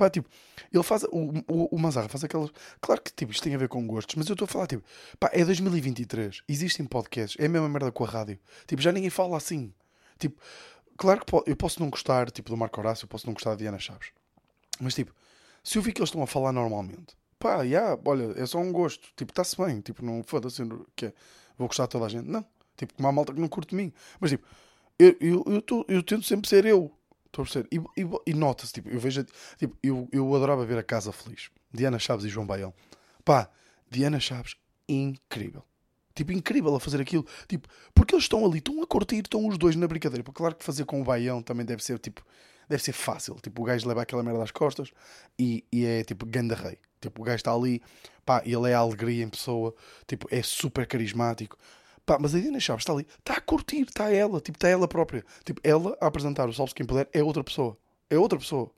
Pá, 0.01 0.09
tipo, 0.09 0.31
ele 0.73 0.83
faz. 0.83 1.03
O, 1.13 1.31
o, 1.47 1.77
o 1.77 1.79
Mazarra 1.79 2.09
faz 2.09 2.25
aquelas. 2.25 2.51
Claro 2.81 3.03
que 3.03 3.13
tipo, 3.13 3.31
isto 3.33 3.43
tem 3.43 3.55
a 3.55 3.59
ver 3.59 3.69
com 3.69 3.87
gostos, 3.87 4.15
mas 4.17 4.27
eu 4.29 4.33
estou 4.33 4.47
a 4.47 4.49
falar, 4.49 4.67
tipo, 4.67 4.83
pá, 5.19 5.29
é 5.31 5.45
2023. 5.45 6.43
Existem 6.49 6.87
podcasts. 6.87 7.39
É 7.39 7.45
a 7.45 7.49
mesma 7.51 7.69
merda 7.69 7.93
com 7.93 8.03
a 8.03 8.07
rádio. 8.07 8.39
Tipo, 8.67 8.81
já 8.81 8.91
ninguém 8.91 9.11
fala 9.11 9.37
assim. 9.37 9.75
Tipo, 10.19 10.41
claro 10.97 11.21
que 11.23 11.51
eu 11.51 11.55
posso 11.55 11.81
não 11.81 11.91
gostar, 11.91 12.31
tipo, 12.31 12.49
do 12.49 12.57
Marco 12.57 12.81
Horácio, 12.81 13.05
eu 13.05 13.09
posso 13.09 13.27
não 13.27 13.35
gostar 13.35 13.51
da 13.51 13.57
Diana 13.57 13.79
Chaves. 13.79 14.09
Mas, 14.81 14.95
tipo, 14.95 15.13
se 15.63 15.77
eu 15.77 15.83
vi 15.83 15.93
que 15.93 16.01
eles 16.01 16.09
estão 16.09 16.23
a 16.23 16.27
falar 16.27 16.51
normalmente, 16.51 17.15
pá, 17.39 17.63
já, 17.67 17.99
olha, 18.03 18.33
é 18.41 18.47
só 18.47 18.57
um 18.59 18.73
gosto. 18.73 19.07
Tipo, 19.15 19.33
está-se 19.33 19.55
bem. 19.59 19.83
Tipo, 19.83 20.03
não 20.03 20.23
foda-se, 20.25 20.63
que 20.97 21.05
é, 21.07 21.13
vou 21.59 21.69
gostar 21.69 21.83
de 21.85 21.91
toda 21.91 22.07
a 22.07 22.09
gente. 22.09 22.27
Não. 22.27 22.43
Tipo, 22.75 23.07
há 23.07 23.13
malta 23.13 23.35
que 23.35 23.41
não 23.41 23.49
curte 23.49 23.69
de 23.71 23.77
mim. 23.77 23.93
Mas, 24.19 24.31
tipo, 24.31 24.47
eu, 24.99 25.15
eu, 25.21 25.45
eu, 25.47 25.61
tô- 25.61 25.85
eu 25.89 26.03
tento 26.03 26.25
sempre 26.25 26.49
ser 26.49 26.65
eu. 26.65 26.91
Estou 27.31 27.43
a 27.43 27.47
perceber? 27.47 27.69
E, 27.71 28.01
e, 28.01 28.33
e 28.33 28.35
nota-se, 28.35 28.73
tipo, 28.73 28.89
eu 28.89 28.99
vejo, 28.99 29.25
tipo, 29.57 29.77
eu, 29.83 30.09
eu 30.11 30.35
adorava 30.35 30.67
ver 30.67 30.79
a 30.79 30.83
Casa 30.83 31.13
Feliz. 31.13 31.49
Diana 31.73 31.99
Chaves 31.99 32.25
e 32.25 32.29
João 32.29 32.45
Baião. 32.45 32.75
Pá, 33.25 33.49
Diana 33.89 34.19
Chaves, 34.19 34.57
incrível. 34.89 35.65
Tipo, 36.13 36.33
incrível 36.33 36.75
a 36.75 36.81
fazer 36.81 37.01
aquilo. 37.01 37.25
Tipo, 37.47 37.69
porque 37.95 38.15
eles 38.15 38.25
estão 38.25 38.45
ali, 38.45 38.59
estão 38.59 38.83
a 38.83 38.87
curtir, 38.87 39.21
estão 39.21 39.47
os 39.47 39.57
dois 39.57 39.77
na 39.77 39.87
brincadeira. 39.87 40.25
Porque 40.25 40.39
claro 40.39 40.57
que 40.57 40.65
fazer 40.65 40.85
com 40.85 41.01
o 41.01 41.05
Baião 41.05 41.41
também 41.41 41.65
deve 41.65 41.85
ser, 41.85 42.01
tipo, 42.01 42.25
deve 42.69 42.83
ser 42.83 42.93
fácil. 42.93 43.37
Tipo, 43.41 43.63
o 43.63 43.65
gajo 43.65 43.87
leva 43.87 44.03
aquela 44.03 44.23
merda 44.25 44.43
às 44.43 44.51
costas 44.51 44.91
e, 45.39 45.65
e 45.73 45.87
é, 45.87 46.03
tipo, 46.03 46.27
ganda 46.27 46.57
rei. 46.57 46.79
Tipo, 47.01 47.23
o 47.23 47.25
gajo 47.25 47.37
está 47.37 47.55
ali, 47.55 47.81
pá, 48.27 48.43
ele 48.45 48.69
é 48.69 48.75
a 48.75 48.79
alegria 48.81 49.25
em 49.25 49.29
pessoa. 49.29 49.73
Tipo, 50.07 50.27
é 50.33 50.43
super 50.43 50.85
carismático. 50.85 51.57
Pá, 52.05 52.19
mas 52.19 52.35
a 52.35 52.41
Diana 52.41 52.59
Chaves 52.59 52.83
está 52.83 52.93
ali, 52.93 53.07
está 53.19 53.35
a 53.35 53.41
curtir, 53.41 53.83
está 53.83 54.13
ela, 54.13 54.41
tipo, 54.41 54.57
está 54.57 54.69
ela 54.69 54.89
própria. 54.89 55.25
Tipo, 55.45 55.61
ela 55.63 55.97
a 56.01 56.07
apresentar 56.07 56.49
o 56.49 56.53
Salve 56.53 56.75
Quem 56.75 56.87
Puder 56.87 57.09
é 57.13 57.23
outra 57.23 57.45
pessoa. 57.45 57.79
É 58.09 58.19
outra 58.19 58.39
pessoa. 58.39 58.71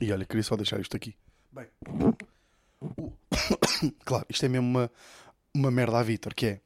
E 0.00 0.12
olha, 0.12 0.24
queria 0.24 0.42
só 0.42 0.56
deixar 0.56 0.80
isto 0.80 0.96
aqui. 0.96 1.16
Bem, 1.50 1.66
claro, 4.04 4.26
isto 4.28 4.44
é 4.44 4.48
mesmo 4.48 4.68
uma, 4.68 4.90
uma 5.54 5.70
merda 5.70 5.98
à 5.98 6.02
Vitor, 6.02 6.34
que 6.34 6.46
é, 6.46 6.60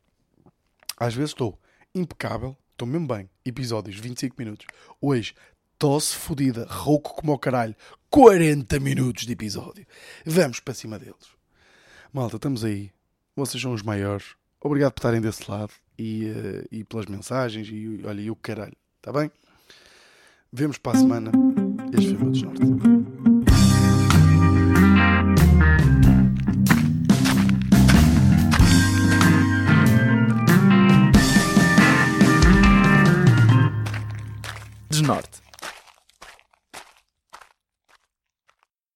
às 0.96 1.14
vezes 1.14 1.30
estou 1.30 1.58
impecável, 1.94 2.56
estou 2.72 2.86
mesmo 2.86 3.06
bem, 3.06 3.30
episódios, 3.44 3.96
25 3.96 4.36
minutos. 4.38 4.66
Hoje, 5.00 5.34
tosse 5.78 6.14
fodida, 6.14 6.66
rouco 6.68 7.14
como 7.14 7.32
o 7.32 7.38
caralho, 7.38 7.74
40 8.10 8.78
minutos 8.80 9.24
de 9.24 9.32
episódio. 9.32 9.86
Vamos 10.24 10.60
para 10.60 10.74
cima 10.74 10.98
deles. 10.98 11.34
Malta, 12.12 12.36
estamos 12.36 12.64
aí. 12.64 12.92
Vocês 13.34 13.62
são 13.62 13.72
os 13.72 13.82
maiores. 13.82 14.36
Obrigado 14.64 14.92
por 14.92 15.00
estarem 15.00 15.20
desse 15.20 15.50
lado 15.50 15.72
e, 15.98 16.30
uh, 16.30 16.68
e 16.70 16.84
pelas 16.84 17.06
mensagens 17.06 17.68
e 17.68 18.00
olha, 18.04 18.20
e 18.20 18.30
o 18.30 18.36
caralho, 18.36 18.76
está 18.98 19.12
bem? 19.12 19.30
Vemos 20.52 20.78
para 20.78 20.98
a 20.98 21.00
semana. 21.00 21.32
Este 21.92 22.16
foi 22.16 22.28
o 22.28 22.30
Desnorte. 22.30 22.62
Norte. 35.02 35.41